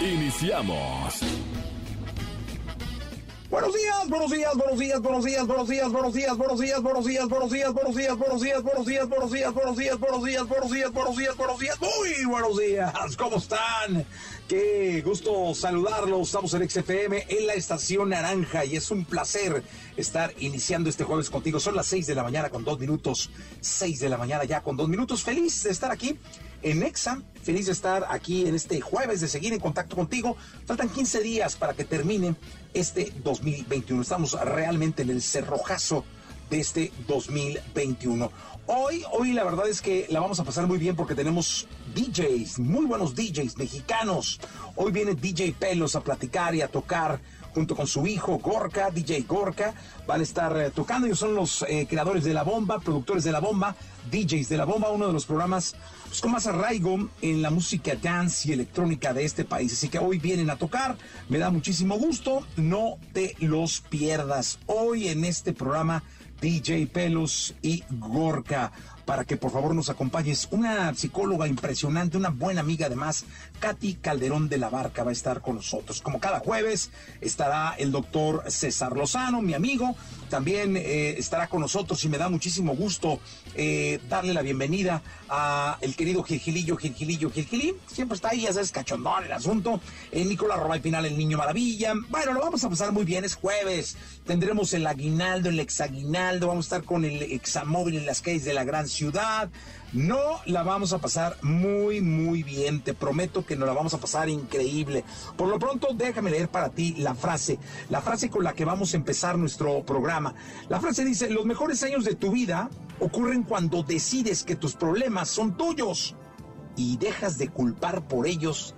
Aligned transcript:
Iniciamos. 0.00 1.20
Buenos 3.50 3.74
días, 3.74 4.08
buenos 4.08 4.30
días, 4.30 4.54
buenos 4.56 4.78
días, 4.78 5.00
buenos 5.02 5.24
días, 5.24 5.46
buenos 5.46 5.68
días, 5.68 5.92
buenos 5.92 6.12
días, 6.14 6.36
buenos 6.36 6.60
días, 6.60 6.82
buenos 6.82 7.04
días, 7.04 7.28
buenos 7.28 7.50
días, 7.50 7.68
buenos 7.68 7.96
días, 7.96 8.14
buenos 8.14 8.40
días, 8.40 8.60
buenos 8.62 8.86
días, 8.86 9.08
buenos 9.08 9.30
días, 9.32 9.58
buenos 9.58 9.76
días, 9.76 9.98
buenos 9.98 10.22
días, 10.22 10.48
buenos 10.48 10.70
días, 10.72 10.92
buenos 10.92 11.16
días, 11.16 11.36
buenos 11.36 11.58
días, 11.58 11.76
muy 11.80 12.24
buenos 12.26 12.58
días, 12.58 13.16
¿cómo 13.18 13.36
están? 13.36 14.06
Qué 14.48 15.02
gusto 15.04 15.54
saludarlos, 15.54 16.28
estamos 16.28 16.54
en 16.54 16.70
XFM 16.70 17.26
en 17.28 17.46
la 17.46 17.54
estación 17.54 18.08
naranja 18.08 18.64
y 18.64 18.76
es 18.76 18.90
un 18.90 19.04
placer 19.04 19.62
estar 19.96 20.32
iniciando 20.38 20.88
este 20.88 21.04
jueves 21.04 21.28
contigo. 21.28 21.60
Son 21.60 21.76
las 21.76 21.86
6 21.86 22.06
de 22.06 22.14
la 22.14 22.22
mañana 22.22 22.50
con 22.50 22.64
dos 22.64 22.78
minutos, 22.78 23.30
6 23.60 24.00
de 24.00 24.08
la 24.08 24.16
mañana 24.16 24.44
ya 24.44 24.62
con 24.62 24.76
dos 24.76 24.88
minutos, 24.88 25.22
feliz 25.22 25.62
de 25.64 25.70
estar 25.70 25.90
aquí 25.90 26.18
en 26.62 26.82
Exa. 26.82 27.22
Feliz 27.42 27.66
de 27.66 27.72
estar 27.72 28.06
aquí 28.10 28.46
en 28.46 28.54
este 28.54 28.80
jueves, 28.80 29.20
de 29.20 29.28
seguir 29.28 29.52
en 29.52 29.60
contacto 29.60 29.96
contigo. 29.96 30.36
Faltan 30.66 30.88
15 30.88 31.20
días 31.22 31.56
para 31.56 31.72
que 31.74 31.84
termine 31.84 32.34
este 32.74 33.12
2021. 33.24 34.02
Estamos 34.02 34.38
realmente 34.40 35.02
en 35.02 35.10
el 35.10 35.22
cerrojazo 35.22 36.04
de 36.50 36.60
este 36.60 36.92
2021. 37.06 38.30
Hoy, 38.66 39.04
hoy 39.10 39.32
la 39.32 39.42
verdad 39.44 39.68
es 39.68 39.80
que 39.80 40.06
la 40.10 40.20
vamos 40.20 40.38
a 40.38 40.44
pasar 40.44 40.66
muy 40.66 40.78
bien 40.78 40.94
porque 40.94 41.14
tenemos 41.14 41.66
DJs, 41.94 42.58
muy 42.58 42.86
buenos 42.86 43.14
DJs 43.14 43.56
mexicanos. 43.56 44.38
Hoy 44.76 44.92
viene 44.92 45.14
DJ 45.14 45.56
Pelos 45.58 45.96
a 45.96 46.02
platicar 46.02 46.54
y 46.54 46.60
a 46.60 46.68
tocar 46.68 47.20
junto 47.54 47.76
con 47.76 47.86
su 47.86 48.06
hijo 48.06 48.38
Gorka, 48.38 48.90
DJ 48.90 49.22
Gorka. 49.22 49.74
Van 50.06 50.20
a 50.20 50.22
estar 50.22 50.56
eh, 50.56 50.70
tocando, 50.70 51.06
ellos 51.06 51.18
son 51.18 51.34
los 51.34 51.64
eh, 51.68 51.86
creadores 51.88 52.24
de 52.24 52.34
La 52.34 52.42
Bomba, 52.42 52.80
productores 52.80 53.24
de 53.24 53.32
La 53.32 53.40
Bomba, 53.40 53.74
DJs 54.10 54.48
de 54.48 54.56
La 54.56 54.64
Bomba, 54.64 54.90
uno 54.90 55.06
de 55.06 55.12
los 55.12 55.26
programas 55.26 55.74
pues, 56.06 56.20
con 56.20 56.32
más 56.32 56.46
arraigo 56.46 57.08
en 57.22 57.42
la 57.42 57.50
música 57.50 57.94
dance 57.94 58.48
y 58.48 58.52
electrónica 58.52 59.12
de 59.12 59.24
este 59.24 59.44
país. 59.44 59.72
Así 59.72 59.88
que 59.88 59.98
hoy 59.98 60.18
vienen 60.18 60.50
a 60.50 60.56
tocar, 60.56 60.96
me 61.28 61.38
da 61.38 61.50
muchísimo 61.50 61.96
gusto, 61.98 62.46
no 62.56 62.98
te 63.12 63.36
los 63.40 63.80
pierdas. 63.80 64.58
Hoy 64.66 65.08
en 65.08 65.24
este 65.24 65.52
programa 65.52 66.02
DJ 66.40 66.86
Pelos 66.86 67.54
y 67.62 67.84
Gorka 67.90 68.72
para 69.04 69.24
que 69.24 69.36
por 69.36 69.50
favor 69.50 69.74
nos 69.74 69.90
acompañes. 69.90 70.48
Una 70.50 70.94
psicóloga 70.94 71.46
impresionante, 71.48 72.16
una 72.16 72.30
buena 72.30 72.60
amiga 72.60 72.86
además, 72.86 73.24
Katy 73.58 73.94
Calderón 73.94 74.48
de 74.48 74.58
la 74.58 74.70
Barca 74.70 75.04
va 75.04 75.10
a 75.10 75.12
estar 75.12 75.40
con 75.40 75.56
nosotros. 75.56 76.00
Como 76.00 76.20
cada 76.20 76.40
jueves 76.40 76.90
estará 77.20 77.74
el 77.78 77.92
doctor 77.92 78.44
César 78.48 78.96
Lozano, 78.96 79.42
mi 79.42 79.54
amigo, 79.54 79.96
también 80.28 80.76
eh, 80.76 81.16
estará 81.18 81.48
con 81.48 81.60
nosotros 81.60 82.04
y 82.04 82.08
me 82.08 82.18
da 82.18 82.28
muchísimo 82.28 82.74
gusto 82.74 83.20
eh, 83.54 84.00
darle 84.08 84.32
la 84.32 84.42
bienvenida 84.42 85.02
a 85.28 85.78
el 85.80 85.94
querido 85.94 86.22
Gilgilillo, 86.22 86.76
Gilgilillo, 86.76 87.30
Gilgilín. 87.30 87.76
Siempre 87.86 88.16
está 88.16 88.30
ahí, 88.30 88.42
ya 88.42 88.52
sabes, 88.52 88.72
cachondón 88.72 89.24
el 89.24 89.32
asunto. 89.32 89.80
Eh, 90.12 90.24
Nicolás 90.24 90.58
Robay 90.58 90.80
Pinal, 90.80 91.06
el 91.06 91.16
niño 91.16 91.38
maravilla. 91.38 91.94
Bueno, 92.08 92.32
lo 92.32 92.40
vamos 92.40 92.62
a 92.64 92.68
pasar 92.68 92.92
muy 92.92 93.04
bien, 93.04 93.24
es 93.24 93.34
jueves. 93.34 93.96
Tendremos 94.26 94.72
el 94.72 94.86
aguinaldo, 94.86 95.48
el 95.48 95.60
exaguinaldo, 95.60 96.48
vamos 96.48 96.66
a 96.66 96.76
estar 96.76 96.84
con 96.84 97.04
el 97.04 97.22
examóvil 97.22 97.96
en 97.96 98.06
las 98.06 98.20
calles 98.20 98.44
de 98.44 98.54
la 98.54 98.64
gran 98.64 98.88
ciudad. 98.90 99.48
No 99.92 100.40
la 100.44 100.62
vamos 100.62 100.92
a 100.92 100.98
pasar 100.98 101.36
muy, 101.42 102.00
muy 102.00 102.42
bien. 102.42 102.82
Te 102.82 102.92
prometo 102.94 103.44
que 103.46 103.56
nos 103.56 103.66
la 103.66 103.74
vamos 103.74 103.94
a 103.94 103.98
pasar 103.98 104.28
increíble. 104.28 105.04
Por 105.36 105.48
lo 105.48 105.58
pronto, 105.58 105.88
déjame 105.94 106.30
leer 106.30 106.48
para 106.48 106.68
ti 106.68 106.94
la 106.98 107.14
frase, 107.14 107.58
la 107.88 108.00
frase 108.02 108.28
con 108.28 108.44
la 108.44 108.52
que 108.52 108.64
vamos 108.64 108.92
a 108.92 108.98
empezar 108.98 109.38
nuestro 109.38 109.84
programa. 109.84 110.34
La 110.68 110.80
frase 110.80 111.04
dice, 111.04 111.30
los 111.30 111.46
mejores 111.46 111.82
años 111.82 112.04
de 112.04 112.14
tu 112.14 112.30
vida 112.30 112.68
ocurren 113.00 113.42
cuando 113.42 113.82
decides 113.82 114.44
que 114.44 114.56
tus 114.56 114.76
problemas 114.76 115.28
son 115.28 115.56
tuyos 115.56 116.14
y 116.76 116.96
dejas 116.98 117.38
de 117.38 117.48
culpar 117.48 118.06
por 118.06 118.26
ellos 118.26 118.74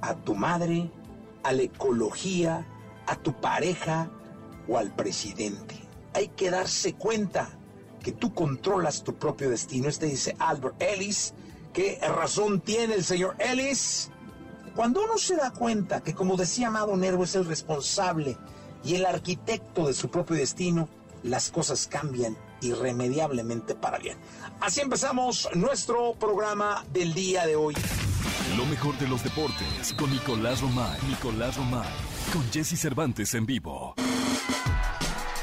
a 0.00 0.14
tu 0.14 0.34
madre, 0.34 0.90
a 1.42 1.52
la 1.52 1.62
ecología, 1.62 2.66
a 3.06 3.16
tu 3.16 3.40
pareja 3.40 4.10
o 4.68 4.78
al 4.78 4.94
presidente. 4.94 5.76
Hay 6.14 6.28
que 6.28 6.50
darse 6.50 6.94
cuenta 6.94 7.57
que 8.02 8.12
tú 8.12 8.34
controlas 8.34 9.02
tu 9.04 9.14
propio 9.14 9.50
destino. 9.50 9.88
Este 9.88 10.06
dice 10.06 10.36
Albert 10.38 10.80
Ellis. 10.80 11.34
¿Qué 11.72 11.98
razón 12.00 12.60
tiene 12.60 12.94
el 12.94 13.04
señor 13.04 13.36
Ellis? 13.38 14.10
Cuando 14.74 15.02
uno 15.02 15.18
se 15.18 15.36
da 15.36 15.50
cuenta 15.50 16.02
que, 16.02 16.14
como 16.14 16.36
decía 16.36 16.68
Amado 16.68 16.96
Nervo, 16.96 17.24
es 17.24 17.34
el 17.34 17.44
responsable 17.44 18.36
y 18.84 18.94
el 18.94 19.06
arquitecto 19.06 19.86
de 19.86 19.94
su 19.94 20.08
propio 20.08 20.36
destino, 20.36 20.88
las 21.22 21.50
cosas 21.50 21.86
cambian 21.88 22.36
irremediablemente 22.60 23.74
para 23.74 23.98
bien. 23.98 24.16
Así 24.60 24.80
empezamos 24.80 25.48
nuestro 25.54 26.14
programa 26.14 26.84
del 26.92 27.14
día 27.14 27.46
de 27.46 27.56
hoy. 27.56 27.74
Lo 28.56 28.64
mejor 28.66 28.96
de 28.98 29.08
los 29.08 29.22
deportes 29.22 29.94
con 29.96 30.10
Nicolás 30.10 30.60
Romay. 30.60 30.98
Nicolás 31.08 31.56
Romay. 31.56 31.88
Con 32.32 32.42
Jesse 32.52 32.78
Cervantes 32.78 33.34
en 33.34 33.46
vivo. 33.46 33.94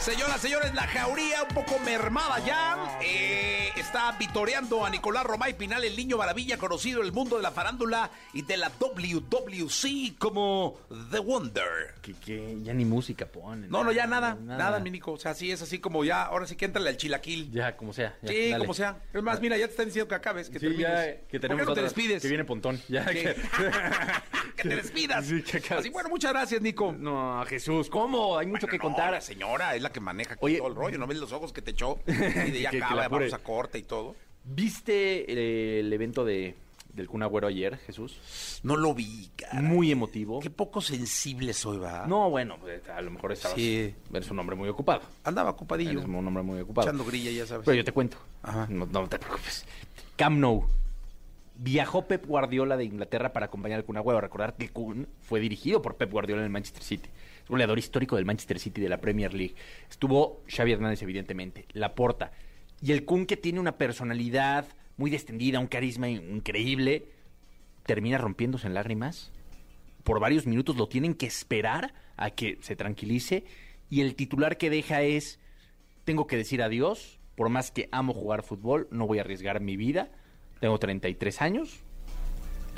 Señoras, 0.05 0.39
señores, 0.39 0.71
la 0.75 0.83
jauría 0.83 1.41
un 1.41 1.55
poco 1.55 1.79
mermada 1.79 2.37
ya. 2.45 2.99
Eh, 3.01 3.71
está 3.75 4.11
vitoreando 4.19 4.85
a 4.85 4.89
Nicolás 4.91 5.23
Romay 5.23 5.57
Pinal, 5.57 5.83
el 5.83 5.95
niño 5.97 6.17
maravilla, 6.17 6.59
conocido 6.59 6.99
en 7.01 7.07
el 7.07 7.11
mundo 7.11 7.37
de 7.37 7.41
la 7.41 7.49
farándula 7.49 8.11
y 8.31 8.43
de 8.43 8.55
la 8.57 8.69
WWC 8.79 10.15
como 10.19 10.77
The 11.11 11.17
Wonder. 11.17 11.95
Que, 12.03 12.13
que 12.13 12.55
ya 12.61 12.75
ni 12.75 12.85
música 12.85 13.25
ponen. 13.25 13.67
No, 13.71 13.83
no, 13.83 13.91
ya 13.91 14.05
nada, 14.05 14.35
nada, 14.39 14.79
mi 14.79 14.91
Nico. 14.91 15.13
O 15.13 15.17
sea, 15.17 15.33
sí 15.33 15.49
es 15.51 15.63
así 15.63 15.79
como 15.79 16.03
ya, 16.03 16.21
ahora 16.21 16.45
sí 16.45 16.55
que 16.55 16.65
entra 16.65 16.83
al 16.87 16.97
chilaquil. 16.97 17.49
Ya, 17.51 17.75
como 17.75 17.91
sea. 17.91 18.15
ya, 18.21 18.29
Sí, 18.29 18.49
dale. 18.51 18.59
como 18.63 18.75
sea. 18.75 18.97
Es 19.11 19.23
más, 19.23 19.41
mira, 19.41 19.57
ya 19.57 19.65
te 19.65 19.71
están 19.71 19.87
diciendo 19.87 20.07
que 20.07 20.13
acabes, 20.15 20.49
que 20.49 20.59
Sí, 20.59 20.67
termines. 20.67 20.87
ya, 20.87 21.27
que 21.27 21.39
tenemos 21.39 21.65
¿Por 21.65 21.65
qué 21.65 21.65
no 21.71 21.73
te 21.73 21.81
despides? 21.81 22.21
Que 22.21 22.27
viene 22.27 22.43
Pontón. 22.45 22.79
Ya, 22.89 23.05
que- 23.05 23.35
que 24.55 24.69
te 24.69 24.75
despidas. 24.75 25.25
Sí, 25.25 25.41
que 25.41 25.57
acabes. 25.57 25.79
Así, 25.79 25.89
bueno, 25.89 26.09
muchas 26.09 26.31
gracias, 26.31 26.61
Nico. 26.61 26.91
No, 26.95 27.43
Jesús, 27.47 27.89
¿cómo? 27.89 28.37
Hay 28.37 28.45
mucho 28.45 28.67
que 28.67 28.77
No, 28.77 28.83
contar. 28.83 29.11
la 29.11 29.21
señora 29.21 29.75
es 29.75 29.81
la 29.81 29.94
que 29.95 29.99
maneja 30.01 30.35
Oye, 30.41 30.57
todo 30.59 30.67
el 30.67 30.75
rollo. 30.75 30.97
¿No 30.99 31.07
ves 31.07 31.17
los 31.17 31.31
ojos 31.31 31.51
que 31.53 31.61
te 31.63 31.71
echó? 31.71 31.97
Y 32.07 32.11
de 32.51 32.61
ya 32.61 32.69
Que- 32.69 32.77
que 32.77 32.83
acaba, 32.83 33.05
apure. 33.05 33.25
vamos 33.29 33.33
a 33.33 33.43
corte 33.43 33.79
y 33.79 33.83
todo. 33.83 34.15
¿Viste 34.43 35.25
eh, 35.31 35.79
el 35.79 35.91
evento 35.91 36.23
de, 36.23 36.55
del 36.93 37.07
Kun 37.07 37.23
Agüero 37.23 37.47
ayer, 37.47 37.77
Jesús? 37.77 38.59
No 38.63 38.75
lo 38.75 38.93
vi, 38.93 39.31
cara. 39.35 39.61
Muy 39.61 39.91
emotivo. 39.91 40.39
Qué 40.41 40.49
poco 40.51 40.81
sensible 40.81 41.53
soy, 41.53 41.77
va. 41.77 42.05
No, 42.07 42.29
bueno, 42.29 42.57
pues, 42.59 42.87
a 42.89 43.01
lo 43.01 43.09
mejor 43.11 43.31
estabas, 43.31 43.57
Sí. 43.57 43.95
eres 44.13 44.29
un 44.29 44.37
hombre 44.39 44.55
muy 44.55 44.69
ocupado. 44.69 45.01
Andaba 45.23 45.49
ocupadillo. 45.51 45.91
Eres 45.91 46.05
un 46.05 46.15
hombre 46.27 46.43
muy 46.43 46.59
ocupado. 46.59 46.87
Echando 46.87 47.05
grilla, 47.05 47.31
ya 47.31 47.47
sabes. 47.47 47.65
Pero 47.65 47.75
yo 47.77 47.83
te 47.83 47.91
cuento. 47.91 48.17
Ajá. 48.43 48.67
No, 48.69 48.85
no 48.85 49.07
te 49.09 49.17
preocupes. 49.17 49.65
Camp 50.15 50.37
Nou. 50.37 50.65
Viajó 51.57 52.05
Pep 52.05 52.25
Guardiola 52.25 52.75
de 52.75 52.83
Inglaterra 52.83 53.31
para 53.31 53.45
acompañar 53.45 53.79
al 53.79 53.85
Kun 53.85 53.95
Agüero. 53.97 54.19
Recordar 54.19 54.55
que 54.57 54.69
Kun 54.69 55.07
fue 55.21 55.39
dirigido 55.39 55.81
por 55.81 55.95
Pep 55.95 56.11
Guardiola 56.11 56.41
en 56.41 56.45
el 56.47 56.51
Manchester 56.51 56.83
City. 56.83 57.09
Goleador 57.47 57.77
histórico 57.79 58.15
del 58.15 58.25
Manchester 58.25 58.59
City 58.59 58.81
de 58.81 58.89
la 58.89 59.01
Premier 59.01 59.33
League. 59.33 59.55
Estuvo 59.89 60.43
Xavi 60.47 60.71
Hernández, 60.71 61.01
evidentemente. 61.01 61.65
Laporta. 61.73 62.31
Y 62.81 62.91
el 62.91 63.05
Kun, 63.05 63.25
que 63.25 63.37
tiene 63.37 63.59
una 63.59 63.77
personalidad 63.77 64.65
muy 64.97 65.11
distendida, 65.11 65.59
un 65.59 65.67
carisma 65.67 66.09
increíble, 66.09 67.09
termina 67.85 68.17
rompiéndose 68.17 68.67
en 68.67 68.73
lágrimas. 68.73 69.31
Por 70.03 70.19
varios 70.19 70.45
minutos 70.45 70.75
lo 70.75 70.87
tienen 70.87 71.13
que 71.13 71.25
esperar 71.25 71.93
a 72.17 72.31
que 72.31 72.57
se 72.61 72.75
tranquilice. 72.75 73.45
Y 73.89 74.01
el 74.01 74.15
titular 74.15 74.57
que 74.57 74.69
deja 74.69 75.01
es 75.01 75.39
tengo 76.03 76.27
que 76.27 76.37
decir 76.37 76.61
adiós, 76.61 77.19
por 77.35 77.49
más 77.49 77.71
que 77.71 77.89
amo 77.91 78.13
jugar 78.13 78.43
fútbol, 78.43 78.87
no 78.91 79.07
voy 79.07 79.17
a 79.17 79.21
arriesgar 79.21 79.59
mi 79.59 79.75
vida. 79.75 80.09
Tengo 80.59 80.77
33 80.79 81.41
años 81.41 81.83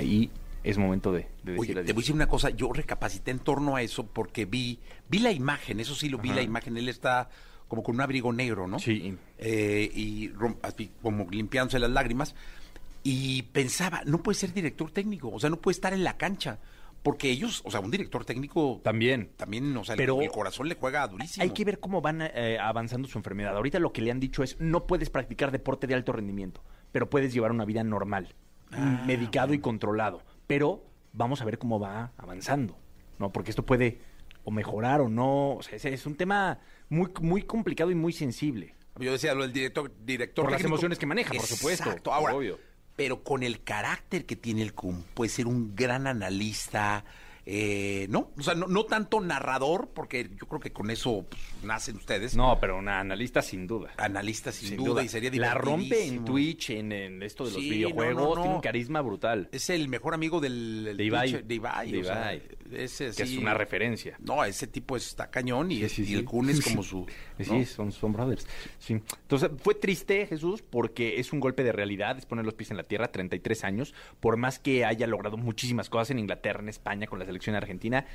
y 0.00 0.30
es 0.70 0.78
momento 0.78 1.12
de, 1.12 1.28
de 1.42 1.52
decir 1.52 1.58
Oye, 1.78 1.84
te 1.86 1.92
voy 1.92 2.00
a 2.00 2.02
decir 2.02 2.14
una 2.14 2.28
cosa, 2.28 2.50
yo 2.50 2.72
recapacité 2.72 3.30
en 3.30 3.38
torno 3.38 3.76
a 3.76 3.82
eso 3.82 4.06
porque 4.06 4.44
vi, 4.44 4.78
vi 5.08 5.18
la 5.18 5.32
imagen, 5.32 5.80
eso 5.80 5.94
sí 5.94 6.08
lo 6.08 6.18
vi 6.18 6.28
Ajá. 6.30 6.36
la 6.36 6.42
imagen, 6.42 6.76
él 6.76 6.88
está 6.88 7.28
como 7.68 7.82
con 7.82 7.94
un 7.96 8.00
abrigo 8.00 8.32
negro, 8.32 8.66
¿no? 8.66 8.78
Sí. 8.78 9.16
Eh, 9.38 9.90
y 9.94 10.30
así 10.62 10.90
como 11.02 11.26
limpiándose 11.30 11.78
las 11.78 11.90
lágrimas. 11.90 12.34
Y 13.02 13.42
pensaba, 13.42 14.02
no 14.06 14.22
puede 14.22 14.38
ser 14.38 14.52
director 14.52 14.90
técnico, 14.90 15.28
o 15.30 15.38
sea, 15.40 15.50
no 15.50 15.56
puede 15.58 15.74
estar 15.74 15.92
en 15.92 16.04
la 16.04 16.16
cancha. 16.16 16.58
Porque 17.02 17.30
ellos, 17.30 17.62
o 17.64 17.70
sea, 17.70 17.78
un 17.80 17.92
director 17.92 18.24
técnico 18.24 18.80
También. 18.82 19.30
también, 19.36 19.74
o 19.76 19.84
sea, 19.84 19.94
el- 19.94 19.98
Pero 19.98 20.20
el, 20.20 20.30
corazón 20.30 20.68
le 20.68 20.74
juega 20.74 21.06
durísimo. 21.06 21.44
Hay 21.44 21.50
que 21.50 21.64
ver 21.64 21.78
cómo 21.78 22.00
van 22.02 22.20
eh, 22.22 22.58
avanzando 22.60 23.06
su 23.06 23.16
enfermedad. 23.18 23.56
Ahorita 23.56 23.78
lo 23.78 23.92
que 23.92 24.02
le 24.02 24.10
han 24.10 24.18
dicho 24.18 24.42
es, 24.42 24.60
no 24.60 24.84
puedes 24.86 25.08
practicar 25.08 25.52
deporte 25.52 25.86
de 25.86 25.94
alto 25.94 26.12
rendimiento, 26.12 26.60
pero 26.90 27.08
puedes 27.08 27.32
llevar 27.32 27.52
una 27.52 27.64
vida 27.64 27.84
normal, 27.84 28.34
Ah, 28.72 29.04
medicado 29.06 29.54
y 29.54 29.60
controlado. 29.60 30.22
Pero 30.48 30.84
vamos 31.12 31.40
a 31.40 31.44
ver 31.44 31.58
cómo 31.58 31.78
va 31.78 32.10
avanzando, 32.16 32.76
¿no? 33.20 33.30
Porque 33.30 33.50
esto 33.50 33.64
puede 33.64 34.00
o 34.42 34.50
mejorar 34.50 35.00
o 35.00 35.08
no, 35.08 35.56
o 35.56 35.62
sea, 35.62 35.76
es, 35.76 35.84
es 35.84 36.06
un 36.06 36.16
tema 36.16 36.58
muy, 36.88 37.10
muy 37.20 37.42
complicado 37.42 37.90
y 37.90 37.94
muy 37.94 38.12
sensible. 38.12 38.74
Yo 38.98 39.12
decía 39.12 39.34
lo 39.34 39.42
del 39.42 39.52
director, 39.52 39.92
director 40.04 40.44
Por 40.46 40.52
las 40.52 40.64
emociones 40.64 40.98
que 40.98 41.06
maneja, 41.06 41.32
por 41.34 41.46
supuesto. 41.46 41.84
Exacto, 41.84 42.12
ahora, 42.12 42.34
Obvio. 42.34 42.58
pero 42.96 43.22
con 43.22 43.42
el 43.42 43.62
carácter 43.62 44.26
que 44.26 44.36
tiene 44.36 44.62
el 44.62 44.74
Kun, 44.74 45.04
puede 45.14 45.28
ser 45.28 45.46
un 45.46 45.76
gran 45.76 46.06
analista, 46.06 47.04
eh, 47.46 48.06
¿no? 48.10 48.32
O 48.38 48.42
sea, 48.42 48.54
no, 48.54 48.66
no 48.66 48.84
tanto 48.84 49.20
narrador, 49.20 49.90
porque 49.94 50.30
yo 50.34 50.46
creo 50.48 50.60
que 50.60 50.72
con 50.72 50.90
eso 50.90 51.26
pues, 51.28 51.42
nacen 51.62 51.96
ustedes. 51.96 52.36
No, 52.36 52.58
pero 52.60 52.78
una 52.78 53.00
analista 53.00 53.42
sin 53.42 53.66
duda. 53.66 53.92
Analista 53.96 54.52
sin, 54.52 54.76
duda, 54.76 55.02
y 55.02 55.08
sería 55.08 55.30
La 55.34 55.54
rompe 55.54 56.06
en. 56.06 56.24
Twitch, 56.24 56.70
en, 56.70 56.92
en 56.92 57.22
esto 57.22 57.44
de 57.44 57.52
los 57.52 57.62
Sí, 57.62 57.70
videojuegos, 57.70 58.14
no, 58.14 58.22
no, 58.22 58.34
no. 58.34 58.40
tiene 58.42 58.54
un 58.56 58.60
carisma 58.60 59.00
brutal. 59.00 59.48
Es 59.52 59.70
el 59.70 59.88
mejor 59.88 60.14
amigo 60.14 60.40
del, 60.40 60.88
el 60.88 60.96
De 60.96 61.04
Ibai. 61.04 61.30
Twitch 61.32 61.44
de 61.44 61.54
Ibai. 61.54 61.92
De 61.92 62.00
o 62.00 62.04
sea, 62.04 62.34
Ibai. 62.34 62.42
ese 62.72 63.10
Que 63.16 63.22
es 63.22 63.36
una 63.36 63.54
referencia. 63.54 64.16
No, 64.20 64.44
ese 64.44 64.66
tipo 64.66 64.96
está 64.96 65.30
cañón 65.30 65.70
y, 65.72 65.88
Sí, 65.88 66.14
el 66.14 66.24
Kun 66.24 66.50
es 66.50 66.60
como 66.64 66.82
su... 66.82 67.06
Sí, 67.38 67.64
son, 67.64 67.92
son 67.92 68.12
brothers. 68.12 68.46
Sí. 68.78 68.94
Entonces, 68.94 69.50
fue 69.62 69.74
triste, 69.74 70.26
Jesús, 70.26 70.62
porque 70.62 71.18
es 71.18 71.32
un 71.32 71.40
golpe 71.40 71.62
de 71.64 71.72
realidad, 71.72 72.18
es 72.18 72.26
poner 72.26 72.44
los 72.44 72.54
pies 72.54 72.70
en 72.70 72.76
la 72.76 72.82
tierra, 72.84 73.10
33 73.10 73.64
años, 73.64 73.94
por 74.20 74.36
más 74.36 74.58
que 74.58 74.84
haya 74.84 75.06
logrado 75.06 75.36
muchísimas 75.36 75.88
cosas 75.88 76.10
en 76.10 76.18
Inglaterra, 76.18 76.60
en 76.60 76.68
España, 76.68 77.06
con 77.06 77.18
la 77.18 77.24
selección 77.24 77.56
argentina, 77.56 78.06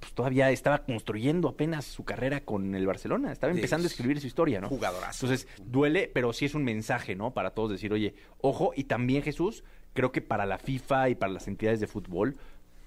pues 0.00 0.12
todavía 0.12 0.50
estaba 0.50 0.84
construyendo 0.84 1.48
apenas 1.48 1.84
su 1.84 2.04
carrera 2.04 2.40
con 2.40 2.74
el 2.74 2.86
Barcelona, 2.86 3.32
estaba 3.32 3.52
empezando 3.52 3.84
a 3.84 3.86
es 3.86 3.92
escribir 3.92 4.20
su 4.20 4.26
historia, 4.26 4.60
¿no? 4.60 4.68
jugadorazo. 4.68 5.26
Entonces, 5.26 5.48
duele, 5.64 6.10
pero 6.12 6.32
sí 6.32 6.44
es 6.44 6.54
un 6.54 6.64
mensaje, 6.64 7.14
¿no? 7.14 7.32
Para 7.32 7.50
todos 7.50 7.70
decir, 7.70 7.92
oye, 7.92 8.14
ojo, 8.40 8.72
y 8.76 8.84
también 8.84 9.22
Jesús, 9.22 9.64
creo 9.94 10.12
que 10.12 10.22
para 10.22 10.46
la 10.46 10.58
FIFA 10.58 11.10
y 11.10 11.14
para 11.14 11.32
las 11.32 11.48
entidades 11.48 11.80
de 11.80 11.86
fútbol, 11.86 12.36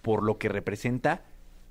por 0.02 0.24
lo 0.24 0.38
que 0.38 0.50
representa 0.50 1.24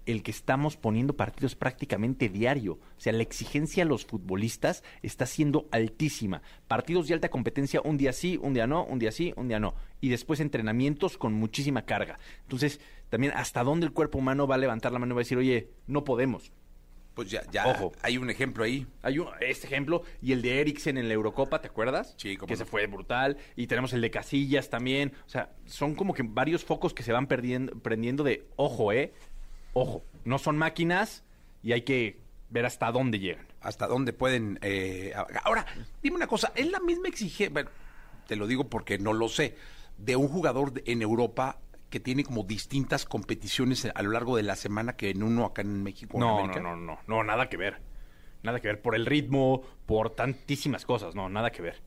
el 0.07 0.23
que 0.23 0.31
estamos 0.31 0.77
poniendo 0.77 1.15
partidos 1.15 1.55
prácticamente 1.55 2.29
diario. 2.29 2.75
O 2.75 3.01
sea, 3.01 3.13
la 3.13 3.23
exigencia 3.23 3.85
a 3.85 3.87
los 3.87 4.05
futbolistas 4.05 4.83
está 5.03 5.27
siendo 5.27 5.69
altísima. 5.71 6.43
Partidos 6.69 7.09
de 7.09 7.15
alta 7.15 7.29
competencia, 7.29 7.81
un 7.83 7.97
día 7.97 8.13
sí, 8.13 8.39
un 8.41 8.55
día 8.55 8.67
no, 8.67 8.85
un 8.85 8.99
día 8.99 9.13
sí, 9.13 9.33
un 9.37 9.49
día 9.49 9.61
no. 9.61 9.75
Y 10.01 10.09
después 10.09 10.41
entrenamientos 10.41 11.19
con 11.19 11.35
muchísima 11.35 11.83
carga. 11.83 12.19
Entonces, 12.43 12.81
también 13.11 13.33
hasta 13.37 13.63
dónde 13.63 13.85
el 13.87 13.93
cuerpo 13.93 14.19
humano 14.19 14.47
va 14.47 14.55
a 14.55 14.59
levantar 14.59 14.93
la 14.93 14.99
mano 14.99 15.13
y 15.13 15.17
va 15.17 15.21
a 15.21 15.25
decir, 15.25 15.37
oye, 15.39 15.69
no 15.87 16.03
podemos. 16.05 16.51
Pues 17.15 17.29
ya, 17.31 17.43
ya 17.51 17.67
Ojo. 17.67 17.93
hay 18.03 18.17
un 18.17 18.31
ejemplo 18.31 18.65
ahí. 18.65 18.87
Hay 19.03 19.19
un- 19.19 19.29
este 19.41 19.67
ejemplo 19.67 20.03
y 20.23 20.33
el 20.33 20.41
de 20.43 20.61
Eriksen 20.61 20.97
en 20.97 21.09
la 21.09 21.15
Eurocopa, 21.15 21.61
¿te 21.61 21.67
acuerdas? 21.69 22.15
Sí, 22.17 22.37
cómo 22.37 22.47
Que 22.47 22.55
no. 22.55 22.59
se 22.59 22.65
fue 22.65 22.87
brutal. 22.87 23.37
Y 23.57 23.67
tenemos 23.67 23.93
el 23.93 24.01
de 24.01 24.11
Casillas 24.11 24.71
también. 24.71 25.13
O 25.27 25.29
sea, 25.29 25.51
son 25.67 25.95
como 25.97 26.15
que 26.15 26.23
varios 26.25 26.65
focos 26.65 26.95
que 26.95 27.03
se 27.03 27.13
van 27.13 27.27
perdiendo, 27.27 27.77
prendiendo 27.81 28.23
de 28.25 28.47
ojo, 28.57 28.93
¿eh? 28.93 29.13
Ojo. 29.75 30.03
No 30.25 30.39
son 30.39 30.57
máquinas 30.57 31.25
y 31.63 31.73
hay 31.73 31.83
que 31.83 32.21
ver 32.49 32.65
hasta 32.65 32.91
dónde 32.93 33.19
llegan. 33.19 33.47
hasta 33.61 33.87
dónde 33.87 34.13
pueden... 34.15 34.59
eh, 34.63 35.13
ahora, 35.45 35.67
dime 36.03 36.17
una 36.17 36.27
cosa, 36.27 36.51
¿es 36.55 36.71
la 36.71 36.81
misma 36.81 37.09
exigencia, 37.09 37.51
bueno, 37.51 37.69
te 38.27 38.35
lo 38.37 38.47
digo 38.47 38.69
porque 38.71 38.99
no 38.99 39.13
lo 39.13 39.29
sé, 39.29 39.55
de 39.99 40.17
un 40.17 40.29
jugador 40.29 40.73
en 40.87 41.03
Europa 41.03 41.59
que 41.91 42.01
tiene 42.01 42.25
como 42.25 42.45
distintas 42.45 43.05
competiciones 43.05 43.87
a 43.95 44.03
lo 44.03 44.11
largo 44.13 44.37
de 44.37 44.43
la 44.45 44.57
semana 44.57 44.97
que 44.97 45.11
en 45.11 45.23
uno 45.23 45.45
acá 45.45 45.63
en 45.63 45.83
México? 45.83 46.17
o 46.19 46.21
en 46.21 46.47
No, 46.47 46.47
no, 46.47 46.61
no, 46.61 46.77
no, 46.77 46.99
no, 47.07 47.25
nada 47.25 47.49
que 47.49 47.57
ver. 47.57 47.79
Nada 48.43 48.59
que 48.61 48.69
ver 48.69 48.81
por 48.81 48.95
el 48.95 49.05
ritmo, 49.05 49.63
por 49.87 50.11
tantísimas 50.15 50.87
cosas. 50.87 51.15
No, 51.15 51.29
nada 51.29 51.51
que 51.51 51.61
ver. 51.63 51.83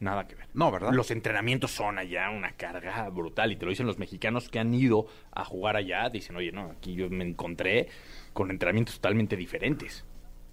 Nada 0.00 0.28
que 0.28 0.36
ver. 0.36 0.46
No, 0.54 0.70
¿verdad? 0.70 0.92
Los 0.92 1.10
entrenamientos 1.10 1.72
son 1.72 1.98
allá 1.98 2.30
una 2.30 2.52
carga 2.52 3.08
brutal 3.08 3.50
y 3.50 3.56
te 3.56 3.64
lo 3.64 3.70
dicen 3.70 3.86
los 3.86 3.98
mexicanos 3.98 4.48
que 4.48 4.60
han 4.60 4.72
ido 4.72 5.06
a 5.32 5.44
jugar 5.44 5.74
allá. 5.74 6.08
Dicen, 6.08 6.36
oye, 6.36 6.52
no, 6.52 6.70
aquí 6.70 6.94
yo 6.94 7.10
me 7.10 7.24
encontré 7.24 7.88
con 8.32 8.50
entrenamientos 8.52 8.94
totalmente 8.96 9.34
diferentes. 9.36 10.04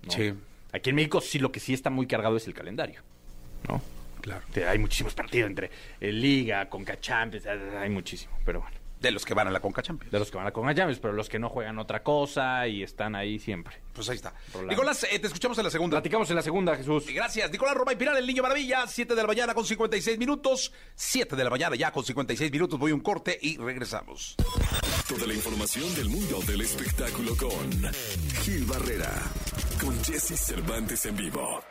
¿no? 0.03 0.12
Sí. 0.12 0.33
Aquí 0.74 0.89
en 0.89 0.95
México 0.95 1.21
sí 1.21 1.38
lo 1.38 1.51
que 1.51 1.59
sí 1.59 1.75
está 1.75 1.91
muy 1.91 2.07
cargado 2.07 2.38
es 2.38 2.48
el 2.48 2.56
calendario. 2.56 3.01
¿No? 3.69 3.81
Claro. 4.21 4.41
Te- 4.51 4.68
hay 4.68 4.80
muchísimos 4.80 5.13
partidos 5.13 5.48
entre 5.48 5.69
eh, 6.00 6.12
Liga, 6.12 6.68
Conca 6.68 7.00
Champions, 7.00 7.45
hay 7.45 7.89
muchísimo, 7.91 8.33
pero 8.44 8.62
bueno. 8.62 8.75
De 9.06 9.12
los 9.12 9.24
que 9.24 9.36
van 9.36 9.48
a 9.48 9.52
la 9.52 9.60
Conca 9.60 9.84
Champions. 9.84 10.12
De 10.12 10.18
los 10.18 10.31
que 10.31 10.38
van 10.38 10.48
a 10.48 10.52
Conca 10.52 10.74
Champions, 10.74 10.98
pero 11.00 11.13
los 11.13 11.30
que 11.30 11.38
no 11.38 11.48
juegan 11.48 11.78
otra 11.78 12.02
cosa 12.02 12.68
y 12.68 12.81
están 12.81 13.16
ahí 13.16 13.38
siempre. 13.38 13.84
Pues 13.94 14.10
ahí 14.10 14.16
está. 14.16 14.34
Rolando. 14.52 14.72
Nicolás, 14.72 15.04
eh, 15.04 15.19
te 15.19 15.28
escuchamos 15.28 15.56
en 15.60 15.66
la 15.66 15.69
segunda. 15.69 15.98
Platicamos 15.98 16.28
en 16.31 16.36
la 16.38 16.42
segunda, 16.42 16.75
Jesús. 16.75 17.06
Gracias, 17.13 17.52
Nicolás 17.52 17.75
Roma 17.75 17.94
y 17.94 17.98
Pinar, 17.98 18.18
el 18.18 18.25
Niño 18.25 18.42
Maravilla, 18.42 18.88
7 18.88 19.13
de 19.13 19.22
la 19.22 19.28
mañana 19.28 19.54
con 19.54 19.63
56 19.63 20.18
minutos. 20.18 20.74
7 20.96 21.36
de 21.36 21.44
la 21.44 21.52
mañana 21.52 21.75
ya 21.75 21.92
con 21.92 22.04
56 22.04 22.52
minutos. 22.52 22.80
Voy 22.80 22.90
a 22.90 22.96
un 22.96 23.02
corte 23.02 23.38
y 23.40 23.57
regresamos. 23.57 24.38
Toda 25.08 25.28
la 25.28 25.36
información 25.36 25.94
del 25.94 26.10
mundo 26.10 26.40
del 26.48 26.62
espectáculo 26.62 27.38
con 27.38 27.94
Gil 28.42 28.66
Barrera, 28.66 29.13
con 29.80 30.04
Jesse 30.04 30.36
Cervantes 30.36 31.06
en 31.06 31.16
vivo. 31.16 31.63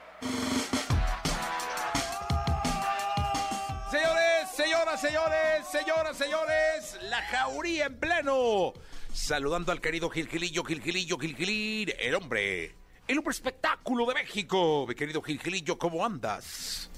Señoras, 5.00 5.00
señores, 5.00 5.67
señoras, 5.70 6.17
señores, 6.17 6.99
la 7.11 7.23
jauría 7.23 7.87
en 7.87 7.99
pleno. 7.99 8.73
Saludando 9.12 9.73
al 9.73 9.81
querido 9.81 10.11
Gilgilillo, 10.11 10.64
Gilgilillo, 10.64 11.19
Gilgilín, 11.19 11.91
el 11.99 12.14
hombre, 12.14 12.75
el 13.06 13.19
hombre 13.19 13.32
espectáculo 13.32 14.06
de 14.06 14.14
México. 14.14 14.85
Mi 14.88 14.94
querido 14.94 15.23
Gilgilillo, 15.23 15.79
¿cómo 15.79 16.05
andas? 16.05 16.91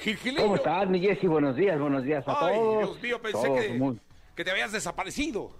Gilgilillo. 0.00 0.42
¿Cómo 0.42 0.56
estás, 0.56 0.88
mi 0.88 1.00
Jessy? 1.00 1.26
Buenos 1.28 1.54
días, 1.56 1.78
buenos 1.78 2.02
días 2.04 2.26
a 2.26 2.46
Ay, 2.46 2.54
todos. 2.56 2.78
Dios 2.78 3.02
mío, 3.02 3.22
pensé 3.22 3.46
Todos 3.46 3.60
que, 3.60 3.68
muy- 3.74 4.00
que 4.34 4.44
te 4.44 4.50
habías 4.50 4.72
desaparecido. 4.72 5.52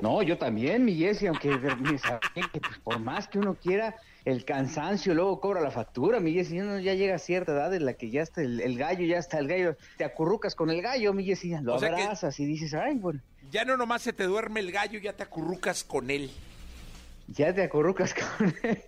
No, 0.00 0.22
yo 0.22 0.38
también, 0.38 0.84
mi 0.84 0.94
Jessy, 0.96 1.26
aunque 1.26 1.48
me 1.80 1.98
saben 1.98 2.20
que 2.52 2.60
pues, 2.60 2.78
por 2.84 2.98
más 3.00 3.26
que 3.28 3.38
uno 3.38 3.54
quiera, 3.54 3.96
el 4.30 4.44
cansancio 4.44 5.14
luego 5.14 5.40
cobra 5.40 5.60
la 5.60 5.70
factura, 5.70 6.20
mi 6.20 6.32
Jessy. 6.32 6.60
Uno 6.60 6.78
ya 6.78 6.94
llega 6.94 7.14
a 7.14 7.18
cierta 7.18 7.52
edad 7.52 7.74
en 7.74 7.84
la 7.86 7.94
que 7.94 8.10
ya 8.10 8.22
está 8.22 8.42
el, 8.42 8.60
el 8.60 8.76
gallo, 8.76 9.04
ya 9.06 9.18
está 9.18 9.38
el 9.38 9.48
gallo. 9.48 9.76
Te 9.96 10.04
acurrucas 10.04 10.54
con 10.54 10.70
el 10.70 10.82
gallo, 10.82 11.12
mi 11.14 11.24
Jessy, 11.24 11.54
lo 11.62 11.76
O 11.76 11.78
sea 11.78 11.94
que- 11.94 12.02
abrazas 12.02 12.38
y 12.40 12.44
dices, 12.46 12.74
ay, 12.74 12.96
bueno, 12.96 13.20
Ya 13.50 13.64
no 13.64 13.76
nomás 13.76 14.02
se 14.02 14.12
te 14.12 14.24
duerme 14.24 14.60
el 14.60 14.70
gallo, 14.72 14.98
ya 14.98 15.14
te 15.14 15.22
acurrucas 15.22 15.82
con 15.84 16.10
él. 16.10 16.30
ya 17.28 17.54
te 17.54 17.62
acurrucas 17.62 18.14
con 18.38 18.54
él. 18.62 18.82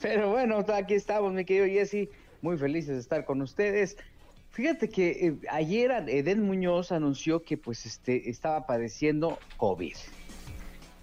Pero 0.00 0.30
bueno, 0.30 0.64
aquí 0.74 0.94
estamos, 0.94 1.32
mi 1.32 1.44
querido 1.44 1.66
Jessy, 1.66 2.08
muy 2.42 2.56
felices 2.58 2.94
de 2.94 3.00
estar 3.00 3.24
con 3.24 3.42
ustedes. 3.42 3.96
Fíjate 4.50 4.88
que 4.88 5.10
eh, 5.26 5.34
ayer 5.50 5.92
Eden 6.08 6.42
Muñoz 6.42 6.90
anunció 6.90 7.42
que 7.44 7.56
pues 7.56 7.86
este 7.86 8.28
estaba 8.28 8.66
padeciendo 8.66 9.38
COVID. 9.56 9.94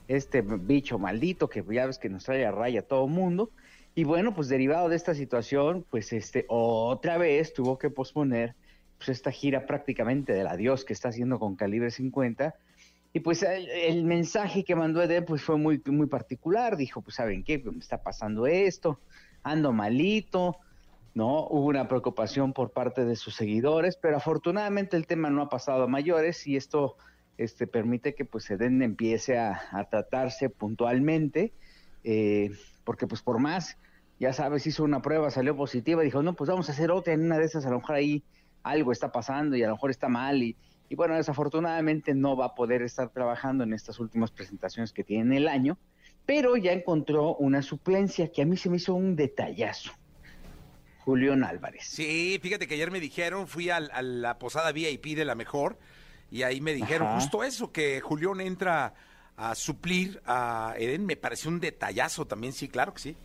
Este 0.09 0.41
bicho 0.41 0.99
maldito 0.99 1.49
que 1.49 1.63
ya 1.69 1.85
ves 1.85 1.97
que 1.99 2.09
nos 2.09 2.23
trae 2.25 2.45
a 2.45 2.51
raya 2.51 2.81
a 2.81 2.83
todo 2.83 3.07
mundo. 3.07 3.49
Y 3.97 4.03
bueno, 4.03 4.35
pues 4.35 4.47
derivado 4.47 4.89
de 4.89 4.95
esta 4.95 5.15
situación, 5.15 5.83
pues 5.89 6.13
este 6.13 6.45
otra 6.49 7.17
vez 7.17 7.51
tuvo 7.51 7.79
que 7.79 7.89
posponer 7.89 8.53
pues 8.95 9.09
esta 9.09 9.31
gira 9.31 9.65
prácticamente 9.65 10.33
del 10.33 10.45
adiós 10.45 10.85
que 10.85 10.93
está 10.93 11.09
haciendo 11.09 11.39
con 11.39 11.55
Calibre 11.55 11.89
50. 11.89 12.53
Y 13.13 13.21
pues 13.21 13.41
el, 13.41 14.03
mensaje 14.03 14.63
que 14.63 14.75
mandó 14.75 15.01
Eden 15.01 15.25
pues 15.25 15.41
fue 15.41 15.57
muy, 15.57 15.81
muy 15.87 16.05
particular. 16.05 16.77
Dijo, 16.77 17.01
pues 17.01 17.15
¿saben 17.15 17.43
qué? 17.43 17.57
Me 17.57 17.79
está 17.79 18.03
pasando 18.03 18.45
esto, 18.45 18.99
ando 19.41 19.73
malito, 19.73 20.57
¿no? 21.15 21.47
Hubo 21.47 21.65
una 21.65 21.87
preocupación 21.87 22.53
por 22.53 22.73
parte 22.73 23.03
de 23.03 23.15
sus 23.15 23.35
seguidores, 23.35 23.97
pero 23.99 24.17
afortunadamente 24.17 24.95
el 24.95 25.07
tema 25.07 25.31
no 25.31 25.41
ha 25.41 25.49
pasado 25.49 25.85
a 25.85 25.87
mayores 25.87 26.45
y 26.45 26.55
esto 26.55 26.97
este, 27.39 27.65
permite 27.65 28.13
que 28.13 28.25
pues 28.25 28.47
Eden 28.51 28.83
empiece 28.83 29.39
a, 29.39 29.59
a 29.71 29.89
tratarse 29.89 30.51
puntualmente, 30.51 31.51
eh, 32.03 32.51
porque 32.83 33.07
pues 33.07 33.23
por 33.23 33.39
más, 33.39 33.75
ya 34.19 34.33
sabes, 34.33 34.65
hizo 34.67 34.83
una 34.83 35.01
prueba, 35.01 35.29
salió 35.31 35.55
positiva, 35.55 36.01
dijo, 36.01 36.23
no, 36.23 36.33
pues 36.33 36.49
vamos 36.49 36.69
a 36.69 36.71
hacer 36.71 36.91
otra, 36.91 37.13
en 37.13 37.23
una 37.25 37.37
de 37.37 37.45
esas 37.45 37.65
a 37.65 37.69
lo 37.69 37.79
mejor 37.79 37.95
ahí 37.95 38.23
algo 38.63 38.91
está 38.91 39.11
pasando 39.11 39.55
y 39.55 39.63
a 39.63 39.67
lo 39.67 39.73
mejor 39.75 39.91
está 39.91 40.09
mal 40.09 40.41
y, 40.41 40.55
y 40.89 40.95
bueno, 40.95 41.15
desafortunadamente 41.15 42.13
no 42.15 42.35
va 42.35 42.45
a 42.47 42.55
poder 42.55 42.81
estar 42.81 43.09
trabajando 43.09 43.63
en 43.63 43.73
estas 43.73 43.99
últimas 43.99 44.31
presentaciones 44.31 44.91
que 44.91 45.03
tiene 45.03 45.23
en 45.23 45.33
el 45.33 45.47
año, 45.47 45.77
pero 46.25 46.57
ya 46.57 46.71
encontró 46.73 47.35
una 47.35 47.61
suplencia 47.61 48.31
que 48.31 48.41
a 48.41 48.45
mí 48.45 48.57
se 48.57 48.69
me 48.69 48.77
hizo 48.77 48.93
un 48.93 49.15
detallazo. 49.15 49.91
Julián 50.99 51.43
Álvarez. 51.45 51.85
Sí, 51.87 52.37
fíjate 52.41 52.67
que 52.67 52.73
ayer 52.73 52.91
me 52.91 52.99
dijeron, 52.99 53.47
fui 53.47 53.69
al- 53.69 53.89
a, 53.93 54.01
la 54.01 54.37
posada 54.39 54.73
VIP 54.73 55.15
de 55.15 55.23
la 55.23 55.35
mejor 55.35 55.77
y 56.29 56.43
ahí 56.43 56.59
me 56.59 56.73
dijeron 56.73 57.07
Ajá. 57.07 57.15
justo 57.21 57.43
eso, 57.45 57.71
que 57.71 58.01
Julián 58.01 58.41
entra 58.41 58.93
a 59.37 59.55
suplir 59.55 60.21
a 60.25 60.73
Eden. 60.77 61.05
Me 61.05 61.15
pareció 61.15 61.49
un 61.49 61.61
detallazo 61.61 62.25
también, 62.27 62.51
sí, 62.51 62.67
claro 62.67 62.93
que 62.93 62.99
sí. 63.01 63.15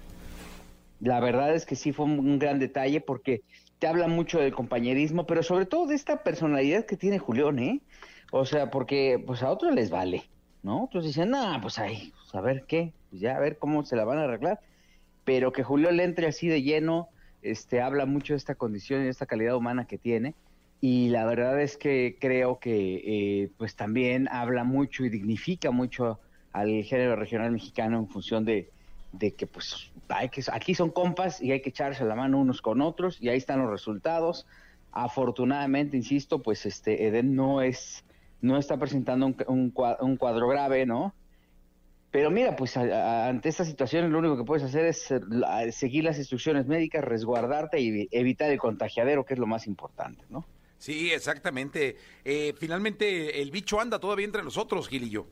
La 1.03 1.19
verdad 1.19 1.53
es 1.53 1.67
que 1.67 1.75
sí 1.75 1.93
fue 1.93 2.05
un, 2.05 2.39
gran 2.39 2.61
detalle 2.61 3.01
porque 3.01 3.43
te 3.81 3.89
habla 3.89 4.07
mucho 4.07 4.39
del 4.39 4.55
compañerismo, 4.55 5.27
pero 5.27 5.43
sobre 5.43 5.67
todo 5.67 5.89
de 5.89 5.97
esta 5.97 6.23
personalidad 6.23 6.87
que 6.87 6.97
tiene 6.97 7.19
Julián, 7.19 7.59
¿eh? 7.59 7.81
O 8.31 8.47
sea, 8.47 8.71
porque 8.71 9.21
pues 9.27 9.43
a 9.43 9.51
otros 9.51 9.75
les 9.75 9.91
vale, 9.91 10.23
¿no? 10.63 10.85
Otros 10.85 11.05
dicen, 11.05 11.31
no, 11.31 11.59
pues 11.61 11.81
ahí, 11.81 12.13
pues 12.17 12.33
a 12.37 12.41
ver 12.41 12.67
qué, 12.69 12.93
pues 13.11 13.21
ya 13.21 13.37
a 13.37 13.41
ver 13.41 13.59
cómo 13.59 13.85
se 13.85 13.97
la 13.97 14.05
van 14.05 14.19
a 14.19 14.25
arreglar. 14.25 14.61
Pero 15.25 15.53
que 15.53 15.65
Julián 15.65 15.97
le 15.97 16.05
entre 16.05 16.29
así 16.29 16.47
de 16.47 16.63
lleno, 16.63 17.09
este, 17.43 17.81
habla 17.81 18.07
mucho 18.07 18.35
de 18.35 18.39
esta 18.39 18.55
condición 18.55 19.01
y 19.01 19.05
de 19.05 19.11
esta 19.11 19.27
calidad 19.27 19.57
humana 19.57 19.87
que 19.87 19.99
tiene. 19.99 20.37
y 20.81 21.09
la 21.09 21.25
verdad 21.27 21.61
es 21.61 21.77
que 21.77 22.17
creo 22.21 22.61
que 22.61 23.43
eh, 23.43 23.51
pues 23.57 23.75
también 23.75 24.29
habla 24.29 24.63
mucho 24.63 25.05
y 25.05 25.09
dignifica 25.11 25.73
mucho 25.73 26.21
al 26.53 26.85
género 26.85 27.17
regional 27.17 27.51
mexicano 27.51 27.99
en 27.99 28.09
función 28.09 28.45
de, 28.45 28.71
de 29.13 29.35
que 29.35 29.47
pues 29.47 29.93
hay 30.09 30.29
que, 30.29 30.43
aquí 30.53 30.75
son 30.75 30.91
compas 30.91 31.41
y 31.41 31.53
hay 31.53 31.61
que 31.61 31.71
echarse 31.71 32.05
la 32.05 32.15
mano 32.15 32.39
unos 32.39 32.63
con 32.63 32.81
otros 32.81 33.19
y 33.21 33.29
ahí 33.29 33.39
están 33.39 33.61
los 33.61 33.71
resultados. 33.71 34.47
Afortunadamente, 34.91 35.97
insisto, 35.97 36.43
pues 36.43 36.67
este 36.67 37.07
Eden 37.07 37.35
no 37.35 37.63
es 37.63 38.05
no 38.43 38.59
está 38.59 38.77
presentando 38.77 39.27
un, 39.27 39.37
un, 39.47 40.17
cuadro, 40.17 40.49
grave, 40.49 40.85
¿no? 40.85 41.15
Pero 42.11 42.31
mira, 42.31 42.57
pues 42.57 42.77
ante 42.77 43.49
esta 43.49 43.65
situación 43.65 44.13
lo 44.13 44.19
único 44.19 44.37
que 44.37 44.45
puedes 44.45 44.65
hacer 44.65 44.85
es 44.85 45.11
eh, 45.13 45.73
seguir 45.73 46.05
las 46.05 46.19
instrucciones 46.19 46.67
médicas, 46.67 47.05
resguardarte 47.05 47.81
y 47.81 48.09
evitar 48.11 48.51
el 48.51 48.59
contagiadero, 48.59 49.25
que 49.25 49.35
es 49.35 49.41
lo 49.41 49.47
más 49.47 49.67
importante, 49.67 50.25
¿no? 50.29 50.45
Sí, 50.77 51.13
exactamente. 51.13 51.97
Eh, 52.25 52.53
finalmente 52.59 53.41
el 53.41 53.53
bicho 53.53 53.81
anda 53.81 54.01
todavía 54.01 54.27
entre 54.27 54.43
nosotros, 54.43 54.89
Gilillo. 54.89 55.27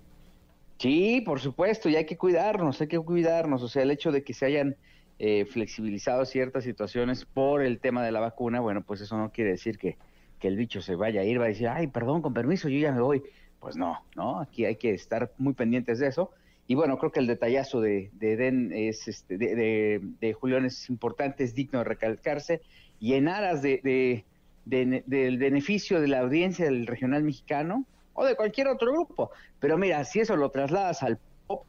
Sí, 0.80 1.20
por 1.20 1.40
supuesto, 1.40 1.90
y 1.90 1.96
hay 1.96 2.06
que 2.06 2.16
cuidarnos, 2.16 2.80
hay 2.80 2.88
que 2.88 2.98
cuidarnos. 2.98 3.62
O 3.62 3.68
sea, 3.68 3.82
el 3.82 3.90
hecho 3.90 4.12
de 4.12 4.24
que 4.24 4.32
se 4.32 4.46
hayan 4.46 4.76
eh, 5.18 5.44
flexibilizado 5.44 6.24
ciertas 6.24 6.64
situaciones 6.64 7.26
por 7.26 7.60
el 7.60 7.80
tema 7.80 8.02
de 8.02 8.12
la 8.12 8.20
vacuna, 8.20 8.60
bueno, 8.60 8.82
pues 8.82 9.02
eso 9.02 9.18
no 9.18 9.30
quiere 9.30 9.50
decir 9.50 9.76
que, 9.76 9.98
el 10.40 10.56
bicho 10.56 10.80
se 10.80 10.94
vaya 10.94 11.20
a 11.20 11.24
ir, 11.24 11.38
va 11.38 11.44
a 11.44 11.48
decir, 11.48 11.68
ay, 11.68 11.88
perdón, 11.88 12.22
con 12.22 12.32
permiso, 12.32 12.70
yo 12.70 12.78
ya 12.78 12.92
me 12.92 13.02
voy. 13.02 13.22
Pues 13.58 13.76
no, 13.76 14.02
¿no? 14.16 14.40
Aquí 14.40 14.64
hay 14.64 14.76
que 14.76 14.94
estar 14.94 15.30
muy 15.36 15.52
pendientes 15.52 15.98
de 15.98 16.06
eso. 16.06 16.30
Y 16.66 16.76
bueno, 16.76 16.96
creo 16.96 17.12
que 17.12 17.20
el 17.20 17.26
detallazo 17.26 17.82
de, 17.82 18.10
de 18.14 18.88
es, 18.88 19.06
este, 19.06 19.36
de, 19.36 20.00
de, 20.18 20.32
Julián 20.32 20.64
es 20.64 20.88
importante, 20.88 21.44
es 21.44 21.54
digno 21.54 21.80
de 21.80 21.84
recalcarse. 21.84 22.62
Y 22.98 23.14
en 23.14 23.28
aras 23.28 23.60
de, 23.60 24.24
del 24.64 25.36
beneficio 25.36 26.00
de 26.00 26.08
la 26.08 26.20
audiencia 26.20 26.64
del 26.64 26.86
regional 26.86 27.22
mexicano, 27.22 27.84
o 28.20 28.24
de 28.26 28.36
cualquier 28.36 28.68
otro 28.68 28.92
grupo. 28.92 29.30
Pero 29.58 29.78
mira, 29.78 30.04
si 30.04 30.20
eso 30.20 30.36
lo 30.36 30.50
trasladas 30.50 31.02
al 31.02 31.18
pop 31.46 31.66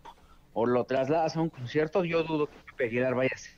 o 0.53 0.65
lo 0.65 0.83
trasladas 0.83 1.37
a 1.37 1.41
un 1.41 1.49
concierto, 1.49 2.03
yo 2.03 2.23
dudo 2.23 2.47
que 2.47 2.57
Pepe 2.71 2.85
Aguilar 2.85 3.15
vaya 3.15 3.31
a 3.33 3.37
ser 3.37 3.53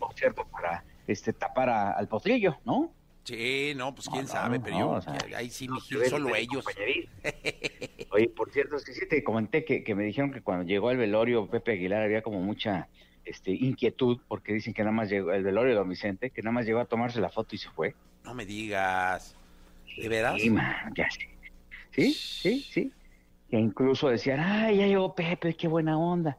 un 0.00 0.08
concierto 0.08 0.46
para 0.46 0.82
este 1.06 1.34
tapar 1.34 1.68
al 1.68 2.08
potrillo, 2.08 2.56
¿no? 2.64 2.90
Sí, 3.24 3.74
no, 3.76 3.94
pues 3.94 4.08
quién 4.08 4.26
sabe, 4.26 4.58
pero 4.58 4.78
yo, 4.78 5.00
ahí 5.36 5.48
sí, 5.48 5.68
solo 6.08 6.34
ellos. 6.34 6.64
Oye, 8.10 8.28
por 8.28 8.50
cierto, 8.50 8.76
es 8.76 8.84
que 8.84 8.94
sí 8.94 9.06
te 9.06 9.22
comenté 9.22 9.64
que, 9.64 9.84
que 9.84 9.94
me 9.94 10.02
dijeron 10.04 10.32
que 10.32 10.40
cuando 10.40 10.64
llegó 10.64 10.88
al 10.88 10.96
velorio 10.96 11.46
Pepe 11.48 11.72
Aguilar 11.72 12.02
había 12.02 12.22
como 12.22 12.40
mucha 12.40 12.88
este, 13.24 13.52
inquietud, 13.52 14.18
porque 14.26 14.54
dicen 14.54 14.74
que 14.74 14.82
nada 14.82 14.92
más 14.92 15.10
llegó, 15.10 15.32
el 15.32 15.44
velorio 15.44 15.70
de 15.70 15.78
Don 15.78 15.88
Vicente, 15.88 16.30
que 16.30 16.42
nada 16.42 16.52
más 16.52 16.66
llegó 16.66 16.80
a 16.80 16.86
tomarse 16.86 17.20
la 17.20 17.28
foto 17.28 17.54
y 17.54 17.58
se 17.58 17.68
fue. 17.70 17.94
No 18.24 18.34
me 18.34 18.46
digas. 18.46 19.36
¿De 19.96 20.08
veras? 20.08 20.40
Sí, 20.40 20.52
ya 20.96 21.10
sé. 21.10 21.31
Sí, 21.92 22.12
sí, 22.14 22.66
sí. 22.70 22.92
Que 23.50 23.58
incluso 23.58 24.08
decían, 24.08 24.40
ay, 24.40 24.78
ya 24.78 24.86
llegó 24.86 25.14
Pepe, 25.14 25.54
qué 25.54 25.68
buena 25.68 25.98
onda. 25.98 26.38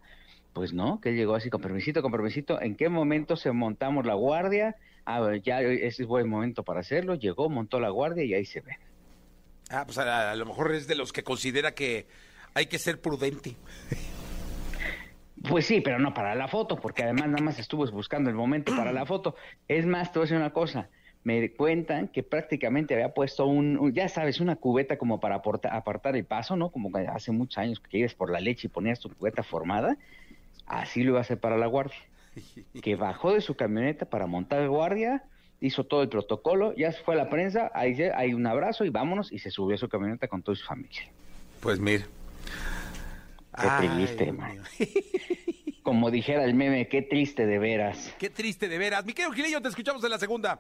Pues 0.54 0.74
no, 0.74 1.00
que 1.00 1.14
llegó 1.14 1.36
así 1.36 1.50
con 1.50 1.62
permisito, 1.62 2.02
con 2.02 2.12
permisito. 2.12 2.62
¿En 2.62 2.76
qué 2.76 2.90
momento 2.90 3.36
se 3.36 3.52
montamos 3.52 4.06
la 4.06 4.14
guardia? 4.14 4.76
A 5.06 5.20
ver, 5.20 5.42
ya 5.42 5.62
ese 5.62 6.04
es 6.04 6.08
buen 6.08 6.30
momento 6.30 6.64
para 6.64 6.80
hacerlo. 6.80 7.16
Llegó, 7.16 7.50
montó 7.50 7.80
la 7.80 7.90
guardia 7.90 8.24
y 8.24 8.34
ahí 8.34 8.46
se 8.46 8.62
ve. 8.62 8.78
Ah, 9.70 9.84
pues 9.86 9.98
a, 9.98 10.36
lo 10.36 10.46
mejor 10.46 10.74
es 10.74 10.88
de 10.88 10.96
los 10.96 11.12
que 11.12 11.24
considera 11.24 11.74
que 11.74 12.08
hay 12.54 12.68
que 12.68 12.78
ser 12.78 13.02
prudente. 13.02 13.56
Pues 15.50 15.66
sí, 15.66 15.82
pero 15.82 16.00
no 16.00 16.14
para 16.14 16.36
la 16.36 16.48
foto, 16.48 16.78
porque 16.78 17.04
además 17.04 17.28
nada 17.28 17.44
más 17.44 17.60
estuvo 17.60 17.86
buscando 17.92 18.30
el 18.30 18.36
momento 18.36 18.76
para 18.76 18.92
la 18.92 19.06
foto. 19.06 19.36
Es 19.68 19.86
más, 19.86 20.12
te 20.12 20.20
voy 20.20 20.24
a 20.24 20.26
decir 20.28 20.38
una 20.38 20.54
cosa 20.54 20.90
me 21.24 21.52
cuentan 21.52 22.10
que 22.10 22.22
prácticamente 22.22 22.94
había 22.94 23.14
puesto 23.14 23.46
un, 23.46 23.94
ya 23.94 24.10
sabes, 24.10 24.40
una 24.40 24.58
cubeta 24.58 24.98
como 24.98 25.20
para 25.20 25.36
apartar 25.36 26.16
el 26.16 26.26
paso, 26.26 26.56
¿no? 26.56 26.70
Como 26.70 26.90
hace 27.10 27.32
muchos 27.32 27.58
años 27.58 27.80
que 27.80 28.00
ibas 28.00 28.14
por 28.14 28.30
la 28.30 28.42
leche 28.42 28.68
y 28.68 28.70
ponías 28.70 29.00
tu 29.00 29.10
cubeta 29.10 29.42
formada, 29.42 29.98
así 30.66 31.04
lo 31.04 31.12
iba 31.12 31.20
a 31.20 31.22
hacer 31.22 31.40
para 31.40 31.58
la 31.58 31.68
guardia. 31.68 31.98
Que 32.82 32.96
bajó 32.96 33.34
de 33.34 33.42
su 33.42 33.56
camioneta 33.56 34.06
para 34.06 34.26
montar 34.26 34.68
guardia, 34.68 35.24
hizo 35.62 35.86
todo 35.86 36.02
el 36.02 36.10
protocolo, 36.10 36.76
ya 36.76 36.92
se 36.92 37.02
fue 37.04 37.14
a 37.14 37.18
la 37.18 37.30
prensa, 37.30 37.72
ahí 37.74 37.96
hay 38.02 38.34
un 38.34 38.46
abrazo 38.48 38.84
y 38.84 38.90
vámonos, 38.90 39.32
y 39.32 39.40
se 39.40 39.50
subió 39.50 39.76
a 39.76 39.78
su 39.78 39.88
camioneta 39.88 40.28
con 40.28 40.42
toda 40.44 40.58
su 40.58 40.66
familia. 40.66 41.04
Pues 41.62 41.80
mira. 41.80 42.06
Qué 43.56 43.88
triste, 43.88 44.32
man. 44.34 44.62
Como 45.84 46.12
dijera 46.12 46.44
el 46.44 46.56
meme, 46.56 46.88
qué 46.88 47.02
triste 47.02 47.46
de 47.46 47.60
veras. 47.60 48.14
Qué 48.18 48.30
triste 48.30 48.68
de 48.68 48.78
veras. 48.78 49.06
Mi 49.06 49.14
querido 49.14 49.32
Gilillo, 49.32 49.62
te 49.62 49.70
escuchamos 49.70 50.04
en 50.04 50.10
la 50.10 50.18
segunda. 50.18 50.60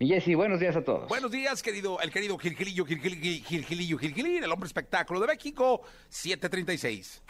Y 0.00 0.06
Jessy, 0.06 0.36
buenos 0.36 0.60
días 0.60 0.76
a 0.76 0.82
todos. 0.82 1.08
Buenos 1.08 1.32
días, 1.32 1.60
querido, 1.60 2.00
el 2.00 2.12
querido 2.12 2.38
Gilgilillo, 2.38 2.84
Gilgilillo, 2.84 3.44
Gilgilillo, 3.44 3.98
Gilgilillo, 3.98 4.44
el 4.44 4.52
hombre 4.52 4.68
espectáculo 4.68 5.18
de 5.18 5.26
México, 5.26 5.82
736. 6.08 7.22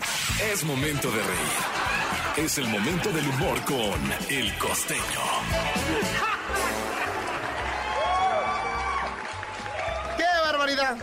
Es 0.52 0.64
momento 0.64 1.10
de 1.10 1.16
reír. 1.16 2.46
Es 2.46 2.58
el 2.58 2.68
momento 2.68 3.10
del 3.10 3.26
humor 3.26 3.58
con 3.64 3.98
El 4.28 4.54
Costeño. 4.58 5.00
¡Qué 10.18 10.24
barbaridad! 10.44 10.98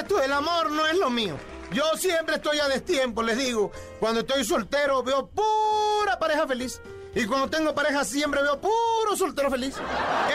Esto 0.00 0.16
del 0.16 0.32
amor 0.32 0.70
no 0.70 0.86
es 0.86 0.96
lo 0.96 1.10
mío. 1.10 1.36
Yo 1.70 1.84
siempre 1.98 2.36
estoy 2.36 2.60
a 2.60 2.68
destiempo, 2.68 3.22
les 3.22 3.36
digo. 3.36 3.70
Cuando 4.00 4.20
estoy 4.20 4.42
soltero 4.42 5.02
veo 5.02 5.28
pura 5.28 6.18
pareja 6.18 6.46
feliz. 6.46 6.80
Y 7.18 7.26
cuando 7.26 7.50
tengo 7.50 7.74
pareja 7.74 8.04
siempre 8.04 8.40
veo 8.42 8.60
puro 8.60 9.16
soltero 9.16 9.50
feliz. 9.50 9.74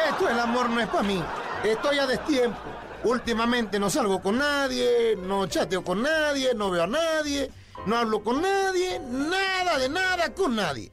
Esto 0.10 0.28
el 0.28 0.38
amor 0.38 0.70
no 0.70 0.82
es 0.82 0.88
para 0.90 1.04
mí. 1.04 1.24
Estoy 1.64 1.98
a 1.98 2.06
destiempo. 2.06 2.58
Últimamente 3.06 3.80
no 3.80 3.90
salgo 3.90 4.22
con 4.22 4.38
nadie, 4.38 5.16
no 5.16 5.48
chateo 5.48 5.82
con 5.82 6.02
nadie, 6.02 6.54
no 6.54 6.70
veo 6.70 6.84
a 6.84 6.88
nadie, 6.88 7.50
no 7.86 7.96
hablo 7.96 8.22
con 8.22 8.42
nadie, 8.42 9.00
nada 9.00 9.78
de 9.78 9.88
nada 9.88 10.34
con 10.34 10.58
nadie. 10.58 10.92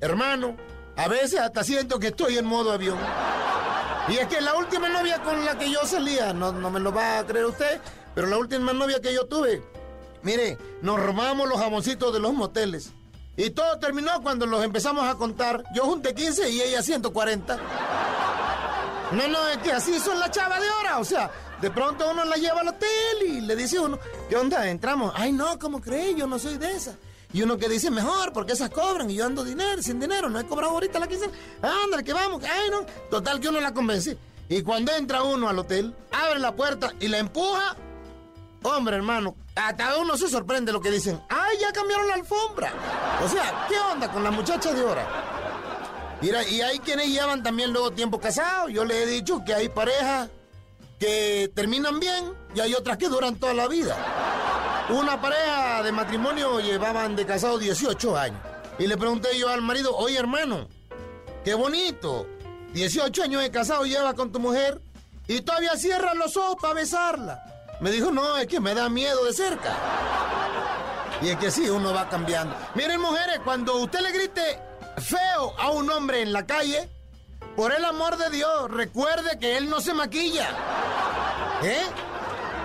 Hermano, 0.00 0.54
a 0.96 1.08
veces 1.08 1.40
hasta 1.40 1.64
siento 1.64 1.98
que 1.98 2.08
estoy 2.08 2.36
en 2.36 2.44
modo 2.44 2.70
avión. 2.70 2.98
Y 4.08 4.18
es 4.18 4.26
que 4.28 4.42
la 4.42 4.54
última 4.54 4.90
novia 4.90 5.22
con 5.22 5.46
la 5.46 5.56
que 5.56 5.70
yo 5.70 5.80
salía, 5.86 6.34
no, 6.34 6.52
no 6.52 6.70
me 6.70 6.78
lo 6.78 6.92
va 6.92 7.20
a 7.20 7.26
creer 7.26 7.46
usted, 7.46 7.80
pero 8.14 8.26
la 8.26 8.36
última 8.36 8.74
novia 8.74 9.00
que 9.00 9.14
yo 9.14 9.24
tuve, 9.24 9.62
mire, 10.22 10.58
nos 10.82 11.00
robamos 11.00 11.48
los 11.48 11.58
jamoncitos 11.58 12.12
de 12.12 12.20
los 12.20 12.34
moteles. 12.34 12.92
Y 13.36 13.50
todo 13.50 13.78
terminó 13.78 14.22
cuando 14.22 14.46
los 14.46 14.64
empezamos 14.64 15.06
a 15.06 15.14
contar. 15.14 15.64
Yo 15.74 15.84
junté 15.84 16.14
15 16.14 16.48
y 16.50 16.62
ella 16.62 16.82
140. 16.82 17.58
No, 19.12 19.28
no, 19.28 19.48
es 19.48 19.58
que 19.58 19.72
así 19.72 19.98
son 20.00 20.18
las 20.18 20.30
chavas 20.30 20.60
de 20.60 20.68
ahora. 20.68 20.98
O 20.98 21.04
sea, 21.04 21.30
de 21.60 21.70
pronto 21.70 22.10
uno 22.10 22.24
la 22.24 22.36
lleva 22.36 22.60
al 22.60 22.68
hotel 22.68 22.88
y 23.26 23.40
le 23.42 23.54
dice 23.54 23.78
uno, 23.78 23.98
¿qué 24.28 24.36
onda? 24.36 24.68
Entramos. 24.68 25.12
Ay, 25.14 25.32
no, 25.32 25.58
¿cómo 25.58 25.80
crees? 25.80 26.16
Yo 26.16 26.26
no 26.26 26.38
soy 26.38 26.56
de 26.56 26.72
esa. 26.72 26.96
Y 27.32 27.42
uno 27.42 27.58
que 27.58 27.68
dice, 27.68 27.90
mejor, 27.90 28.32
porque 28.32 28.54
esas 28.54 28.70
cobran 28.70 29.10
y 29.10 29.16
yo 29.16 29.26
ando 29.26 29.44
dinero, 29.44 29.82
sin 29.82 30.00
dinero, 30.00 30.30
no 30.30 30.40
he 30.40 30.46
cobrado 30.46 30.72
ahorita 30.72 30.98
la 30.98 31.06
quincena. 31.06 31.32
Ándale, 31.60 32.02
que 32.02 32.12
vamos. 32.12 32.42
Ay, 32.42 32.70
no. 32.70 32.86
Total 33.10 33.38
que 33.40 33.48
uno 33.48 33.60
la 33.60 33.74
convence. 33.74 34.16
Y 34.48 34.62
cuando 34.62 34.92
entra 34.92 35.22
uno 35.22 35.48
al 35.48 35.58
hotel, 35.58 35.94
abre 36.12 36.38
la 36.38 36.54
puerta 36.54 36.94
y 37.00 37.08
la 37.08 37.18
empuja. 37.18 37.76
Hombre, 38.66 38.96
hermano, 38.96 39.36
hasta 39.54 39.96
uno 39.96 40.16
se 40.16 40.28
sorprende 40.28 40.72
lo 40.72 40.80
que 40.80 40.90
dicen. 40.90 41.22
¡Ay, 41.28 41.56
ya 41.60 41.70
cambiaron 41.72 42.08
la 42.08 42.14
alfombra! 42.14 42.72
O 43.24 43.28
sea, 43.28 43.64
¿qué 43.68 43.78
onda 43.78 44.10
con 44.10 44.24
las 44.24 44.32
muchachas 44.32 44.74
de 44.74 44.80
ahora? 44.80 45.06
Mira, 46.20 46.42
y 46.48 46.60
hay 46.60 46.80
quienes 46.80 47.06
llevan 47.06 47.44
también 47.44 47.72
luego 47.72 47.92
tiempo 47.92 48.18
casados. 48.18 48.72
Yo 48.72 48.84
les 48.84 49.04
he 49.04 49.06
dicho 49.06 49.44
que 49.44 49.54
hay 49.54 49.68
parejas 49.68 50.30
que 50.98 51.48
terminan 51.54 52.00
bien 52.00 52.32
y 52.56 52.60
hay 52.60 52.74
otras 52.74 52.96
que 52.98 53.08
duran 53.08 53.36
toda 53.36 53.54
la 53.54 53.68
vida. 53.68 53.96
Una 54.90 55.20
pareja 55.20 55.84
de 55.84 55.92
matrimonio 55.92 56.58
llevaban 56.58 57.14
de 57.14 57.24
casado 57.24 57.58
18 57.58 58.16
años. 58.16 58.40
Y 58.80 58.88
le 58.88 58.96
pregunté 58.96 59.38
yo 59.38 59.48
al 59.48 59.62
marido, 59.62 59.96
oye 59.96 60.18
hermano, 60.18 60.66
qué 61.44 61.54
bonito. 61.54 62.26
18 62.72 63.22
años 63.22 63.42
de 63.42 63.50
casado 63.52 63.84
llevas 63.84 64.14
con 64.14 64.32
tu 64.32 64.40
mujer 64.40 64.82
y 65.28 65.40
todavía 65.42 65.76
cierras 65.76 66.16
los 66.16 66.36
ojos 66.36 66.56
para 66.60 66.74
besarla. 66.74 67.55
Me 67.80 67.90
dijo, 67.90 68.10
no, 68.10 68.36
es 68.36 68.46
que 68.46 68.60
me 68.60 68.74
da 68.74 68.88
miedo 68.88 69.24
de 69.24 69.32
cerca. 69.32 69.74
Y 71.22 71.28
es 71.28 71.36
que 71.36 71.50
sí, 71.50 71.68
uno 71.68 71.92
va 71.92 72.08
cambiando. 72.08 72.54
Miren, 72.74 73.00
mujeres, 73.00 73.40
cuando 73.44 73.76
usted 73.76 74.00
le 74.00 74.12
grite 74.12 74.58
feo 74.98 75.54
a 75.58 75.70
un 75.70 75.90
hombre 75.90 76.22
en 76.22 76.32
la 76.32 76.46
calle, 76.46 76.88
por 77.54 77.72
el 77.72 77.84
amor 77.84 78.16
de 78.16 78.30
Dios, 78.30 78.70
recuerde 78.70 79.38
que 79.38 79.56
él 79.56 79.68
no 79.68 79.80
se 79.80 79.94
maquilla. 79.94 80.48
¿Eh? 81.62 81.84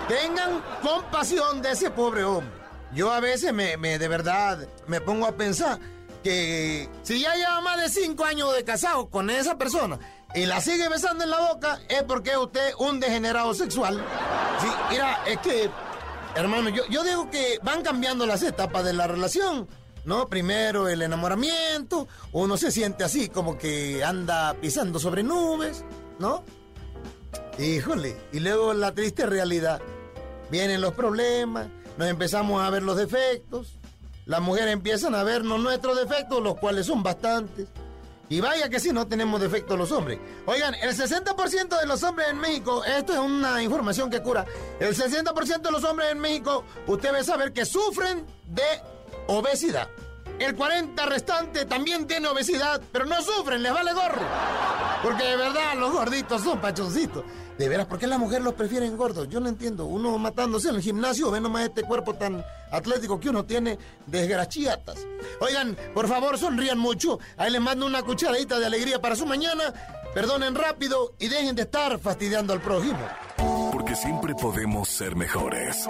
Tengan 0.08 0.62
compasión 0.82 1.62
de 1.62 1.72
ese 1.72 1.90
pobre 1.90 2.24
hombre. 2.24 2.52
Yo 2.92 3.10
a 3.10 3.20
veces 3.20 3.54
me, 3.54 3.76
me 3.78 3.98
de 3.98 4.08
verdad 4.08 4.58
me 4.86 5.00
pongo 5.00 5.26
a 5.26 5.32
pensar 5.32 5.78
que 6.22 6.88
si 7.02 7.20
ya 7.20 7.34
lleva 7.34 7.60
más 7.62 7.80
de 7.80 7.88
cinco 7.88 8.24
años 8.24 8.54
de 8.54 8.64
casado 8.64 9.08
con 9.08 9.30
esa 9.30 9.56
persona 9.56 9.98
y 10.34 10.46
la 10.46 10.60
sigue 10.60 10.88
besando 10.88 11.24
en 11.24 11.30
la 11.30 11.52
boca, 11.52 11.80
es 11.88 12.02
porque 12.04 12.30
es 12.30 12.36
usted 12.36 12.72
un 12.78 13.00
degenerado 13.00 13.52
sexual. 13.54 14.02
Mira, 14.90 15.24
es 15.26 15.38
que, 15.38 15.70
hermano, 16.34 16.70
yo, 16.70 16.86
yo 16.88 17.04
digo 17.04 17.30
que 17.30 17.58
van 17.62 17.82
cambiando 17.82 18.26
las 18.26 18.42
etapas 18.42 18.84
de 18.84 18.92
la 18.92 19.06
relación. 19.06 19.68
¿no? 20.04 20.28
Primero 20.28 20.88
el 20.88 21.02
enamoramiento, 21.02 22.08
uno 22.32 22.56
se 22.56 22.70
siente 22.72 23.04
así 23.04 23.28
como 23.28 23.56
que 23.56 24.02
anda 24.04 24.54
pisando 24.54 24.98
sobre 24.98 25.22
nubes, 25.22 25.84
¿no? 26.18 26.42
Híjole, 27.58 28.16
y 28.32 28.40
luego 28.40 28.74
la 28.74 28.92
triste 28.92 29.26
realidad. 29.26 29.80
Vienen 30.50 30.80
los 30.80 30.94
problemas, 30.94 31.68
nos 31.96 32.08
empezamos 32.08 32.62
a 32.62 32.70
ver 32.70 32.82
los 32.82 32.96
defectos, 32.96 33.78
las 34.26 34.40
mujeres 34.40 34.72
empiezan 34.72 35.14
a 35.14 35.22
vernos 35.22 35.60
nuestros 35.60 35.96
defectos, 35.96 36.42
los 36.42 36.56
cuales 36.56 36.86
son 36.86 37.02
bastantes. 37.02 37.68
Y 38.32 38.40
vaya 38.40 38.70
que 38.70 38.80
si 38.80 38.94
no 38.94 39.06
tenemos 39.06 39.42
defectos 39.42 39.78
los 39.78 39.92
hombres. 39.92 40.18
Oigan, 40.46 40.74
el 40.76 40.96
60% 40.96 41.78
de 41.78 41.86
los 41.86 42.02
hombres 42.02 42.28
en 42.30 42.38
México, 42.38 42.82
esto 42.82 43.12
es 43.12 43.18
una 43.18 43.62
información 43.62 44.08
que 44.08 44.22
cura, 44.22 44.46
el 44.80 44.96
60% 44.96 45.60
de 45.60 45.70
los 45.70 45.84
hombres 45.84 46.12
en 46.12 46.18
México, 46.18 46.64
usted 46.86 47.10
debe 47.10 47.24
saber 47.24 47.52
que 47.52 47.66
sufren 47.66 48.24
de 48.46 48.62
obesidad. 49.26 49.86
El 50.38 50.56
40 50.56 51.06
restante 51.06 51.64
también 51.66 52.06
tiene 52.06 52.26
obesidad, 52.28 52.80
pero 52.90 53.04
no 53.06 53.22
sufren, 53.22 53.62
les 53.62 53.72
vale 53.72 53.92
gorro. 53.92 54.22
Porque 55.02 55.22
de 55.24 55.36
verdad 55.36 55.74
los 55.78 55.92
gorditos 55.92 56.42
son 56.42 56.60
pachoncitos. 56.60 57.24
De 57.58 57.68
veras, 57.68 57.86
¿por 57.86 57.98
qué 57.98 58.06
las 58.06 58.18
mujeres 58.18 58.42
los 58.42 58.54
prefieren 58.54 58.96
gordos? 58.96 59.28
Yo 59.28 59.38
no 59.38 59.48
entiendo. 59.48 59.84
Uno 59.84 60.16
matándose 60.18 60.70
en 60.70 60.76
el 60.76 60.82
gimnasio, 60.82 61.30
ve 61.30 61.40
nomás 61.40 61.64
este 61.64 61.82
cuerpo 61.82 62.14
tan 62.14 62.44
atlético 62.70 63.20
que 63.20 63.28
uno 63.28 63.44
tiene, 63.44 63.78
desgrachiatas. 64.06 65.06
Oigan, 65.40 65.76
por 65.94 66.08
favor, 66.08 66.38
sonrían 66.38 66.78
mucho. 66.78 67.18
Ahí 67.36 67.50
les 67.50 67.60
mando 67.60 67.86
una 67.86 68.02
cucharadita 68.02 68.58
de 68.58 68.66
alegría 68.66 69.00
para 69.00 69.14
su 69.14 69.26
mañana. 69.26 69.72
Perdonen 70.14 70.54
rápido 70.54 71.14
y 71.18 71.28
dejen 71.28 71.54
de 71.54 71.62
estar 71.62 71.98
fastidiando 71.98 72.52
al 72.52 72.60
prójimo 72.60 72.98
porque 73.92 73.96
siempre 73.96 74.34
podemos 74.34 74.88
ser 74.88 75.16
mejores. 75.16 75.86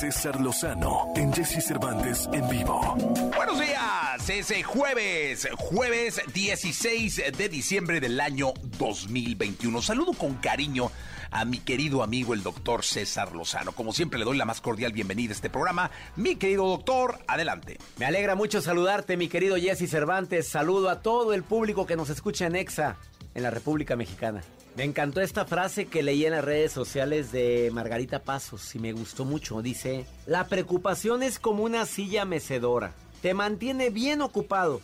César 0.00 0.40
Lozano 0.40 1.12
en 1.16 1.32
Jesse 1.32 1.62
Cervantes 1.62 2.28
en 2.32 2.48
vivo. 2.48 2.96
Buenos 3.36 3.58
días, 3.58 4.30
es 4.30 4.64
jueves, 4.64 5.48
jueves 5.56 6.20
16 6.32 7.22
de 7.36 7.48
diciembre 7.48 8.00
del 8.00 8.20
año 8.20 8.52
2021. 8.78 9.82
Saludo 9.82 10.12
con 10.12 10.34
cariño 10.34 10.90
a 11.30 11.44
mi 11.44 11.58
querido 11.58 12.02
amigo 12.02 12.32
el 12.32 12.42
doctor 12.42 12.84
César 12.84 13.34
Lozano. 13.34 13.72
Como 13.72 13.92
siempre 13.92 14.18
le 14.18 14.24
doy 14.24 14.36
la 14.36 14.44
más 14.44 14.60
cordial 14.60 14.92
bienvenida 14.92 15.30
a 15.30 15.34
este 15.34 15.50
programa. 15.50 15.90
Mi 16.14 16.36
querido 16.36 16.66
doctor, 16.66 17.18
adelante. 17.26 17.78
Me 17.98 18.06
alegra 18.06 18.34
mucho 18.34 18.62
saludarte, 18.62 19.16
mi 19.16 19.28
querido 19.28 19.56
Jesse 19.56 19.90
Cervantes. 19.90 20.48
Saludo 20.48 20.88
a 20.88 21.02
todo 21.02 21.34
el 21.34 21.42
público 21.42 21.86
que 21.86 21.96
nos 21.96 22.08
escucha 22.08 22.46
en 22.46 22.56
EXA, 22.56 22.96
en 23.34 23.42
la 23.42 23.50
República 23.50 23.96
Mexicana. 23.96 24.42
Me 24.76 24.84
encantó 24.84 25.22
esta 25.22 25.46
frase 25.46 25.86
que 25.86 26.02
leí 26.02 26.26
en 26.26 26.32
las 26.32 26.44
redes 26.44 26.70
sociales 26.70 27.32
de 27.32 27.70
Margarita 27.72 28.18
Pasos 28.18 28.74
y 28.74 28.78
me 28.78 28.92
gustó 28.92 29.24
mucho. 29.24 29.62
Dice, 29.62 30.04
la 30.26 30.48
preocupación 30.48 31.22
es 31.22 31.38
como 31.38 31.64
una 31.64 31.86
silla 31.86 32.26
mecedora. 32.26 32.92
Te 33.22 33.32
mantiene 33.32 33.88
bien 33.88 34.20
ocupado, 34.20 34.82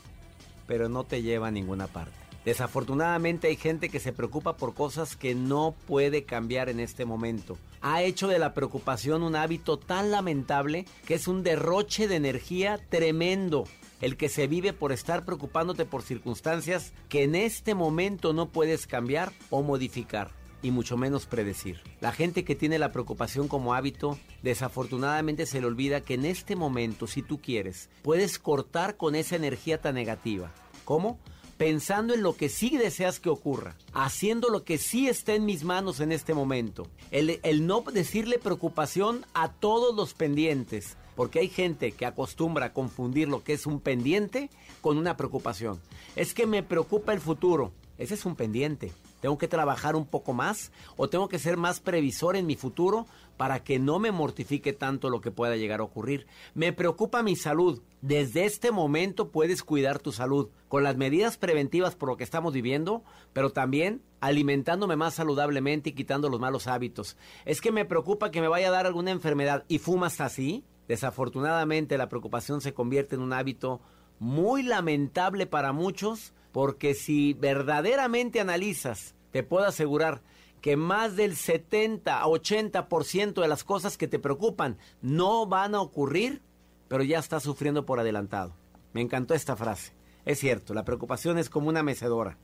pero 0.67 0.89
no 0.89 1.05
te 1.05 1.21
lleva 1.21 1.49
a 1.49 1.51
ninguna 1.51 1.89
parte. 1.89 2.17
Desafortunadamente 2.47 3.49
hay 3.49 3.57
gente 3.57 3.91
que 3.91 4.01
se 4.01 4.15
preocupa 4.15 4.57
por 4.57 4.73
cosas 4.73 5.15
que 5.15 5.35
no 5.35 5.75
puede 5.87 6.25
cambiar 6.25 6.71
en 6.71 6.81
este 6.81 7.05
momento. 7.05 7.59
Ha 7.83 8.03
hecho 8.03 8.29
de 8.29 8.39
la 8.39 8.55
preocupación 8.55 9.23
un 9.23 9.37
hábito 9.37 9.79
tan 9.79 10.11
lamentable 10.11 10.87
que 11.07 11.15
es 11.15 11.29
un 11.29 11.43
derroche 11.43 12.09
de 12.09 12.17
energía 12.17 12.81
tremendo 12.89 13.67
el 14.03 14.19
que 14.19 14.29
se 14.29 14.47
vive 14.47 14.75
por 14.75 14.93
estar 14.93 15.25
preocupándote 15.25 15.87
por 15.87 16.03
circunstancias 16.03 16.93
que 17.09 17.23
en 17.23 17.35
este 17.35 17.75
momento 17.75 18.35
no 18.35 18.51
puedes 18.51 18.87
cambiar 18.87 19.33
o 19.49 19.63
modificar 19.63 20.33
y 20.61 20.71
mucho 20.71 20.97
menos 20.97 21.27
predecir. 21.27 21.81
La 22.01 22.13
gente 22.13 22.45
que 22.45 22.55
tiene 22.55 22.79
la 22.79 22.93
preocupación 22.93 23.49
como 23.49 23.75
hábito, 23.75 24.19
desafortunadamente 24.43 25.47
se 25.47 25.61
le 25.61 25.67
olvida 25.67 26.03
que 26.03 26.15
en 26.15 26.25
este 26.25 26.57
momento, 26.57 27.07
si 27.07 27.23
tú 27.23 27.41
quieres, 27.41 27.91
puedes 28.03 28.39
cortar 28.39 28.97
con 28.97 29.15
esa 29.15 29.37
energía 29.37 29.81
tan 29.81 29.95
negativa. 29.95 30.53
¿Cómo? 30.85 31.19
Pensando 31.57 32.15
en 32.15 32.23
lo 32.23 32.37
que 32.37 32.49
sí 32.49 32.77
deseas 32.77 33.21
que 33.21 33.29
ocurra, 33.29 33.77
haciendo 33.93 34.49
lo 34.49 34.65
que 34.65 34.79
sí 34.79 35.09
está 35.09 35.35
en 35.35 35.45
mis 35.45 35.63
manos 35.63 36.01
en 36.01 36.11
este 36.11 36.35
momento. 36.35 36.89
El, 37.13 37.39
el 37.43 37.67
no 37.67 37.83
decirle 37.83 38.39
preocupación 38.39 39.25
a 39.35 39.53
todos 39.53 39.95
los 39.95 40.15
pendientes, 40.15 40.97
porque 41.15 41.41
hay 41.41 41.49
gente 41.49 41.93
que 41.93 42.07
acostumbra 42.07 42.67
a 42.67 42.73
confundir 42.73 43.29
lo 43.29 43.43
que 43.43 43.53
es 43.53 43.67
un 43.67 43.81
pendiente 43.81 44.51
con 44.81 44.99
una 44.99 45.17
preocupación. 45.17 45.81
Es 46.17 46.35
que 46.35 46.47
me 46.47 46.63
preocupa 46.63 47.13
el 47.13 47.21
futuro. 47.21 47.73
Ese 47.99 48.15
es 48.15 48.25
un 48.25 48.37
pendiente. 48.37 48.93
Tengo 49.21 49.39
que 49.39 49.47
trabajar 49.47 49.95
un 49.95 50.05
poco 50.05 50.33
más 50.33 50.73
o 50.97 51.09
tengo 51.09 51.29
que 51.29 51.39
ser 51.39 51.57
más 51.57 51.79
previsor 51.79 52.35
en 52.35 52.45
mi 52.45 52.57
futuro 52.57 53.07
para 53.37 53.63
que 53.63 53.79
no 53.79 54.01
me 54.01 54.11
mortifique 54.11 54.73
tanto 54.73 55.11
lo 55.11 55.21
que 55.21 55.31
pueda 55.31 55.57
llegar 55.57 55.79
a 55.79 55.85
ocurrir. 55.85 56.27
Me 56.55 56.73
preocupa 56.73 57.23
mi 57.23 57.37
salud. 57.37 57.83
Desde 58.01 58.45
este 58.45 58.73
momento 58.73 59.31
puedes 59.31 59.63
cuidar 59.63 60.01
tu 60.01 60.11
salud 60.11 60.51
con 60.67 60.83
las 60.83 60.97
medidas 60.97 61.37
preventivas 61.37 61.95
por 61.95 62.09
lo 62.09 62.17
que 62.17 62.25
estamos 62.25 62.53
viviendo, 62.53 63.05
pero 63.33 63.51
también 63.51 64.03
alimentándome 64.21 64.97
más 64.97 65.15
saludablemente 65.15 65.91
y 65.91 65.93
quitando 65.93 66.29
los 66.29 66.41
malos 66.41 66.67
hábitos. 66.67 67.17
Es 67.45 67.61
que 67.61 67.71
me 67.71 67.85
preocupa 67.85 68.33
que 68.33 68.41
me 68.41 68.49
vaya 68.49 68.69
a 68.69 68.73
dar 68.73 68.87
alguna 68.87 69.13
enfermedad 69.13 69.65
y 69.69 69.79
fumas 69.79 70.21
así. 70.21 70.65
Desafortunadamente 70.89 71.99
la 71.99 72.09
preocupación 72.09 72.61
se 72.61 72.75
convierte 72.75 73.15
en 73.15 73.23
un 73.23 73.33
hábito 73.33 73.81
muy 74.19 74.63
lamentable 74.63 75.47
para 75.47 75.73
muchos 75.73 76.33
porque 76.53 76.95
si 76.95 77.33
verdaderamente 77.35 78.41
analizas, 78.41 79.15
te 79.31 79.43
puedo 79.43 79.67
asegurar 79.67 80.23
que 80.61 80.77
más 80.77 81.17
del 81.17 81.35
70 81.35 82.21
a 82.21 82.27
80% 82.27 83.41
de 83.41 83.49
las 83.49 83.65
cosas 83.65 83.99
que 83.99 84.07
te 84.07 84.19
preocupan 84.19 84.79
no 85.01 85.47
van 85.47 85.75
a 85.75 85.81
ocurrir, 85.81 86.41
pero 86.89 87.03
ya 87.03 87.19
estás 87.19 87.43
sufriendo 87.43 87.85
por 87.85 87.99
adelantado. 87.99 88.55
Me 88.93 89.01
encantó 89.01 89.35
esta 89.35 89.57
frase. 89.57 89.93
Es 90.25 90.39
cierto, 90.39 90.73
la 90.73 90.85
preocupación 90.85 91.39
es 91.39 91.51
como 91.51 91.69
una 91.69 91.83
mecedora. 91.83 92.39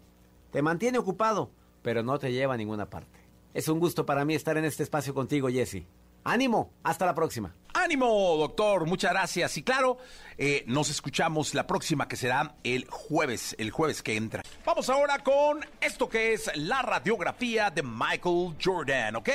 Te 0.51 0.63
mantiene 0.63 0.99
ocupado, 0.99 1.51
pero 1.83 2.03
no 2.03 2.19
te 2.19 2.33
lleva 2.33 2.55
a 2.55 2.57
ninguna 2.57 2.91
parte. 2.91 3.21
Es 3.55 3.69
un 3.69 3.79
gusto 3.79 4.05
para 4.05 4.25
mí 4.25 4.35
estar 4.35 4.57
en 4.57 4.65
este 4.65 4.83
espacio 4.83 5.15
contigo, 5.15 5.49
Jesse. 5.49 5.85
Ánimo, 6.25 6.73
hasta 6.83 7.07
la 7.07 7.15
próxima. 7.15 7.55
Ánimo, 7.75 8.37
doctor, 8.37 8.87
muchas 8.87 9.13
gracias. 9.13 9.57
Y 9.57 9.63
claro, 9.63 9.99
eh, 10.37 10.65
nos 10.67 10.91
escuchamos 10.91 11.55
la 11.55 11.67
próxima 11.67 12.09
que 12.09 12.17
será 12.17 12.57
el 12.65 12.87
jueves, 12.89 13.55
el 13.59 13.71
jueves 13.71 14.03
que 14.03 14.17
entra. 14.17 14.43
Vamos 14.65 14.91
ahora 14.91 15.19
con 15.21 15.65
esto 15.81 16.09
que 16.09 16.33
es 16.33 16.51
la 16.55 16.83
radiografía 16.83 17.71
de 17.71 17.83
Michael 17.83 18.57
Jordan, 18.63 19.17
¿ok? 19.17 19.29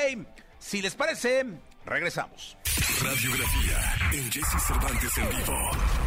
Si 0.59 0.81
les 0.81 0.95
parece, 0.95 1.45
regresamos. 1.85 2.57
Radiografía 3.01 3.77
en 4.13 4.31
Jesse 4.31 4.61
Cervantes 4.67 5.17
en 5.17 5.29
vivo. 5.29 5.57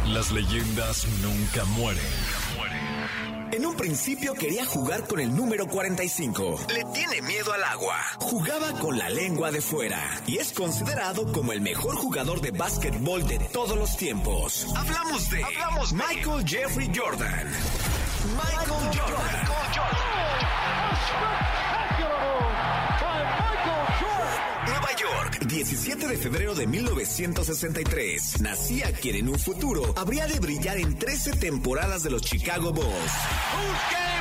Las 0.07 0.31
leyendas 0.31 1.07
nunca 1.21 1.63
mueren. 1.65 2.03
En 3.51 3.65
un 3.65 3.75
principio 3.75 4.33
quería 4.33 4.65
jugar 4.65 5.07
con 5.07 5.19
el 5.19 5.35
número 5.35 5.67
45. 5.67 6.59
Le 6.73 6.83
tiene 6.93 7.21
miedo 7.21 7.53
al 7.53 7.63
agua. 7.63 7.95
Jugaba 8.19 8.73
con 8.79 8.97
la 8.97 9.09
lengua 9.09 9.51
de 9.51 9.61
fuera 9.61 10.01
y 10.25 10.37
es 10.37 10.51
considerado 10.51 11.31
como 11.31 11.53
el 11.53 11.61
mejor 11.61 11.95
jugador 11.95 12.41
de 12.41 12.51
básquetbol 12.51 13.25
de 13.27 13.39
todos 13.39 13.77
los 13.77 13.95
tiempos. 13.95 14.67
Hablamos 14.75 15.29
de, 15.29 15.45
Michael 15.93 16.45
Jeffrey 16.45 16.91
Jordan. 16.93 17.47
Michael 18.35 18.99
Jordan. 18.99 19.47
17 25.47 26.07
de 26.07 26.17
febrero 26.17 26.55
de 26.55 26.67
1963. 26.67 28.41
Nacía 28.41 28.91
quien 28.91 29.15
en 29.15 29.29
un 29.29 29.39
futuro 29.39 29.93
habría 29.95 30.27
de 30.27 30.39
brillar 30.39 30.77
en 30.77 30.97
13 30.97 31.33
temporadas 31.33 32.03
de 32.03 32.09
los 32.09 32.21
Chicago 32.21 32.73
Bulls. 32.73 34.16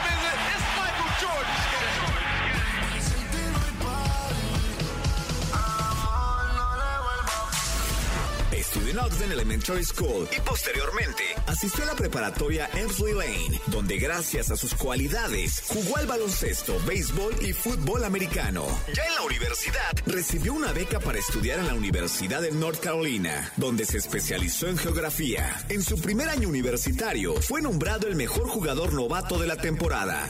Ogden 9.06 9.30
Elementary 9.30 9.84
School 9.84 10.26
y 10.36 10.40
posteriormente 10.40 11.22
asistió 11.46 11.84
a 11.84 11.86
la 11.86 11.94
preparatoria 11.94 12.68
Emsley 12.74 13.14
Lane, 13.14 13.60
donde 13.68 13.98
gracias 13.98 14.50
a 14.50 14.56
sus 14.56 14.74
cualidades 14.74 15.62
jugó 15.68 15.96
al 15.96 16.08
baloncesto, 16.08 16.80
béisbol 16.84 17.36
y 17.40 17.52
fútbol 17.52 18.02
americano. 18.02 18.66
Ya 18.92 19.06
en 19.06 19.14
la 19.14 19.22
universidad 19.22 19.92
recibió 20.06 20.54
una 20.54 20.72
beca 20.72 20.98
para 20.98 21.18
estudiar 21.18 21.60
en 21.60 21.68
la 21.68 21.74
Universidad 21.74 22.42
de 22.42 22.50
North 22.50 22.80
Carolina, 22.80 23.52
donde 23.56 23.86
se 23.86 23.98
especializó 23.98 24.66
en 24.66 24.76
geografía. 24.76 25.64
En 25.68 25.82
su 25.82 26.00
primer 26.00 26.28
año 26.28 26.48
universitario 26.48 27.40
fue 27.40 27.62
nombrado 27.62 28.08
el 28.08 28.16
mejor 28.16 28.48
jugador 28.48 28.92
novato 28.92 29.38
de 29.38 29.46
la 29.46 29.56
temporada. 29.56 30.28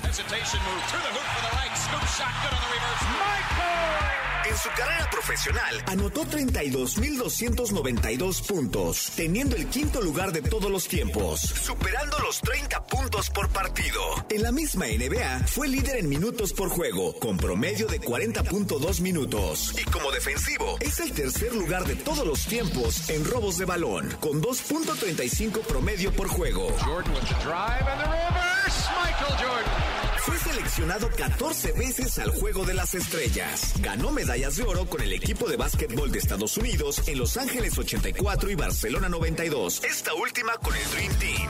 En 4.49 4.57
su 4.57 4.69
carrera 4.71 5.11
profesional 5.11 5.83
anotó 5.87 6.25
32.292 6.25 8.47
puntos, 8.47 9.11
teniendo 9.17 9.57
el 9.57 9.67
quinto 9.67 10.01
lugar 10.01 10.31
de 10.31 10.41
todos 10.43 10.71
los 10.71 10.87
tiempos, 10.87 11.41
superando 11.41 12.17
los 12.21 12.41
30 12.43 12.87
puntos 12.87 13.29
por 13.31 13.49
partido. 13.49 14.01
En 14.31 14.45
la 14.45 14.53
misma 14.53 14.87
NBA 14.87 15.49
fue 15.49 15.67
líder 15.67 15.97
en 15.97 16.09
minutos 16.09 16.53
por 16.53 16.69
juego, 16.69 17.19
con 17.19 17.37
promedio 17.39 17.89
de 17.89 18.01
40.2 18.01 19.01
minutos. 19.01 19.75
Y 19.81 19.85
como 19.91 20.13
defensivo, 20.13 20.77
es 20.81 21.01
el 21.01 21.11
tercer 21.13 21.53
lugar 21.53 21.85
de 21.85 21.97
todos 21.97 22.25
los 22.25 22.47
tiempos 22.47 23.11
en 23.11 23.25
robos 23.25 23.59
de 23.59 23.65
balón, 23.65 24.17
con 24.21 24.41
2.35 24.41 25.63
promedio 25.63 26.13
por 26.13 26.29
juego. 26.29 26.69
Jordan 26.85 27.13
with 27.13 27.23
the 27.23 27.35
drive 27.43 27.85
and 27.89 28.01
the 28.01 28.07
reverse. 28.09 28.87
Michael 29.03 29.35
Jordan. 29.39 29.96
Fue 30.27 30.37
seleccionado 30.39 31.09
14 31.09 31.71
veces 31.75 32.19
al 32.19 32.31
Juego 32.33 32.65
de 32.65 32.75
las 32.75 32.97
Estrellas. 32.97 33.75
Ganó 33.81 34.11
medallas 34.11 34.57
de 34.57 34.65
oro 34.65 34.85
con 34.87 35.01
el 35.01 35.13
equipo 35.13 35.49
de 35.49 35.57
básquetbol 35.57 36.11
de 36.11 36.19
Estados 36.19 36.57
Unidos 36.57 37.07
en 37.07 37.19
Los 37.19 37.37
Ángeles 37.37 37.79
84 37.79 38.51
y 38.51 38.57
Barcelona 38.57 39.09
92. 39.09 39.85
Esta 39.85 40.15
última 40.15 40.55
con 40.55 40.75
el 40.75 40.91
Dream 40.91 41.15
Team. 41.21 41.49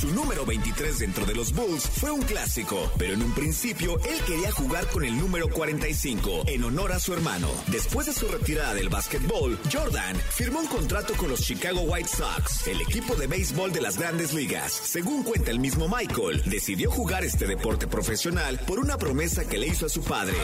Su 0.00 0.08
número 0.14 0.46
23 0.46 0.98
dentro 0.98 1.26
de 1.26 1.34
los 1.34 1.52
Bulls 1.52 1.86
fue 1.86 2.10
un 2.10 2.22
clásico, 2.22 2.90
pero 2.96 3.12
en 3.12 3.22
un 3.22 3.34
principio 3.34 3.98
él 4.06 4.18
quería 4.26 4.50
jugar 4.50 4.86
con 4.86 5.04
el 5.04 5.14
número 5.14 5.50
45 5.50 6.44
en 6.46 6.64
honor 6.64 6.92
a 6.92 6.98
su 6.98 7.12
hermano. 7.12 7.48
Después 7.66 8.06
de 8.06 8.14
su 8.14 8.26
retirada 8.26 8.72
del 8.72 8.88
básquetbol, 8.88 9.58
Jordan 9.70 10.16
firmó 10.16 10.60
un 10.60 10.68
contrato 10.68 11.12
con 11.18 11.28
los 11.28 11.42
Chicago 11.42 11.82
White 11.82 12.08
Sox, 12.08 12.66
el 12.66 12.80
equipo 12.80 13.14
de 13.14 13.26
béisbol 13.26 13.72
de 13.72 13.82
las 13.82 13.98
grandes 13.98 14.32
ligas. 14.32 14.72
Según 14.72 15.22
cuenta 15.22 15.50
el 15.50 15.60
mismo 15.60 15.86
Michael, 15.86 16.44
decidió 16.46 16.90
jugar 16.90 17.22
este 17.22 17.46
deporte 17.46 17.86
profesional 17.86 18.58
por 18.66 18.78
una 18.78 18.96
promesa 18.96 19.44
que 19.44 19.58
le 19.58 19.66
hizo 19.66 19.84
a 19.84 19.90
su 19.90 20.02
padre. 20.02 20.38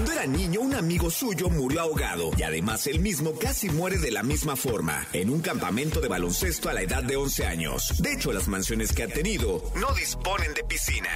Cuando 0.00 0.14
era 0.14 0.26
niño, 0.26 0.62
un 0.62 0.74
amigo 0.74 1.10
suyo 1.10 1.50
murió 1.50 1.82
ahogado 1.82 2.30
y 2.34 2.42
además 2.42 2.86
él 2.86 3.00
mismo 3.00 3.34
casi 3.34 3.68
muere 3.68 3.98
de 3.98 4.10
la 4.10 4.22
misma 4.22 4.56
forma, 4.56 5.06
en 5.12 5.28
un 5.28 5.42
campamento 5.42 6.00
de 6.00 6.08
baloncesto 6.08 6.70
a 6.70 6.72
la 6.72 6.80
edad 6.80 7.02
de 7.02 7.16
11 7.16 7.46
años. 7.46 7.92
De 7.98 8.14
hecho, 8.14 8.32
las 8.32 8.48
mansiones 8.48 8.94
que 8.94 9.02
ha 9.02 9.08
tenido 9.08 9.62
no 9.74 9.92
disponen 9.92 10.54
de 10.54 10.64
piscina. 10.64 11.10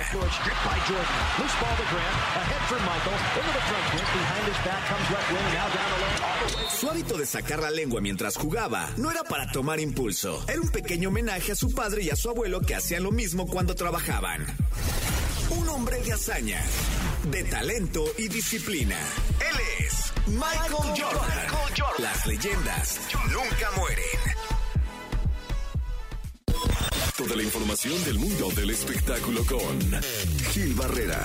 Su 6.79 6.91
hábito 6.91 7.17
de 7.17 7.25
sacar 7.25 7.61
la 7.61 7.71
lengua 7.71 8.03
mientras 8.03 8.37
jugaba 8.37 8.91
no 8.99 9.11
era 9.11 9.25
para 9.25 9.51
tomar 9.51 9.81
impulso, 9.81 10.45
era 10.47 10.61
un 10.61 10.69
pequeño 10.69 11.09
homenaje 11.09 11.53
a 11.53 11.57
su 11.57 11.73
padre 11.73 12.03
y 12.03 12.11
a 12.11 12.17
su 12.17 12.29
abuelo 12.29 12.61
que 12.61 12.75
hacían 12.75 13.05
lo 13.05 13.13
mismo 13.13 13.47
cuando 13.47 13.75
trabajaban. 13.75 14.45
Un 15.59 15.69
hombre 15.69 16.01
de 16.03 16.13
hazaña, 16.13 16.63
de 17.31 17.45
talento 17.45 18.05
y 18.19 18.29
disciplina. 18.29 18.99
Él 19.41 19.87
es 19.87 20.13
Michael 20.27 21.01
Jordan. 21.01 21.47
Las 21.99 22.27
leyendas 22.27 23.01
nunca 23.31 23.71
mueren. 23.77 24.05
Toda 27.17 27.37
la 27.37 27.43
información 27.43 28.05
del 28.05 28.19
mundo 28.19 28.51
del 28.51 28.71
espectáculo 28.71 29.45
con 29.47 30.03
Gil 30.53 30.75
Barrera, 30.75 31.23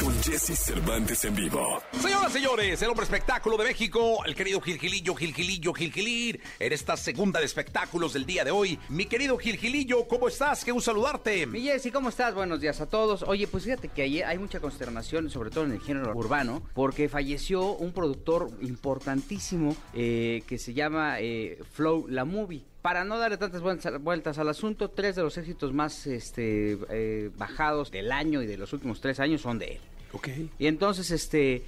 con 0.00 0.14
Jesse 0.22 0.58
Cervantes 0.58 1.24
en 1.24 1.34
vivo. 1.34 1.82
Señoras, 2.00 2.32
señores, 2.32 2.82
el 2.82 2.88
hombre 2.88 3.04
espectáculo 3.04 3.56
de 3.56 3.64
México, 3.64 4.24
el 4.24 4.34
querido 4.34 4.60
Gilgilillo, 4.60 5.14
Gilgilillo, 5.14 5.72
Gilgilir, 5.72 6.40
en 6.58 6.72
esta 6.72 6.96
segunda 6.96 7.40
de 7.40 7.46
espectáculos 7.46 8.12
del 8.12 8.26
día 8.26 8.44
de 8.44 8.50
hoy. 8.50 8.78
Mi 8.88 9.06
querido 9.06 9.36
Gilgilillo, 9.36 10.06
¿cómo 10.08 10.28
estás? 10.28 10.64
Qué 10.64 10.72
gusto 10.72 10.90
saludarte. 10.90 11.46
Mi 11.46 11.62
Jessy, 11.62 11.90
¿cómo 11.90 12.08
estás? 12.08 12.34
Buenos 12.34 12.60
días 12.60 12.80
a 12.80 12.86
todos. 12.86 13.22
Oye, 13.22 13.46
pues 13.46 13.64
fíjate 13.64 13.88
que 13.88 14.02
ayer 14.02 14.24
hay 14.24 14.38
mucha 14.38 14.60
consternación, 14.60 15.30
sobre 15.30 15.50
todo 15.50 15.64
en 15.64 15.72
el 15.72 15.80
género 15.80 16.12
urbano, 16.14 16.62
porque 16.74 17.08
falleció 17.08 17.74
un 17.74 17.92
productor 17.92 18.50
importantísimo 18.60 19.76
eh, 19.92 20.42
que 20.46 20.58
se 20.58 20.74
llama 20.74 21.20
eh, 21.20 21.58
Flow 21.72 22.06
La 22.08 22.24
Movie. 22.24 22.64
Para 22.84 23.02
no 23.02 23.16
darle 23.18 23.38
tantas 23.38 23.62
vueltas, 23.62 24.36
al 24.38 24.48
asunto, 24.50 24.90
tres 24.90 25.16
de 25.16 25.22
los 25.22 25.38
éxitos 25.38 25.72
más 25.72 26.06
este, 26.06 26.76
eh, 26.90 27.30
bajados 27.34 27.90
del 27.90 28.12
año 28.12 28.42
y 28.42 28.46
de 28.46 28.58
los 28.58 28.74
últimos 28.74 29.00
tres 29.00 29.20
años 29.20 29.40
son 29.40 29.58
de 29.58 29.64
él. 29.76 29.78
Ok. 30.12 30.28
Y 30.58 30.66
entonces, 30.66 31.10
este, 31.10 31.62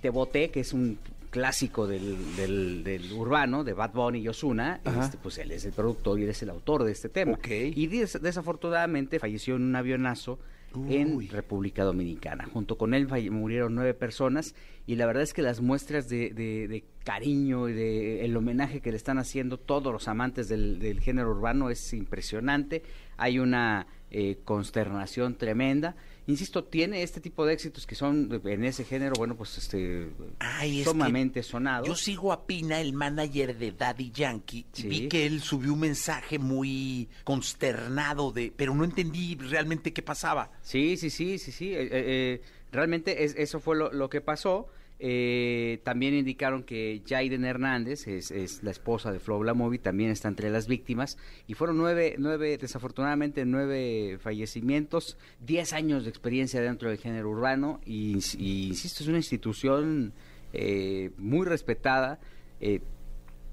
Te 0.00 0.10
Boté, 0.10 0.50
que 0.50 0.58
es 0.58 0.72
un 0.72 0.98
clásico 1.30 1.86
del, 1.86 2.34
del- 2.34 2.82
del 2.82 3.12
urbano, 3.12 3.62
de 3.62 3.74
Bad 3.74 3.92
Bunny 3.92 4.18
y 4.18 4.26
Ozuna, 4.28 4.80
Ajá. 4.84 5.04
este, 5.04 5.18
pues 5.22 5.38
él 5.38 5.52
es 5.52 5.64
el 5.66 5.72
productor 5.72 6.18
y 6.18 6.24
él 6.24 6.30
es 6.30 6.42
el 6.42 6.50
autor 6.50 6.82
de 6.82 6.90
este 6.90 7.08
tema. 7.08 7.34
Ok. 7.34 7.46
Y 7.48 7.86
des- 7.86 8.20
desafortunadamente 8.20 9.20
falleció 9.20 9.54
en 9.54 9.62
un 9.62 9.76
avionazo 9.76 10.40
Uy. 10.74 10.94
en 10.96 11.28
República 11.28 11.84
Dominicana. 11.84 12.44
Junto 12.52 12.76
con 12.78 12.94
él 12.94 13.08
murieron 13.30 13.74
nueve 13.74 13.94
personas 13.94 14.54
y 14.86 14.96
la 14.96 15.06
verdad 15.06 15.22
es 15.22 15.32
que 15.34 15.42
las 15.42 15.60
muestras 15.60 16.08
de, 16.08 16.30
de- 16.30 16.68
de 16.68 16.84
cariño 17.04 17.68
y 17.68 17.72
de 17.72 18.24
el 18.24 18.36
homenaje 18.36 18.80
que 18.80 18.90
le 18.90 18.96
están 18.96 19.18
haciendo 19.18 19.58
todos 19.58 19.92
los 19.92 20.06
amantes 20.08 20.48
del, 20.48 20.78
del 20.78 21.00
género 21.00 21.30
urbano 21.30 21.68
es 21.70 21.92
impresionante. 21.92 22.82
Hay 23.22 23.38
una 23.38 23.86
eh, 24.10 24.38
consternación 24.44 25.36
tremenda. 25.36 25.94
Insisto, 26.26 26.62
tiene 26.64 27.02
este 27.02 27.20
tipo 27.20 27.44
de 27.46 27.52
éxitos 27.54 27.84
que 27.86 27.94
son 27.96 28.40
en 28.44 28.64
ese 28.64 28.84
género, 28.84 29.14
bueno, 29.16 29.34
pues 29.36 29.58
este 29.58 30.08
Ay, 30.38 30.80
es 30.80 30.88
sumamente 30.88 31.42
sonados. 31.42 31.88
Yo 31.88 31.96
sigo 31.96 32.32
a 32.32 32.46
Pina, 32.46 32.80
el 32.80 32.92
manager 32.92 33.56
de 33.58 33.72
Daddy 33.72 34.12
Yankee, 34.12 34.66
y 34.76 34.82
vi 34.84 35.08
que 35.08 35.26
él 35.26 35.40
subió 35.40 35.72
un 35.72 35.80
mensaje 35.80 36.38
muy 36.38 37.08
consternado 37.24 38.32
de, 38.32 38.52
pero 38.56 38.74
no 38.74 38.84
entendí 38.84 39.36
realmente 39.36 39.92
qué 39.92 40.02
pasaba. 40.02 40.50
Sí, 40.62 40.96
sí, 40.96 41.10
sí, 41.10 41.38
sí, 41.38 41.52
sí. 41.52 41.74
eh, 41.74 41.82
eh, 41.82 41.88
eh, 41.92 42.42
realmente 42.70 43.24
es- 43.24 43.34
eso 43.36 43.60
fue 43.60 43.76
lo, 43.76 43.92
lo 43.92 44.08
que 44.08 44.20
pasó. 44.20 44.68
Eh, 45.04 45.80
también 45.82 46.14
indicaron 46.14 46.62
que 46.62 47.02
Jaiden 47.04 47.44
Hernández, 47.44 48.06
es, 48.06 48.30
es 48.30 48.62
la 48.62 48.70
esposa 48.70 49.10
de 49.10 49.18
Flo 49.18 49.40
Blamovi, 49.40 49.80
también 49.80 50.10
está 50.10 50.28
entre 50.28 50.48
las 50.48 50.68
víctimas. 50.68 51.18
Y 51.48 51.54
fueron 51.54 51.76
nueve, 51.76 52.14
nueve, 52.18 52.56
desafortunadamente, 52.56 53.44
nueve 53.44 54.18
fallecimientos, 54.20 55.18
diez 55.44 55.72
años 55.72 56.04
de 56.04 56.10
experiencia 56.10 56.60
dentro 56.60 56.88
del 56.88 56.98
género 56.98 57.30
urbano. 57.30 57.80
Y, 57.84 58.18
y, 58.38 58.68
insisto, 58.68 59.02
es 59.02 59.08
una 59.08 59.18
institución 59.18 60.12
eh, 60.52 61.10
muy 61.18 61.46
respetada. 61.46 62.20
eh, 62.60 62.80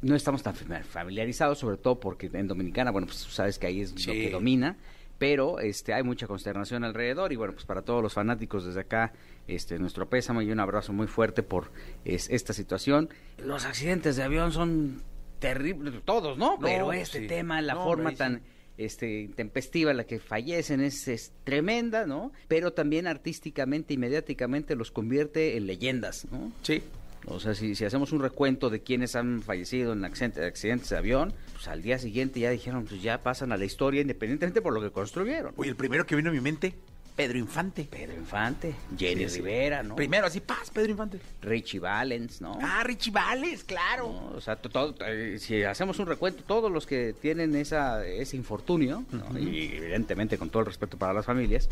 no 0.01 0.15
estamos 0.15 0.41
tan 0.43 0.55
fami- 0.55 0.83
familiarizados, 0.83 1.57
sobre 1.57 1.75
todo 1.77 1.99
porque 1.99 2.29
en 2.31 2.47
Dominicana, 2.47 2.91
bueno, 2.91 3.07
pues 3.07 3.23
tú 3.23 3.31
sabes 3.31 3.59
que 3.59 3.67
ahí 3.67 3.81
es 3.81 4.05
lo 4.07 4.13
que 4.13 4.29
domina, 4.29 4.77
pero 5.19 5.59
este 5.59 5.93
hay 5.93 6.01
mucha 6.01 6.25
consternación 6.25 6.83
alrededor 6.83 7.31
y 7.31 7.35
bueno, 7.35 7.53
pues 7.53 7.65
para 7.65 7.83
todos 7.83 8.01
los 8.01 8.13
fanáticos 8.13 8.65
desde 8.65 8.79
acá, 8.79 9.13
este 9.47 9.77
nuestro 9.77 10.09
pésame 10.09 10.43
y 10.45 10.51
un 10.51 10.59
abrazo 10.59 10.93
muy 10.93 11.05
fuerte 11.07 11.43
por 11.43 11.71
es- 12.05 12.29
esta 12.31 12.53
situación. 12.53 13.09
Los 13.37 13.65
accidentes 13.65 14.15
de 14.15 14.23
avión 14.23 14.51
son 14.51 15.03
terribles, 15.39 15.93
todos, 16.05 16.37
¿no? 16.37 16.53
No, 16.53 16.59
pero 16.59 16.91
este 16.93 17.19
sí. 17.21 17.27
tema, 17.27 17.61
la 17.61 17.75
No, 17.75 17.83
forma 17.83 18.13
tan 18.15 18.37
sí. 18.37 18.41
este 18.77 19.29
tempestiva 19.35 19.91
en 19.91 19.97
la 19.97 20.03
que 20.05 20.19
fallecen 20.19 20.81
es, 20.81 21.07
es 21.07 21.33
tremenda, 21.43 22.05
¿no? 22.05 22.31
Pero 22.47 22.73
también 22.73 23.07
artísticamente 23.07 23.93
y 23.93 23.97
mediáticamente 23.97 24.75
los 24.75 24.91
convierte 24.91 25.57
en 25.57 25.67
leyendas, 25.67 26.27
¿no? 26.31 26.51
Sí. 26.61 26.81
O 27.25 27.39
sea, 27.39 27.53
si, 27.53 27.75
si 27.75 27.85
hacemos 27.85 28.11
un 28.11 28.21
recuento 28.21 28.69
de 28.69 28.81
quienes 28.81 29.15
han 29.15 29.41
fallecido 29.41 29.93
en 29.93 30.03
accidente- 30.05 30.43
accidentes 30.45 30.89
de 30.89 30.97
avión, 30.97 31.33
pues 31.53 31.67
al 31.67 31.81
día 31.81 31.99
siguiente 31.99 32.39
ya 32.39 32.49
dijeron, 32.49 32.85
pues 32.85 33.01
ya 33.01 33.21
pasan 33.21 33.51
a 33.51 33.57
la 33.57 33.65
historia 33.65 34.01
independientemente 34.01 34.61
por 34.61 34.73
lo 34.73 34.81
que 34.81 34.91
construyeron. 34.91 35.53
Oye, 35.57 35.69
el 35.69 35.75
primero 35.75 36.05
que 36.05 36.15
vino 36.15 36.29
a 36.29 36.33
mi 36.33 36.41
mente, 36.41 36.73
Pedro 37.15 37.37
Infante. 37.37 37.83
Pedro 37.91 38.13
Infante, 38.15 38.73
Jenny 38.97 39.23
Sí, 39.25 39.29
sí. 39.29 39.35
Rivera, 39.39 39.83
¿no? 39.83 39.97
Primero, 39.97 40.25
así, 40.27 40.39
paz, 40.39 40.71
Pedro 40.73 40.91
Infante. 40.91 41.19
Richie 41.41 41.79
Valens, 41.79 42.39
¿no? 42.39 42.57
Ah, 42.61 42.81
Richie 42.85 43.11
Vales, 43.11 43.65
claro. 43.65 44.07
¿no? 44.07 44.37
O 44.37 44.41
sea, 44.41 44.55
todo- 44.55 44.95
eh, 45.05 45.37
si 45.39 45.61
hacemos 45.63 45.99
un 45.99 46.05
recuento, 46.07 46.43
todos 46.47 46.71
los 46.71 46.87
que 46.87 47.13
tienen 47.21 47.53
esa, 47.57 48.05
ese 48.07 48.37
infortunio, 48.37 49.03
¿no? 49.11 49.37
y 49.37 49.65
evidentemente 49.75 50.37
con 50.37 50.49
todo 50.49 50.61
el 50.61 50.67
respeto 50.67 50.97
para 50.97 51.11
las 51.13 51.25
familias, 51.25 51.67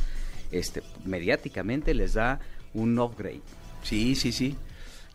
este, 0.51 0.83
mediáticamente 1.05 1.93
les 1.93 2.13
da 2.15 2.41
un 2.73 2.99
upgrade. 2.99 3.41
Sí, 3.83 4.15
sí, 4.15 4.33
sí. 4.33 4.57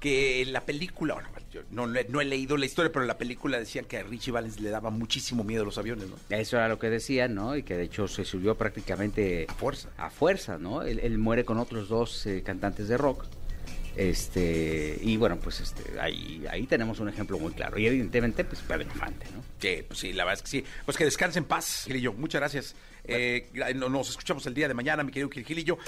Que 0.03 0.45
la 0.47 0.63
película, 0.67 1.15
bueno, 1.15 1.29
yo 1.53 1.61
no, 1.71 1.87
no 1.87 2.21
he 2.21 2.25
leído 2.25 2.57
la 2.57 2.67
historia, 2.67 2.91
pero 2.91 3.05
en 3.05 3.09
la 3.09 3.19
película 3.19 3.57
decían 3.59 3.85
que 3.85 3.99
a 3.99 4.03
Richie 4.03 4.33
Valens 4.33 4.59
le 4.61 4.69
daba 4.71 4.91
muchísimo 4.91 5.45
miedo 5.45 5.63
a 5.63 5.65
los 5.65 5.79
aviones, 5.79 6.09
¿no? 6.09 6.17
Eso 6.29 6.57
era 6.57 6.69
lo 6.69 6.79
que 6.81 6.91
decían, 6.91 7.37
¿no? 7.37 7.57
Y 7.57 7.63
que 7.63 7.77
de 7.77 7.85
hecho 7.85 8.09
se 8.09 8.25
subió 8.25 8.57
prácticamente 8.57 9.47
A 9.49 9.55
fuerza. 9.55 9.91
a 9.97 10.11
fuerza, 10.11 10.59
¿no? 10.59 10.83
Él, 10.83 10.99
él 11.01 11.19
muere 11.19 11.45
con 11.45 11.59
otros 11.59 11.89
dos 11.89 12.27
eh, 12.27 12.43
cantantes 12.45 12.89
de 12.89 12.97
rock. 12.99 13.25
Este, 13.97 14.99
y 15.03 15.17
bueno, 15.19 15.37
pues 15.39 15.61
este, 15.61 16.01
ahí, 16.01 16.45
ahí 16.51 16.67
tenemos 16.67 16.99
un 16.99 17.09
ejemplo 17.09 17.39
muy 17.39 17.53
claro. 17.53 17.79
Y 17.79 17.87
evidentemente, 17.87 18.43
pues 18.45 18.61
Pedro 18.63 18.83
Infante, 18.83 19.27
¿no? 19.35 19.43
Sí, 19.61 19.85
pues 19.87 20.01
sí, 20.01 20.13
la 20.13 20.25
verdad 20.25 20.39
es 20.39 20.43
que 20.43 20.49
sí. 20.61 20.65
Pues 20.85 20.97
que 20.97 21.05
descanse 21.05 21.39
en 21.39 21.45
paz, 21.45 21.85
Gilillo. 21.87 22.13
Muchas 22.15 22.41
gracias. 22.41 22.75
Eh, 23.05 23.49
no- 23.75 23.89
nos 23.89 24.11
escuchamos 24.11 24.47
el 24.47 24.55
día 24.55 24.69
de 24.69 24.75
mañana, 24.75 25.03
mi 25.03 25.11
querido 25.11 25.29
Gilillo. 25.31 25.79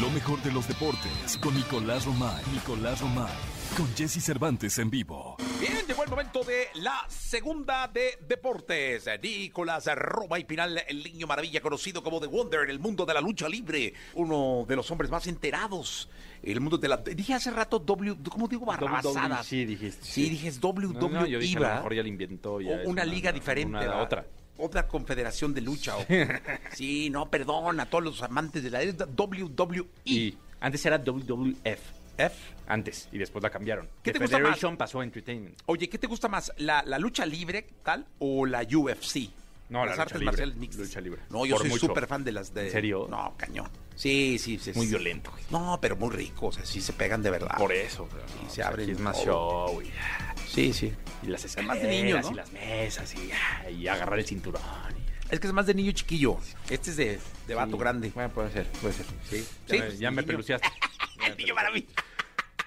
Lo 0.00 0.10
mejor 0.10 0.42
de 0.42 0.52
los 0.52 0.68
deportes 0.68 1.38
con 1.40 1.54
Nicolás 1.54 2.04
Romay. 2.04 2.42
Nicolás 2.52 3.00
Romay. 3.00 3.32
Con 3.76 3.88
Jesse 3.96 4.22
Cervantes 4.22 4.78
en 4.78 4.90
vivo. 4.90 5.36
Bien, 5.60 5.72
llegó 5.88 6.04
el 6.04 6.10
momento 6.10 6.42
de 6.44 6.68
la 6.74 7.04
segunda 7.08 7.88
de 7.88 8.18
deportes. 8.28 9.06
Nicolás 9.22 9.86
Roma 9.94 10.38
y 10.38 10.44
Pinal, 10.44 10.82
el 10.86 11.02
niño 11.02 11.26
maravilla 11.26 11.60
conocido 11.60 12.02
como 12.02 12.20
The 12.20 12.26
Wonder 12.26 12.60
en 12.64 12.70
el 12.70 12.78
mundo 12.78 13.04
de 13.06 13.14
la 13.14 13.20
lucha 13.20 13.48
libre. 13.48 13.92
Uno 14.14 14.64
de 14.68 14.76
los 14.76 14.90
hombres 14.90 15.10
más 15.10 15.26
enterados. 15.26 16.08
El 16.42 16.60
mundo 16.60 16.76
de 16.78 16.88
la. 16.88 16.98
Dije 16.98 17.34
hace 17.34 17.50
rato 17.50 17.78
W. 17.78 18.16
¿Cómo 18.30 18.46
digo? 18.48 18.66
Barrabasadas. 18.66 19.46
Sí, 19.46 19.64
dijiste. 19.64 20.04
Sí, 20.04 20.28
dije 20.28 20.48
es 20.48 20.60
WWE. 20.62 20.92
No, 20.94 21.08
no, 21.08 21.26
yo 21.26 21.38
dije, 21.38 21.56
a 21.56 21.60
lo 21.60 21.66
¿verdad? 21.66 21.76
mejor 21.78 21.94
ya 21.94 22.02
lo 22.02 22.08
inventó. 22.08 22.60
Ya 22.60 22.70
O 22.70 22.74
es 22.80 22.86
una 22.86 23.04
liga 23.04 23.32
diferente. 23.32 23.76
una- 23.78 23.96
otra. 24.02 24.26
Otra 24.58 24.86
confederación 24.88 25.52
de 25.54 25.60
lucha. 25.60 25.96
o- 25.96 26.04
sí, 26.72 27.10
no, 27.10 27.30
perdón 27.30 27.78
a 27.80 27.86
todos 27.86 28.04
los 28.04 28.22
amantes 28.22 28.62
de 28.62 28.70
la 28.70 28.80
WWE. 28.80 29.86
Y 30.04 30.36
antes 30.60 30.84
era 30.86 30.98
WWF. 30.98 31.80
F. 32.18 32.34
Antes, 32.66 33.08
y 33.12 33.18
después 33.18 33.42
la 33.42 33.50
cambiaron. 33.50 33.86
¿Qué 34.02 34.10
The 34.10 34.18
te 34.18 34.24
gusta 34.24 34.38
Federation 34.38 34.76
pasó 34.78 35.00
a 35.00 35.04
Entertainment. 35.04 35.54
Oye, 35.66 35.86
¿qué 35.90 35.98
te 35.98 36.06
gusta 36.06 36.28
más? 36.28 36.50
¿La, 36.56 36.82
la 36.82 36.98
lucha 36.98 37.26
libre, 37.26 37.66
tal, 37.82 38.06
o 38.18 38.46
la 38.46 38.62
UFC? 38.62 39.28
No, 39.68 39.80
la 39.80 39.86
las 39.86 39.90
lucha 39.96 40.02
artes 40.02 40.14
libre. 40.14 40.24
marciales 40.26 40.56
mixtas. 40.56 40.86
Lucha 40.86 41.00
libre. 41.02 41.20
No, 41.28 41.44
yo 41.44 41.56
Por 41.58 41.68
soy 41.68 41.78
súper 41.78 42.06
fan 42.06 42.24
de 42.24 42.32
las 42.32 42.54
de... 42.54 42.66
¿En 42.66 42.72
serio? 42.72 43.06
No, 43.10 43.34
cañón. 43.36 43.68
Sí, 43.96 44.38
sí, 44.38 44.58
sí. 44.58 44.72
Muy 44.74 44.86
sí. 44.86 44.90
violento, 44.92 45.30
güey. 45.30 45.44
No, 45.50 45.78
pero 45.80 45.94
muy 45.96 46.08
rico, 46.08 46.46
o 46.46 46.52
sea, 46.52 46.64
sí 46.64 46.80
se 46.80 46.94
pegan 46.94 47.22
de 47.22 47.30
verdad. 47.30 47.56
Por 47.58 47.72
eso. 47.74 48.08
pero 48.10 48.26
Sí, 48.28 48.34
no, 48.36 48.40
se 48.44 48.46
o 48.46 48.54
sea, 48.54 48.68
abren 48.68 48.84
aquí 48.84 48.92
es 48.92 49.00
más 49.00 49.22
show. 49.22 49.82
Sí, 50.46 50.72
sí. 50.72 50.92
y 51.22 51.26
las 51.26 51.40
Es 51.44 51.50
escaleras 51.52 51.76
más 51.76 51.82
de 51.82 51.88
niños, 52.02 52.24
¿no? 52.26 52.30
y 52.32 52.34
las 52.34 52.52
mesas 52.52 53.14
y, 53.14 53.30
ah, 53.32 53.70
y 53.70 53.88
agarrar 53.88 54.18
el 54.18 54.24
cinturón. 54.26 54.62
Es 55.30 55.40
que 55.40 55.46
es 55.48 55.52
más 55.52 55.66
de 55.66 55.74
niño 55.74 55.90
chiquillo. 55.92 56.38
Este 56.70 56.90
es 56.90 56.96
de, 56.96 57.18
de 57.48 57.54
vato 57.54 57.72
Sí. 57.72 57.78
grande. 57.78 58.12
Bueno, 58.14 58.30
puede 58.32 58.52
ser, 58.52 58.66
puede 58.80 58.94
ser. 58.94 59.06
Sí, 59.28 59.38
Sí, 59.38 59.46
ya, 59.68 59.78
me- 59.78 59.86
pues, 59.86 59.98
ya 59.98 60.10
me 60.10 60.16
niño. 60.22 60.26
peluciaste. 60.28 60.68
El 61.26 61.36
niño 61.36 61.54
maravilla. 61.54 61.86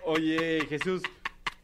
Oye, 0.04 0.65
Jesús, 0.70 1.02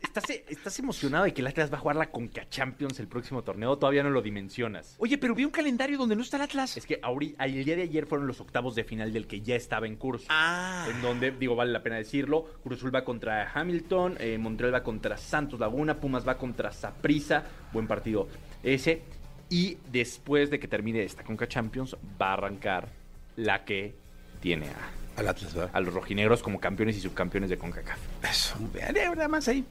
¿estás, 0.05 0.29
¿estás 0.29 0.79
emocionado 0.79 1.25
de 1.25 1.33
que 1.33 1.41
el 1.41 1.47
Atlas 1.47 1.71
va 1.71 1.77
a 1.77 1.81
jugar 1.81 1.95
la 1.97 2.09
Conca 2.09 2.47
Champions 2.49 2.99
el 2.99 3.07
próximo 3.07 3.43
torneo? 3.43 3.77
Todavía 3.77 4.03
no 4.03 4.09
lo 4.09 4.21
dimensionas. 4.21 4.95
Oye, 4.99 5.17
pero 5.17 5.35
vi 5.35 5.45
un 5.45 5.51
calendario 5.51 5.97
donde 5.97 6.15
no 6.15 6.21
está 6.21 6.37
el 6.37 6.43
Atlas. 6.43 6.77
Es 6.77 6.85
que 6.85 7.01
el 7.03 7.65
día 7.65 7.75
de 7.75 7.83
ayer 7.83 8.05
fueron 8.05 8.27
los 8.27 8.39
octavos 8.39 8.75
de 8.75 8.83
final 8.83 9.11
del 9.11 9.27
que 9.27 9.41
ya 9.41 9.55
estaba 9.55 9.87
en 9.87 9.95
curso. 9.95 10.27
Ah. 10.29 10.87
En 10.89 11.01
donde, 11.01 11.31
digo, 11.31 11.55
vale 11.55 11.71
la 11.71 11.83
pena 11.83 11.97
decirlo, 11.97 12.45
Cruz 12.63 12.79
Azul 12.79 12.95
va 12.95 13.03
contra 13.03 13.51
Hamilton, 13.51 14.17
eh, 14.19 14.37
Montreal 14.37 14.73
va 14.73 14.83
contra 14.83 15.17
Santos 15.17 15.59
Laguna, 15.59 15.99
Pumas 15.99 16.27
va 16.27 16.37
contra 16.37 16.71
Saprissa, 16.71 17.43
buen 17.73 17.87
partido 17.87 18.27
ese. 18.63 19.01
Y 19.49 19.77
después 19.91 20.49
de 20.49 20.59
que 20.59 20.67
termine 20.67 21.03
esta 21.03 21.23
Conca 21.23 21.47
Champions, 21.47 21.95
va 22.19 22.29
a 22.29 22.33
arrancar 22.33 22.89
la 23.35 23.63
que 23.63 23.95
tiene 24.39 24.67
a, 24.67 25.19
Al 25.19 25.27
Atlas, 25.27 25.53
¿verdad? 25.53 25.71
a 25.73 25.79
los 25.81 25.93
rojinegros 25.93 26.41
como 26.41 26.59
campeones 26.59 26.97
y 26.97 27.01
subcampeones 27.01 27.49
de 27.49 27.57
CONCACAF. 27.57 27.99
Eso, 28.23 28.55
vean, 28.73 28.95
eh, 28.97 29.09
nada 29.15 29.27
más 29.27 29.47
ahí. 29.47 29.63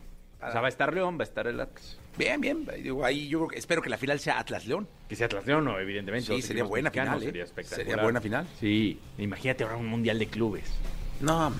O 0.48 0.52
sea, 0.52 0.60
va 0.60 0.66
a 0.66 0.70
estar 0.70 0.92
León, 0.94 1.16
va 1.18 1.22
a 1.22 1.24
estar 1.24 1.46
el 1.46 1.60
Atlas. 1.60 1.98
Bien, 2.16 2.40
bien. 2.40 2.66
Digo, 2.82 3.04
ahí 3.04 3.28
yo 3.28 3.38
creo 3.40 3.48
que- 3.48 3.58
espero 3.58 3.82
que 3.82 3.88
la 3.90 3.98
final 3.98 4.20
sea 4.20 4.38
Atlas 4.38 4.66
León. 4.66 4.86
Que 5.08 5.16
sea 5.16 5.26
Atlas 5.26 5.46
León, 5.46 5.64
no, 5.64 5.78
evidentemente. 5.78 6.26
Sí, 6.26 6.32
los 6.34 6.40
sería 6.44 6.60
equipos 6.60 6.68
buena 6.70 6.90
mexicanos, 6.90 7.14
final, 7.14 7.22
¿eh? 7.22 7.26
Sería 7.26 7.44
espectacular. 7.44 7.86
Sería 7.86 8.02
buena 8.02 8.20
final. 8.20 8.46
Sí, 8.60 9.00
imagínate 9.18 9.64
ahora 9.64 9.76
un 9.76 9.86
mundial 9.86 10.18
de 10.18 10.26
clubes. 10.26 10.64
No, 11.20 11.52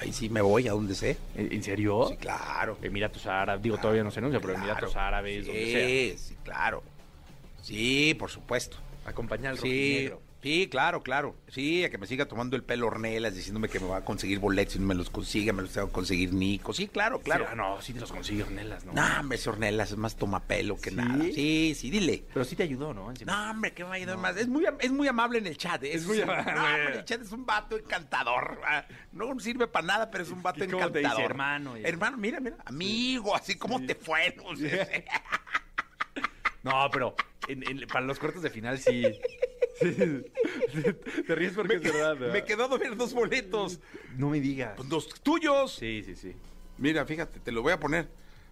ahí 0.00 0.12
sí 0.12 0.28
me 0.28 0.40
voy 0.40 0.68
a 0.68 0.72
donde 0.72 0.94
sé. 0.94 1.16
¿En, 1.36 1.52
en 1.52 1.62
serio? 1.62 2.06
Sí, 2.10 2.16
claro. 2.16 2.76
Emiratos 2.82 3.26
Árabes, 3.26 3.62
digo, 3.62 3.78
todavía 3.78 4.02
no 4.04 4.10
se 4.10 4.18
anuncia, 4.20 4.40
pero 4.40 4.54
Claro. 4.54 4.68
Emiratos 4.68 4.96
Árabes, 4.96 5.46
donde 5.46 5.64
sea. 5.72 5.86
Sí, 5.86 6.14
sí, 6.18 6.36
claro. 6.44 6.82
Sí, 7.62 8.14
por 8.18 8.30
supuesto. 8.30 8.76
Acompañar 9.04 9.52
al 9.52 9.58
Sí, 9.58 10.08
rojinegro. 10.08 10.27
Sí, 10.42 10.68
claro, 10.70 11.02
claro. 11.02 11.36
Sí, 11.48 11.84
a 11.84 11.90
que 11.90 11.98
me 11.98 12.06
siga 12.06 12.26
tomando 12.26 12.56
el 12.56 12.62
pelo 12.62 12.86
Ornelas, 12.86 13.34
diciéndome 13.34 13.68
que 13.68 13.80
me 13.80 13.86
va 13.88 13.98
a 13.98 14.04
conseguir 14.04 14.38
boletos 14.38 14.76
y 14.76 14.78
no 14.78 14.86
me 14.86 14.94
los 14.94 15.10
consiga, 15.10 15.52
me 15.52 15.62
los 15.62 15.72
tengo 15.72 15.88
que 15.88 15.92
conseguir 15.92 16.32
Nico. 16.32 16.72
Sí, 16.72 16.88
claro, 16.88 17.20
claro. 17.20 17.44
Sí, 17.44 17.50
ah, 17.52 17.54
no, 17.56 17.80
sí 17.82 17.92
te 17.92 18.00
los 18.00 18.12
consigue 18.12 18.42
Ornelas, 18.44 18.84
¿no? 18.84 18.92
No, 18.92 19.20
hombre, 19.20 19.36
ese 19.38 19.50
Ornelas 19.50 19.90
es 19.90 19.96
más 19.96 20.16
tomapelo 20.16 20.76
que 20.76 20.90
¿Sí? 20.90 20.96
nada. 20.96 21.24
Sí, 21.34 21.74
sí, 21.76 21.90
dile. 21.90 22.24
Pero 22.32 22.44
sí 22.44 22.56
te 22.56 22.62
ayudó, 22.62 22.94
¿no? 22.94 23.10
Encima. 23.10 23.32
No, 23.44 23.50
hombre, 23.50 23.72
que 23.72 23.82
me 23.82 23.88
va 23.90 23.94
a 23.94 23.98
ayudar 23.98 24.18
más. 24.18 24.36
Es 24.36 24.48
muy, 24.48 24.64
es 24.80 24.90
muy 24.92 25.08
amable 25.08 25.38
en 25.38 25.46
el 25.46 25.56
chat. 25.56 25.82
¿eh? 25.84 25.92
Es 25.94 26.06
muy 26.06 26.20
amable. 26.22 26.52
No, 26.52 26.64
hombre, 26.64 26.98
el 26.98 27.04
chat 27.04 27.20
es 27.22 27.32
un 27.32 27.44
vato 27.46 27.76
encantador. 27.76 28.60
No 29.12 29.38
sirve 29.40 29.66
para 29.66 29.86
nada, 29.86 30.10
pero 30.10 30.24
es 30.24 30.30
un 30.30 30.42
vato 30.42 30.62
¿Y 30.64 30.68
cómo 30.68 30.90
te 30.90 31.00
encantador. 31.00 31.16
dice, 31.18 31.24
hermano? 31.24 31.76
Hermano, 31.76 32.16
mira, 32.16 32.40
mira. 32.40 32.56
Amigo, 32.64 33.34
así 33.34 33.56
como 33.56 33.84
te 33.84 33.94
fue. 33.94 34.36
no 34.36 34.56
sé. 34.56 35.04
No, 36.62 36.88
pero 36.92 37.14
en- 37.46 37.62
en- 37.68 37.86
para 37.86 38.04
los 38.04 38.18
cuartos 38.18 38.42
de 38.42 38.50
final 38.50 38.78
sí. 38.78 39.02
sí. 39.80 41.22
Te 41.26 41.34
ríes 41.34 41.52
porque 41.52 41.76
es 41.76 41.82
verdad, 41.82 42.16
¿verdad? 42.16 42.32
Me 42.32 42.44
quedó 42.44 42.64
a 42.64 42.78
ver 42.78 42.96
dos 42.96 43.12
boletos. 43.14 43.80
No 44.16 44.30
me 44.30 44.40
digas. 44.40 44.74
Pues 44.76 44.88
los 44.88 45.08
tuyos. 45.22 45.74
Sí, 45.74 46.02
sí, 46.04 46.14
sí. 46.14 46.34
Mira, 46.78 47.04
fíjate, 47.04 47.40
te 47.40 47.52
lo 47.52 47.62
voy 47.62 47.72
a 47.72 47.80
poner. 47.80 48.08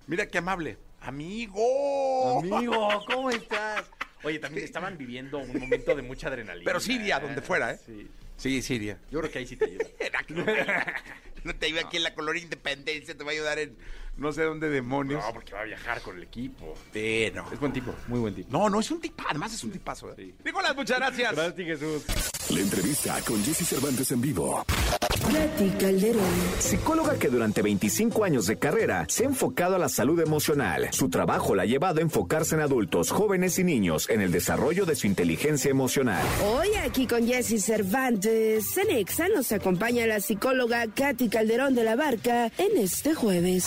Mira 0.07 0.27
qué 0.27 0.39
amable. 0.39 0.79
Amigo. 1.01 2.41
Amigo, 2.41 3.05
¿cómo 3.07 3.31
estás? 3.31 3.85
Oye, 4.23 4.39
también 4.39 4.65
estaban 4.65 4.99
viviendo 4.99 5.39
un 5.39 5.59
momento 5.59 5.95
de 5.95 6.03
mucha 6.03 6.29
adrenalina. 6.29 6.65
Pero 6.65 6.81
Siria, 6.81 7.21
donde 7.21 7.43
fuera, 7.43 7.73
¿eh? 7.73 7.81
Sí. 7.85 8.09
Sí, 8.37 8.63
Siria. 8.63 8.99
Yo 9.11 9.21
creo 9.21 9.31
que 9.31 9.39
ahí 9.39 9.47
sí 9.47 9.57
te 9.57 9.65
ayuda. 9.67 9.85
No 11.45 11.55
te 11.55 11.67
ayuda 11.67 11.83
aquí 11.83 11.97
en 11.97 12.03
la 12.03 12.13
color 12.13 12.37
independencia, 12.37 13.17
te 13.17 13.23
va 13.23 13.31
a 13.31 13.35
ayudar 13.35 13.61
en 13.61 13.77
no 14.17 14.33
sé 14.33 14.43
dónde 14.45 14.69
demonios. 14.69 15.23
No, 15.25 15.33
porque 15.33 15.55
va 15.55 15.61
a 15.61 15.65
viajar 15.65 16.01
con 16.01 16.17
el 16.17 16.23
equipo. 16.23 16.75
Sí, 16.93 17.31
no. 17.35 17.51
Es 17.53 17.61
buen 17.61 17.73
tipo, 17.73 17.95
muy 18.09 18.21
buen 18.21 18.35
tipo. 18.35 18.51
No, 18.51 18.69
no, 18.71 18.81
es 18.81 18.91
un 18.91 19.01
tipazo, 19.01 19.29
además 19.31 19.55
es 19.55 19.65
un 19.65 19.71
tipazo. 19.71 20.11
¿eh? 20.13 20.15
Sí. 20.17 20.35
Nicolás, 20.45 20.75
muchas 20.75 20.99
gracias. 20.99 21.35
Gracias, 21.35 21.67
Jesús. 21.67 22.33
La 22.51 22.61
entrevista 22.61 23.21
con 23.27 23.43
Jesse 23.43 23.67
Cervantes 23.67 24.13
en 24.13 24.21
vivo. 24.21 24.65
Katy 25.09 25.71
Calderón. 25.81 26.23
Psicóloga 26.61 27.19
que 27.19 27.29
durante 27.29 27.61
25 27.61 28.23
años 28.23 28.47
de 28.47 28.57
carrera 28.57 29.05
se 29.09 29.25
ha 29.25 29.27
enfocado 29.27 29.75
a 29.75 29.79
la 29.81 29.89
salud 29.89 30.21
emocional. 30.21 30.89
Su 30.93 31.09
trabajo 31.09 31.57
la 31.57 31.65
ha 31.65 31.67
llevado 31.67 31.99
a 31.99 32.03
enfocarse 32.03 32.55
en 32.55 32.61
adultos, 32.61 33.11
jóvenes 33.11 33.59
y 33.59 33.65
niños 33.65 34.09
en 34.11 34.21
el 34.21 34.31
desarrollo 34.31 34.87
de 34.87 34.95
su 34.95 35.09
inteligencia 35.09 35.73
emocional. 35.73 36.25
Hoy 36.45 36.69
aquí 36.85 37.09
con 37.09 37.27
Jesse 37.27 37.61
Cervantes, 37.61 38.77
en 38.77 38.97
Exa 38.97 39.27
nos 39.29 39.51
acompaña 39.51 40.07
la 40.07 40.21
psicóloga 40.21 40.87
Katy 40.87 41.29
Calderón 41.29 41.75
de 41.75 41.83
la 41.83 41.97
Barca 41.97 42.53
en 42.59 42.77
este 42.79 43.17
jueves. 43.17 43.67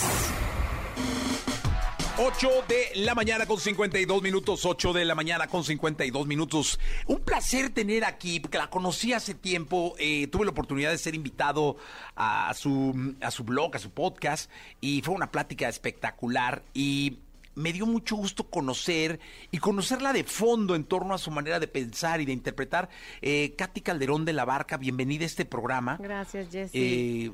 8 2.22 2.50
de 2.68 3.00
la 3.00 3.14
mañana 3.14 3.46
con 3.46 3.58
52 3.58 4.20
minutos, 4.20 4.66
8 4.66 4.92
de 4.92 5.06
la 5.06 5.14
mañana 5.14 5.46
con 5.46 5.64
52 5.64 6.26
minutos. 6.26 6.78
Un 7.06 7.20
placer 7.20 7.70
tener 7.70 8.04
aquí, 8.04 8.40
porque 8.40 8.58
la 8.58 8.68
conocí 8.68 9.14
hace 9.14 9.32
tiempo, 9.32 9.94
eh, 9.98 10.26
tuve 10.26 10.44
la 10.44 10.50
oportunidad 10.50 10.90
de 10.90 10.98
ser 10.98 11.14
invitado 11.14 11.78
a 12.16 12.52
su, 12.52 13.14
a 13.22 13.30
su 13.30 13.44
blog, 13.44 13.74
a 13.74 13.78
su 13.78 13.90
podcast, 13.92 14.50
y 14.82 15.00
fue 15.00 15.14
una 15.14 15.30
plática 15.30 15.66
espectacular 15.66 16.62
y 16.74 17.20
me 17.54 17.72
dio 17.72 17.86
mucho 17.86 18.16
gusto 18.16 18.44
conocer 18.44 19.18
y 19.50 19.58
conocerla 19.58 20.12
de 20.12 20.24
fondo 20.24 20.74
en 20.74 20.84
torno 20.84 21.14
a 21.14 21.18
su 21.18 21.30
manera 21.30 21.58
de 21.58 21.68
pensar 21.68 22.20
y 22.20 22.24
de 22.24 22.32
interpretar. 22.32 22.88
Eh, 23.22 23.54
Katy 23.56 23.80
Calderón 23.80 24.24
de 24.24 24.32
la 24.32 24.44
Barca, 24.44 24.76
bienvenida 24.76 25.24
a 25.24 25.26
este 25.26 25.44
programa. 25.44 25.98
Gracias, 26.00 26.50
Jessy. 26.50 26.70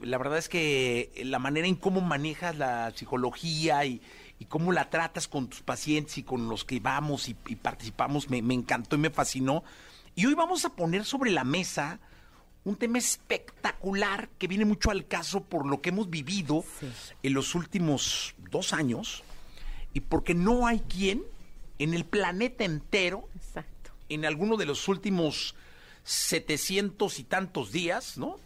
Eh, 0.01 0.07
la 0.07 0.18
verdad 0.18 0.38
es 0.38 0.49
que 0.49 1.11
la 1.25 1.38
manera 1.38 1.66
en 1.66 1.77
cómo 1.77 2.01
manejas 2.01 2.57
la 2.57 2.92
psicología 2.94 3.85
y, 3.85 4.01
y 4.38 4.44
cómo 4.46 4.72
la 4.72 4.90
tratas 4.90 5.29
con 5.29 5.49
tus 5.49 5.62
pacientes 5.62 6.18
y 6.18 6.22
con 6.22 6.49
los 6.49 6.64
que 6.64 6.79
vamos 6.81 7.29
y, 7.29 7.37
y 7.46 7.57
participamos 7.57 8.29
me, 8.31 8.42
me 8.42 8.55
encantó 8.55 8.96
y 8.96 8.99
me 8.99 9.11
fascinó. 9.11 9.64
Y 10.14 10.27
hoy 10.27 10.35
vamos 10.35 10.64
a 10.64 10.70
poner 10.70 11.05
sobre 11.05 11.31
la 11.31 11.44
mesa 11.44 11.99
un 12.64 12.77
tema 12.77 12.99
espectacular 12.99 14.29
que 14.38 14.49
viene 14.49 14.64
mucho 14.64 14.90
al 14.90 15.07
caso 15.07 15.42
por 15.44 15.66
lo 15.66 15.81
que 15.81 15.90
hemos 15.90 16.11
vivido 16.11 16.64
Sí. 16.81 16.88
en 17.22 17.33
los 17.35 17.55
últimos 17.55 18.35
dos 18.51 18.72
años 18.72 19.22
y 19.94 20.01
porque 20.01 20.35
no 20.35 20.66
hay 20.66 20.81
quien 20.81 21.22
en 21.79 21.94
el 21.94 22.05
planeta 22.05 22.64
entero 22.64 23.29
Exacto. 23.37 23.92
en 24.09 24.25
alguno 24.25 24.57
de 24.57 24.66
los 24.66 24.88
últimos 24.88 25.55
700 26.03 27.18
y 27.18 27.25
tantos 27.25 27.72
días, 27.72 28.16
¿no? 28.18 28.37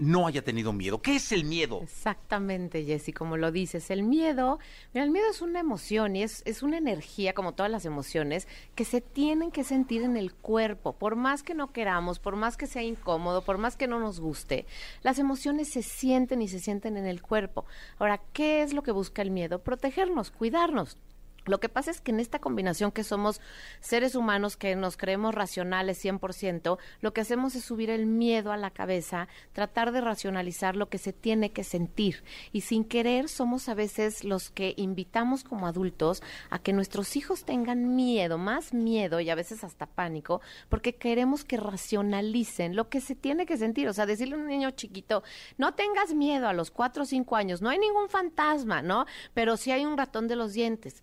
No 0.00 0.26
haya 0.26 0.42
tenido 0.42 0.72
miedo. 0.72 1.02
¿Qué 1.02 1.16
es 1.16 1.30
el 1.30 1.44
miedo? 1.44 1.80
Exactamente, 1.82 2.84
Jessy, 2.84 3.12
como 3.12 3.36
lo 3.36 3.52
dices. 3.52 3.90
El 3.90 4.02
miedo, 4.02 4.58
mira, 4.94 5.04
el 5.04 5.10
miedo 5.10 5.26
es 5.30 5.42
una 5.42 5.60
emoción 5.60 6.16
y 6.16 6.22
es, 6.22 6.42
es 6.46 6.62
una 6.62 6.78
energía, 6.78 7.34
como 7.34 7.52
todas 7.52 7.70
las 7.70 7.84
emociones, 7.84 8.48
que 8.74 8.86
se 8.86 9.02
tienen 9.02 9.50
que 9.50 9.62
sentir 9.62 10.00
en 10.00 10.16
el 10.16 10.32
cuerpo. 10.32 10.94
Por 10.94 11.16
más 11.16 11.42
que 11.42 11.52
no 11.52 11.70
queramos, 11.70 12.18
por 12.18 12.34
más 12.34 12.56
que 12.56 12.66
sea 12.66 12.82
incómodo, 12.82 13.44
por 13.44 13.58
más 13.58 13.76
que 13.76 13.88
no 13.88 14.00
nos 14.00 14.20
guste, 14.20 14.64
las 15.02 15.18
emociones 15.18 15.68
se 15.68 15.82
sienten 15.82 16.40
y 16.40 16.48
se 16.48 16.60
sienten 16.60 16.96
en 16.96 17.04
el 17.04 17.20
cuerpo. 17.20 17.66
Ahora, 17.98 18.22
¿qué 18.32 18.62
es 18.62 18.72
lo 18.72 18.82
que 18.82 18.92
busca 18.92 19.20
el 19.20 19.30
miedo? 19.30 19.58
Protegernos, 19.58 20.30
cuidarnos. 20.30 20.96
Lo 21.46 21.58
que 21.60 21.68
pasa 21.68 21.90
es 21.90 22.00
que 22.00 22.10
en 22.10 22.20
esta 22.20 22.38
combinación 22.38 22.92
que 22.92 23.04
somos 23.04 23.40
seres 23.80 24.14
humanos 24.14 24.56
que 24.56 24.76
nos 24.76 24.96
creemos 24.96 25.34
racionales 25.34 26.04
100%, 26.04 26.78
lo 27.00 27.12
que 27.12 27.20
hacemos 27.20 27.54
es 27.54 27.64
subir 27.64 27.90
el 27.90 28.06
miedo 28.06 28.52
a 28.52 28.56
la 28.56 28.70
cabeza, 28.70 29.28
tratar 29.52 29.92
de 29.92 30.00
racionalizar 30.00 30.76
lo 30.76 30.88
que 30.88 30.98
se 30.98 31.12
tiene 31.12 31.50
que 31.52 31.64
sentir. 31.64 32.22
Y 32.52 32.62
sin 32.62 32.84
querer 32.84 33.28
somos 33.28 33.68
a 33.68 33.74
veces 33.74 34.24
los 34.24 34.50
que 34.50 34.74
invitamos 34.76 35.44
como 35.44 35.66
adultos 35.66 36.22
a 36.50 36.58
que 36.58 36.72
nuestros 36.72 37.16
hijos 37.16 37.44
tengan 37.44 37.94
miedo, 37.96 38.38
más 38.38 38.74
miedo 38.74 39.20
y 39.20 39.30
a 39.30 39.34
veces 39.34 39.64
hasta 39.64 39.86
pánico, 39.86 40.40
porque 40.68 40.94
queremos 40.94 41.44
que 41.44 41.56
racionalicen 41.56 42.76
lo 42.76 42.88
que 42.88 43.00
se 43.00 43.14
tiene 43.14 43.46
que 43.46 43.56
sentir. 43.56 43.88
O 43.88 43.92
sea, 43.92 44.06
decirle 44.06 44.34
a 44.34 44.38
un 44.38 44.46
niño 44.46 44.70
chiquito, 44.72 45.22
no 45.58 45.74
tengas 45.74 46.14
miedo 46.14 46.48
a 46.48 46.52
los 46.52 46.70
cuatro 46.70 47.04
o 47.04 47.06
cinco 47.06 47.36
años, 47.36 47.62
no 47.62 47.70
hay 47.70 47.78
ningún 47.78 48.08
fantasma, 48.08 48.82
¿no? 48.82 49.06
Pero 49.34 49.56
sí 49.56 49.72
hay 49.72 49.84
un 49.84 49.96
ratón 49.96 50.28
de 50.28 50.36
los 50.36 50.52
dientes 50.52 51.02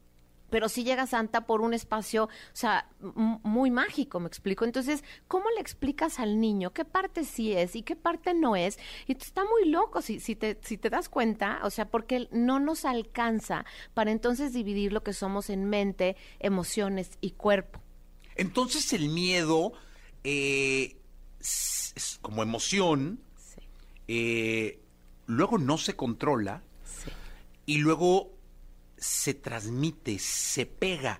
pero 0.49 0.69
sí 0.69 0.83
llega 0.83 1.07
Santa 1.07 1.45
por 1.45 1.61
un 1.61 1.73
espacio, 1.73 2.25
o 2.25 2.29
sea, 2.53 2.89
muy 3.01 3.69
mágico, 3.71 4.19
me 4.19 4.27
explico. 4.27 4.65
Entonces, 4.65 5.03
¿cómo 5.27 5.45
le 5.55 5.61
explicas 5.61 6.19
al 6.19 6.39
niño 6.39 6.71
qué 6.71 6.85
parte 6.85 7.23
sí 7.25 7.53
es 7.53 7.75
y 7.75 7.83
qué 7.83 7.95
parte 7.95 8.33
no 8.33 8.55
es? 8.55 8.79
Y 9.07 9.11
está 9.17 9.43
muy 9.43 9.69
loco 9.69 10.01
si, 10.01 10.19
si, 10.19 10.35
te, 10.35 10.57
si 10.63 10.77
te 10.77 10.89
das 10.89 11.09
cuenta, 11.09 11.59
o 11.63 11.69
sea, 11.69 11.89
porque 11.89 12.27
no 12.31 12.59
nos 12.59 12.85
alcanza 12.85 13.65
para 13.93 14.11
entonces 14.11 14.53
dividir 14.53 14.93
lo 14.93 15.03
que 15.03 15.13
somos 15.13 15.49
en 15.49 15.65
mente, 15.65 16.15
emociones 16.39 17.11
y 17.21 17.31
cuerpo. 17.31 17.81
Entonces 18.35 18.93
el 18.93 19.09
miedo, 19.09 19.73
eh, 20.23 20.95
es- 21.39 21.93
es 21.95 22.19
como 22.21 22.43
emoción, 22.43 23.19
Sí. 23.37 23.61
eh, 24.07 24.79
luego 25.25 25.57
no 25.57 25.77
se 25.77 25.95
controla 25.95 26.61
Sí. 26.85 27.09
y 27.65 27.79
luego 27.79 28.31
se 28.97 29.33
transmite, 29.33 30.19
se 30.19 30.65
pega 30.65 31.19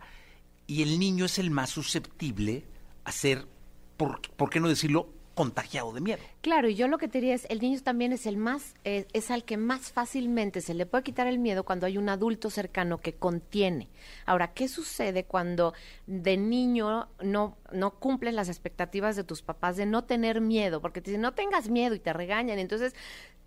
y 0.65 0.81
el 0.81 0.99
niño 0.99 1.25
es 1.25 1.39
el 1.39 1.51
más 1.51 1.69
susceptible 1.69 2.65
a 3.03 3.11
ser, 3.11 3.47
por, 3.95 4.21
¿por 4.31 4.49
qué 4.49 4.59
no 4.59 4.67
decirlo?, 4.67 5.09
contagiado 5.37 5.93
de 5.93 6.01
miedo. 6.01 6.19
Claro, 6.41 6.67
y 6.67 6.73
yo 6.73 6.87
lo 6.87 6.97
que 6.97 7.07
te 7.07 7.19
diría 7.19 7.35
es, 7.35 7.45
el 7.49 7.59
niño 7.59 7.79
también 7.83 8.11
es 8.11 8.25
el 8.25 8.37
más, 8.37 8.73
eh, 8.83 9.05
es 9.13 9.29
al 9.29 9.45
que 9.45 9.55
más 9.55 9.91
fácilmente 9.91 10.61
se 10.61 10.73
le 10.73 10.87
puede 10.87 11.03
quitar 11.03 11.27
el 11.27 11.37
miedo 11.37 11.63
cuando 11.63 11.85
hay 11.85 11.99
un 11.99 12.09
adulto 12.09 12.49
cercano 12.49 12.97
que 12.97 13.13
contiene. 13.13 13.87
Ahora, 14.25 14.53
¿qué 14.53 14.67
sucede 14.67 15.25
cuando 15.25 15.75
de 16.07 16.37
niño 16.37 17.07
no, 17.21 17.55
no 17.71 17.91
cumples 17.99 18.33
las 18.33 18.49
expectativas 18.49 19.15
de 19.15 19.23
tus 19.23 19.43
papás 19.43 19.77
de 19.77 19.85
no 19.85 20.05
tener 20.05 20.41
miedo? 20.41 20.81
Porque 20.81 21.01
te 21.01 21.11
dicen, 21.11 21.21
no 21.21 21.35
tengas 21.35 21.69
miedo 21.69 21.93
y 21.93 21.99
te 21.99 22.13
regañan. 22.13 22.57
Entonces, 22.57 22.95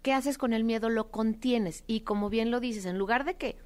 ¿qué 0.03 0.13
haces 0.13 0.39
con 0.39 0.53
el 0.53 0.63
miedo? 0.63 0.91
Lo 0.91 1.11
contienes. 1.11 1.83
Y 1.89 2.03
como 2.03 2.31
bien 2.31 2.53
lo 2.53 2.61
dices, 2.61 2.87
en 2.87 2.99
lugar 2.99 3.25
de 3.25 3.35
que 3.35 3.57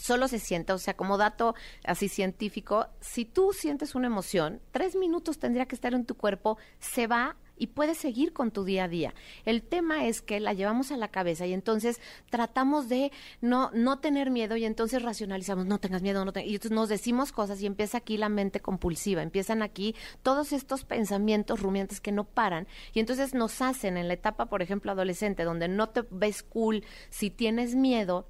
solo 0.00 0.28
se 0.28 0.38
sienta, 0.38 0.74
o 0.74 0.78
sea, 0.78 0.96
como 0.96 1.18
dato 1.18 1.54
así 1.84 2.08
científico, 2.08 2.86
si 3.00 3.24
tú 3.24 3.52
sientes 3.52 3.94
una 3.94 4.06
emoción, 4.06 4.60
tres 4.72 4.96
minutos 4.96 5.38
tendría 5.38 5.66
que 5.66 5.74
estar 5.74 5.94
en 5.94 6.06
tu 6.06 6.16
cuerpo, 6.16 6.58
se 6.78 7.06
va 7.06 7.36
y 7.60 7.68
puedes 7.68 7.98
seguir 7.98 8.32
con 8.32 8.50
tu 8.50 8.64
día 8.64 8.84
a 8.84 8.88
día. 8.88 9.14
El 9.44 9.62
tema 9.62 10.06
es 10.06 10.22
que 10.22 10.40
la 10.40 10.54
llevamos 10.54 10.90
a 10.92 10.96
la 10.96 11.08
cabeza 11.08 11.46
y 11.46 11.52
entonces 11.52 12.00
tratamos 12.30 12.88
de 12.88 13.12
no, 13.42 13.70
no 13.74 13.98
tener 13.98 14.30
miedo 14.30 14.56
y 14.56 14.64
entonces 14.64 15.02
racionalizamos, 15.02 15.66
no 15.66 15.78
tengas 15.78 16.00
miedo, 16.00 16.24
no 16.24 16.32
te-". 16.32 16.46
y 16.46 16.54
entonces 16.54 16.72
nos 16.74 16.88
decimos 16.88 17.32
cosas 17.32 17.60
y 17.60 17.66
empieza 17.66 17.98
aquí 17.98 18.16
la 18.16 18.30
mente 18.30 18.60
compulsiva, 18.60 19.22
empiezan 19.22 19.60
aquí 19.60 19.94
todos 20.22 20.54
estos 20.54 20.84
pensamientos 20.84 21.60
rumiantes 21.60 22.00
que 22.00 22.12
no 22.12 22.24
paran 22.24 22.66
y 22.94 23.00
entonces 23.00 23.34
nos 23.34 23.60
hacen 23.60 23.98
en 23.98 24.08
la 24.08 24.14
etapa, 24.14 24.46
por 24.46 24.62
ejemplo, 24.62 24.92
adolescente, 24.92 25.44
donde 25.44 25.68
no 25.68 25.90
te 25.90 26.02
ves 26.10 26.42
cool 26.42 26.82
si 27.10 27.28
tienes 27.28 27.74
miedo, 27.74 28.26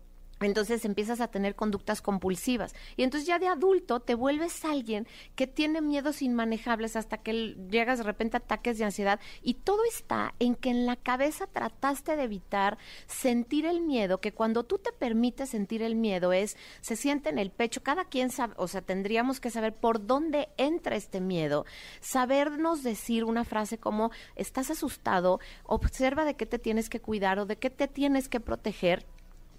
entonces 0.46 0.84
empiezas 0.84 1.20
a 1.20 1.28
tener 1.28 1.54
conductas 1.54 2.02
compulsivas. 2.02 2.74
Y 2.96 3.02
entonces 3.02 3.26
ya 3.26 3.38
de 3.38 3.48
adulto 3.48 4.00
te 4.00 4.14
vuelves 4.14 4.64
alguien 4.64 5.06
que 5.34 5.46
tiene 5.46 5.80
miedos 5.80 6.22
inmanejables 6.22 6.96
hasta 6.96 7.18
que 7.18 7.56
llegas 7.70 7.98
de 7.98 8.04
repente 8.04 8.36
a 8.36 8.40
ataques 8.40 8.78
de 8.78 8.84
ansiedad. 8.84 9.20
Y 9.42 9.54
todo 9.54 9.84
está 9.84 10.34
en 10.38 10.54
que 10.54 10.70
en 10.70 10.86
la 10.86 10.96
cabeza 10.96 11.46
trataste 11.46 12.16
de 12.16 12.24
evitar 12.24 12.78
sentir 13.06 13.66
el 13.66 13.80
miedo, 13.80 14.20
que 14.20 14.32
cuando 14.32 14.64
tú 14.64 14.78
te 14.78 14.92
permites 14.92 15.50
sentir 15.50 15.82
el 15.82 15.94
miedo 15.94 16.32
es, 16.32 16.56
se 16.80 16.96
siente 16.96 17.28
en 17.28 17.38
el 17.38 17.50
pecho. 17.50 17.82
Cada 17.82 18.04
quien 18.04 18.30
sabe, 18.30 18.54
o 18.56 18.68
sea, 18.68 18.82
tendríamos 18.82 19.40
que 19.40 19.50
saber 19.50 19.74
por 19.74 20.06
dónde 20.06 20.48
entra 20.56 20.96
este 20.96 21.20
miedo. 21.20 21.66
Sabernos 22.00 22.82
decir 22.82 23.24
una 23.24 23.44
frase 23.44 23.78
como, 23.78 24.10
estás 24.36 24.70
asustado, 24.70 25.40
observa 25.64 26.24
de 26.24 26.34
qué 26.34 26.46
te 26.46 26.58
tienes 26.58 26.88
que 26.88 27.00
cuidar 27.00 27.38
o 27.38 27.46
de 27.46 27.56
qué 27.56 27.70
te 27.70 27.88
tienes 27.88 28.28
que 28.28 28.40
proteger 28.40 29.06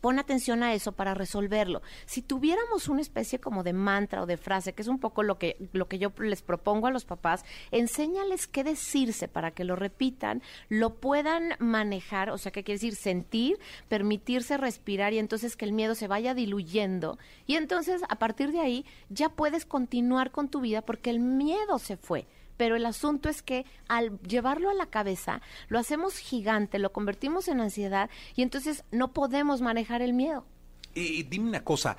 Pon 0.02 0.18
atención 0.18 0.64
a 0.64 0.74
eso 0.74 0.92
para 0.92 1.14
resolverlo. 1.14 1.84
Si 2.06 2.24
tuviéramos 2.24 2.90
una 2.90 3.02
especie 3.02 3.40
como 3.40 3.64
de 3.64 3.74
mantra 3.74 4.24
o 4.24 4.26
de 4.26 4.38
frase, 4.38 4.74
que 4.74 4.82
es 4.82 4.88
un 4.88 5.00
poco 5.00 5.22
lo 5.22 5.38
que, 5.38 5.58
lo 5.74 5.88
que 5.88 6.00
yo 6.00 6.12
les 6.18 6.42
propongo 6.42 6.88
a 6.88 6.92
los 6.92 7.06
papás, 7.06 7.46
enséñales 7.70 8.48
qué 8.48 8.64
decirse 8.64 9.28
para 9.28 9.52
que 9.52 9.64
lo 9.64 9.76
repitan, 9.76 10.42
lo 10.70 10.96
puedan 10.96 11.54
manejar, 11.60 12.32
o 12.32 12.40
sea, 12.40 12.52
¿qué 12.52 12.64
quiere 12.64 12.78
decir? 12.78 12.96
Sentir, 12.96 13.60
permitirse 13.88 14.58
respirar 14.58 15.14
y 15.14 15.20
entonces 15.20 15.56
que 15.56 15.66
el 15.66 15.74
miedo 15.74 15.94
se 15.94 16.08
vaya 16.08 16.34
diluyendo. 16.34 17.20
Y 17.46 17.56
entonces, 17.56 18.02
a 18.10 18.16
partir 18.18 18.52
de 18.52 18.60
ahí, 18.60 18.86
ya 19.10 19.30
puedes 19.30 19.66
continuar 19.66 20.32
con 20.32 20.50
tu 20.50 20.62
vida 20.62 20.82
porque 20.82 21.12
el 21.12 21.20
miedo 21.20 21.78
se 21.78 21.96
fue 21.96 22.26
pero 22.62 22.76
el 22.76 22.86
asunto 22.86 23.28
es 23.28 23.42
que 23.42 23.66
al 23.88 24.20
llevarlo 24.20 24.70
a 24.70 24.76
la 24.76 24.86
cabeza, 24.86 25.42
lo 25.68 25.80
hacemos 25.80 26.20
gigante, 26.20 26.78
lo 26.78 26.92
convertimos 26.92 27.48
en 27.48 27.60
ansiedad 27.60 28.08
y 28.36 28.44
entonces 28.44 28.84
no 28.92 29.14
podemos 29.14 29.62
manejar 29.62 30.04
el 30.04 30.14
miedo. 30.14 30.46
Eh, 30.94 31.26
dime 31.28 31.50
una 31.50 31.64
cosa, 31.64 31.98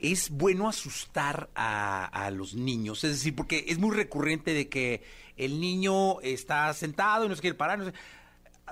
¿es 0.00 0.30
bueno 0.30 0.68
asustar 0.68 1.48
a, 1.54 2.28
los 2.34 2.56
niños? 2.56 3.04
Es 3.04 3.12
decir, 3.12 3.36
porque 3.36 3.66
es 3.68 3.78
muy 3.78 3.94
recurrente 3.94 4.52
de 4.52 4.68
que 4.68 5.04
el 5.36 5.60
niño 5.60 6.20
está 6.22 6.74
sentado 6.74 7.26
y 7.26 7.28
no 7.28 7.36
se 7.36 7.40
quiere 7.40 7.54
parar, 7.54 7.94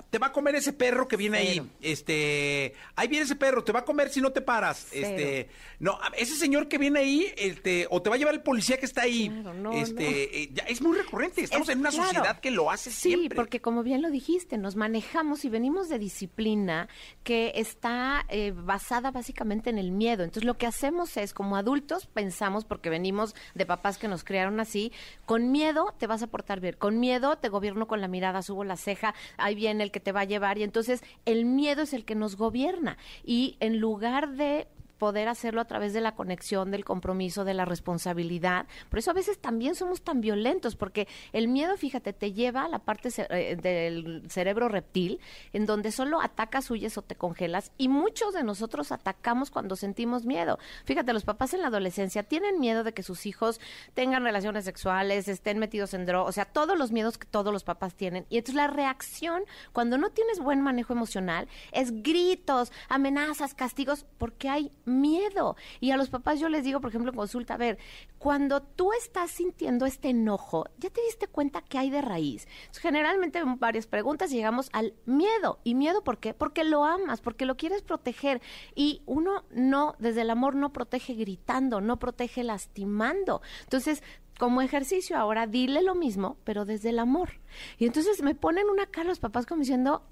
te 0.09 0.17
va 0.17 0.27
a 0.27 0.31
comer 0.31 0.55
ese 0.55 0.73
perro 0.73 1.07
que 1.07 1.15
viene 1.17 1.37
Cero. 1.41 1.63
ahí, 1.63 1.71
este, 1.91 2.73
ahí 2.95 3.07
viene 3.07 3.25
ese 3.25 3.35
perro, 3.35 3.63
te 3.63 3.71
va 3.71 3.79
a 3.79 3.85
comer 3.85 4.09
si 4.09 4.21
no 4.21 4.31
te 4.31 4.41
paras, 4.41 4.87
Cero. 4.89 5.07
este, 5.07 5.49
no, 5.79 5.99
ese 6.17 6.35
señor 6.35 6.67
que 6.67 6.77
viene 6.77 6.99
ahí, 6.99 7.33
este, 7.37 7.87
o 7.89 8.01
te 8.01 8.09
va 8.09 8.15
a 8.15 8.19
llevar 8.19 8.33
el 8.33 8.41
policía 8.41 8.77
que 8.77 8.85
está 8.85 9.01
ahí, 9.03 9.29
Claro, 9.29 9.53
no, 9.53 9.71
este, 9.73 10.43
eh, 10.43 10.49
ya 10.53 10.63
es 10.63 10.81
muy 10.81 10.97
recurrente, 10.97 11.41
estamos 11.41 11.69
Es- 11.69 11.73
en 11.73 11.79
una 11.81 11.89
claro. 11.89 12.05
sociedad 12.05 12.39
que 12.39 12.51
lo 12.51 12.71
hace 12.71 12.91
Sí, 12.91 13.09
siempre. 13.11 13.35
porque 13.35 13.59
como 13.61 13.83
bien 13.83 14.01
lo 14.01 14.09
dijiste, 14.09 14.57
nos 14.57 14.75
manejamos 14.75 15.45
y 15.45 15.49
venimos 15.49 15.89
de 15.89 15.99
disciplina 15.99 16.87
que 17.23 17.51
está 17.55 18.25
eh, 18.29 18.51
basada 18.55 19.11
básicamente 19.11 19.69
en 19.69 19.77
el 19.77 19.91
miedo. 19.91 20.23
Entonces 20.23 20.43
lo 20.45 20.57
que 20.57 20.65
hacemos 20.67 21.15
es, 21.17 21.33
como 21.33 21.55
adultos, 21.55 22.07
pensamos, 22.07 22.65
porque 22.65 22.89
venimos 22.89 23.35
de 23.55 23.65
papás 23.65 23.97
que 23.97 24.07
nos 24.07 24.23
criaron 24.23 24.59
así, 24.59 24.91
con 25.25 25.51
miedo 25.51 25.93
te 25.97 26.07
vas 26.07 26.21
a 26.23 26.27
portar 26.27 26.59
bien, 26.59 26.75
con 26.77 26.99
miedo 26.99 27.37
te 27.37 27.49
gobierno 27.49 27.87
con 27.87 28.01
la 28.01 28.07
mirada, 28.07 28.41
subo 28.41 28.63
la 28.63 28.77
ceja, 28.77 29.13
ahí 29.37 29.55
viene 29.55 29.83
el 29.83 29.88
que 29.91 29.99
te 29.99 30.11
va 30.11 30.21
a 30.21 30.25
llevar 30.25 30.57
y 30.57 30.63
entonces 30.63 31.03
el 31.25 31.45
miedo 31.45 31.83
es 31.83 31.93
el 31.93 32.05
que 32.05 32.15
nos 32.15 32.35
gobierna. 32.35 32.97
Y 33.23 33.57
en 33.59 33.79
lugar 33.79 34.35
de 34.35 34.67
poder 34.99 35.29
hacerlo 35.29 35.61
a 35.61 35.65
través 35.65 35.93
de 35.93 36.01
la 36.01 36.13
conexión, 36.13 36.69
del 36.69 36.85
compromiso, 36.85 37.45
de 37.45 37.55
la 37.55 37.65
responsabilidad. 37.65 38.67
Por 38.89 38.99
eso 38.99 39.09
a 39.09 39.15
veces 39.15 39.39
también 39.39 39.73
somos 39.73 40.03
tan 40.03 40.21
violentos, 40.21 40.75
porque 40.75 41.07
el 41.33 41.47
miedo, 41.47 41.75
fíjate, 41.77 42.13
te 42.13 42.33
lleva 42.33 42.65
a 42.65 42.67
la 42.67 42.79
parte 42.79 43.09
eh, 43.29 43.55
del 43.55 44.23
cerebro 44.29 44.69
reptil, 44.69 45.19
en 45.53 45.65
donde 45.65 45.91
solo 45.91 46.21
atacas, 46.21 46.69
huyes 46.69 46.97
o 46.97 47.01
te 47.01 47.15
congelas, 47.15 47.71
y 47.77 47.87
muchos 47.87 48.33
de 48.33 48.43
nosotros 48.43 48.91
atacamos 48.91 49.49
cuando 49.49 49.75
sentimos 49.75 50.25
miedo. 50.25 50.59
Fíjate, 50.85 51.13
los 51.13 51.23
papás 51.23 51.53
en 51.53 51.61
la 51.61 51.67
adolescencia 51.67 52.23
tienen 52.23 52.59
miedo 52.59 52.83
de 52.83 52.93
que 52.93 53.01
sus 53.01 53.25
hijos 53.25 53.59
tengan 53.93 54.23
relaciones 54.23 54.65
sexuales, 54.65 55.27
estén 55.27 55.57
metidos 55.57 55.93
en 55.93 56.05
drogas, 56.05 56.29
o 56.29 56.33
sea, 56.33 56.45
todos 56.45 56.77
los 56.77 56.91
miedos 56.91 57.17
que 57.17 57.25
todos 57.25 57.53
los 57.53 57.63
papás 57.63 57.95
tienen. 57.95 58.25
Y 58.29 58.37
entonces 58.37 58.55
la 58.55 58.67
reacción, 58.67 59.43
cuando 59.71 59.97
no 59.97 60.09
tienes 60.09 60.39
buen 60.39 60.61
manejo 60.61 60.91
emocional, 60.91 61.47
es 61.71 62.03
gritos, 62.03 62.71
amenazas, 62.89 63.53
castigos, 63.53 64.05
porque 64.17 64.49
hay 64.49 64.71
miedo. 64.89 65.55
Y 65.79 65.91
a 65.91 65.97
los 65.97 66.09
papás 66.09 66.39
yo 66.39 66.49
les 66.49 66.63
digo, 66.63 66.81
por 66.81 66.89
ejemplo, 66.89 67.11
en 67.11 67.17
consulta, 67.17 67.53
a 67.53 67.57
ver, 67.57 67.77
cuando 68.17 68.61
tú 68.61 68.91
estás 68.93 69.31
sintiendo 69.31 69.85
este 69.85 70.09
enojo, 70.09 70.65
¿ya 70.77 70.89
te 70.89 71.01
diste 71.03 71.27
cuenta 71.27 71.61
que 71.61 71.77
hay 71.77 71.89
de 71.89 72.01
raíz? 72.01 72.47
Entonces, 72.61 72.81
generalmente 72.81 73.39
en 73.39 73.59
varias 73.59 73.87
preguntas 73.87 74.31
llegamos 74.31 74.69
al 74.73 74.93
miedo. 75.05 75.59
¿Y 75.63 75.75
miedo 75.75 76.03
por 76.03 76.17
qué? 76.17 76.33
Porque 76.33 76.63
lo 76.63 76.83
amas, 76.83 77.21
porque 77.21 77.45
lo 77.45 77.55
quieres 77.55 77.81
proteger. 77.81 78.41
Y 78.75 79.01
uno 79.05 79.45
no, 79.51 79.95
desde 79.99 80.21
el 80.21 80.29
amor 80.29 80.55
no 80.55 80.73
protege 80.73 81.13
gritando, 81.13 81.81
no 81.81 81.99
protege 81.99 82.43
lastimando. 82.43 83.41
Entonces, 83.63 84.03
como 84.37 84.61
ejercicio 84.61 85.17
ahora, 85.17 85.47
dile 85.47 85.81
lo 85.81 85.95
mismo, 85.95 86.37
pero 86.45 86.65
desde 86.65 86.89
el 86.89 86.99
amor. 86.99 87.41
Y 87.77 87.85
entonces 87.85 88.23
me 88.23 88.35
ponen 88.35 88.69
una 88.69 88.85
cara 88.85 89.09
los 89.09 89.19
papás 89.19 89.45
como 89.45 89.59
diciendo, 89.59 90.03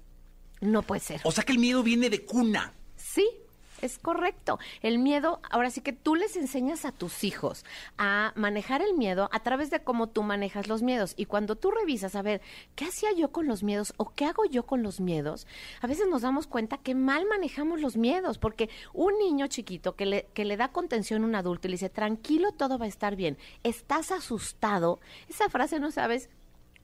no 0.60 0.82
puede 0.82 1.00
ser. 1.00 1.20
O 1.24 1.32
sea 1.32 1.44
que 1.44 1.52
el 1.52 1.58
miedo 1.58 1.82
viene 1.82 2.10
de 2.10 2.24
cuna. 2.24 2.74
Sí, 2.96 3.26
es 3.82 3.98
correcto. 3.98 4.58
El 4.82 4.98
miedo, 4.98 5.40
ahora 5.50 5.70
sí 5.70 5.80
que 5.80 5.92
tú 5.92 6.14
les 6.14 6.36
enseñas 6.36 6.84
a 6.84 6.92
tus 6.92 7.24
hijos 7.24 7.64
a 7.96 8.32
manejar 8.36 8.82
el 8.82 8.94
miedo 8.94 9.28
a 9.32 9.40
través 9.40 9.70
de 9.70 9.80
cómo 9.80 10.08
tú 10.08 10.22
manejas 10.22 10.68
los 10.68 10.82
miedos. 10.82 11.14
Y 11.16 11.26
cuando 11.26 11.56
tú 11.56 11.70
revisas, 11.70 12.14
a 12.14 12.22
ver, 12.22 12.40
¿qué 12.74 12.86
hacía 12.86 13.12
yo 13.12 13.30
con 13.30 13.46
los 13.46 13.62
miedos 13.62 13.94
o 13.96 14.10
qué 14.14 14.26
hago 14.26 14.44
yo 14.44 14.64
con 14.64 14.82
los 14.82 15.00
miedos? 15.00 15.46
A 15.80 15.86
veces 15.86 16.06
nos 16.08 16.22
damos 16.22 16.46
cuenta 16.46 16.78
que 16.78 16.94
mal 16.94 17.26
manejamos 17.26 17.80
los 17.80 17.96
miedos, 17.96 18.38
porque 18.38 18.70
un 18.92 19.18
niño 19.18 19.46
chiquito 19.46 19.96
que 19.96 20.06
le, 20.06 20.26
que 20.34 20.44
le 20.44 20.56
da 20.56 20.68
contención 20.68 21.22
a 21.22 21.26
un 21.26 21.34
adulto 21.34 21.66
y 21.66 21.70
le 21.70 21.74
dice, 21.74 21.90
tranquilo, 21.90 22.52
todo 22.52 22.78
va 22.78 22.86
a 22.86 22.88
estar 22.88 23.16
bien, 23.16 23.38
estás 23.62 24.10
asustado, 24.12 25.00
esa 25.28 25.48
frase 25.48 25.80
no 25.80 25.90
sabes 25.90 26.30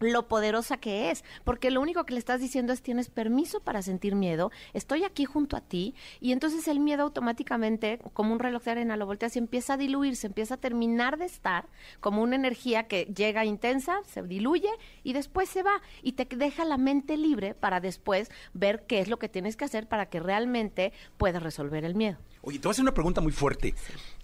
lo 0.00 0.28
poderosa 0.28 0.76
que 0.76 1.10
es, 1.10 1.24
porque 1.44 1.70
lo 1.70 1.80
único 1.80 2.04
que 2.04 2.14
le 2.14 2.18
estás 2.18 2.40
diciendo 2.40 2.72
es 2.72 2.82
tienes 2.82 3.08
permiso 3.08 3.60
para 3.60 3.82
sentir 3.82 4.14
miedo, 4.14 4.50
estoy 4.72 5.04
aquí 5.04 5.24
junto 5.24 5.56
a 5.56 5.60
ti, 5.60 5.94
y 6.20 6.32
entonces 6.32 6.68
el 6.68 6.80
miedo 6.80 7.02
automáticamente, 7.02 8.00
como 8.12 8.32
un 8.32 8.38
reloj 8.38 8.62
de 8.64 8.70
arena, 8.72 8.96
lo 8.96 9.06
volteas 9.06 9.36
y 9.36 9.38
empieza 9.38 9.74
a 9.74 9.76
diluirse, 9.76 10.26
empieza 10.26 10.54
a 10.54 10.58
terminar 10.58 11.18
de 11.18 11.26
estar 11.26 11.66
como 12.00 12.22
una 12.22 12.36
energía 12.36 12.88
que 12.88 13.04
llega 13.06 13.44
intensa, 13.44 14.00
se 14.04 14.22
diluye 14.22 14.70
y 15.02 15.12
después 15.12 15.48
se 15.48 15.62
va, 15.62 15.80
y 16.02 16.12
te 16.12 16.24
deja 16.36 16.64
la 16.64 16.76
mente 16.76 17.16
libre 17.16 17.54
para 17.54 17.80
después 17.80 18.30
ver 18.52 18.84
qué 18.86 19.00
es 19.00 19.08
lo 19.08 19.18
que 19.18 19.28
tienes 19.28 19.56
que 19.56 19.64
hacer 19.64 19.86
para 19.86 20.06
que 20.06 20.20
realmente 20.20 20.92
puedas 21.16 21.42
resolver 21.42 21.84
el 21.84 21.94
miedo. 21.94 22.18
Oye, 22.46 22.58
te 22.58 22.68
voy 22.68 22.70
a 22.70 22.72
hacer 22.72 22.82
una 22.82 22.92
pregunta 22.92 23.22
muy 23.22 23.32
fuerte, 23.32 23.74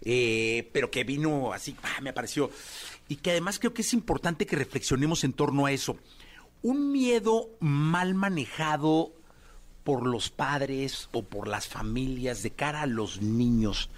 eh, 0.03 0.69
pero 0.75 0.91
que 0.91 1.05
vino 1.05 1.55
así, 1.55 1.75
ah, 1.83 2.03
me 2.03 2.11
apareció, 2.11 2.51
y 3.09 3.17
que 3.17 3.31
además 3.31 3.59
creo 3.59 3.73
que 3.73 3.81
es 3.81 3.95
importante 3.95 4.45
que 4.45 4.57
reflexionemos 4.57 5.25
en 5.25 5.33
torno 5.33 5.65
a 5.65 5.73
eso. 5.73 5.97
Un 6.61 6.93
miedo 6.93 7.49
mal 7.61 8.15
manejado 8.15 9.15
por 9.85 10.07
los 10.07 10.29
padres 10.29 11.09
o 11.13 11.23
por 11.23 11.49
las 11.49 11.67
familias 11.67 12.43
de 12.43 12.51
cara 12.51 12.83
a 12.83 12.87
los 12.87 13.23
niños, 13.23 13.89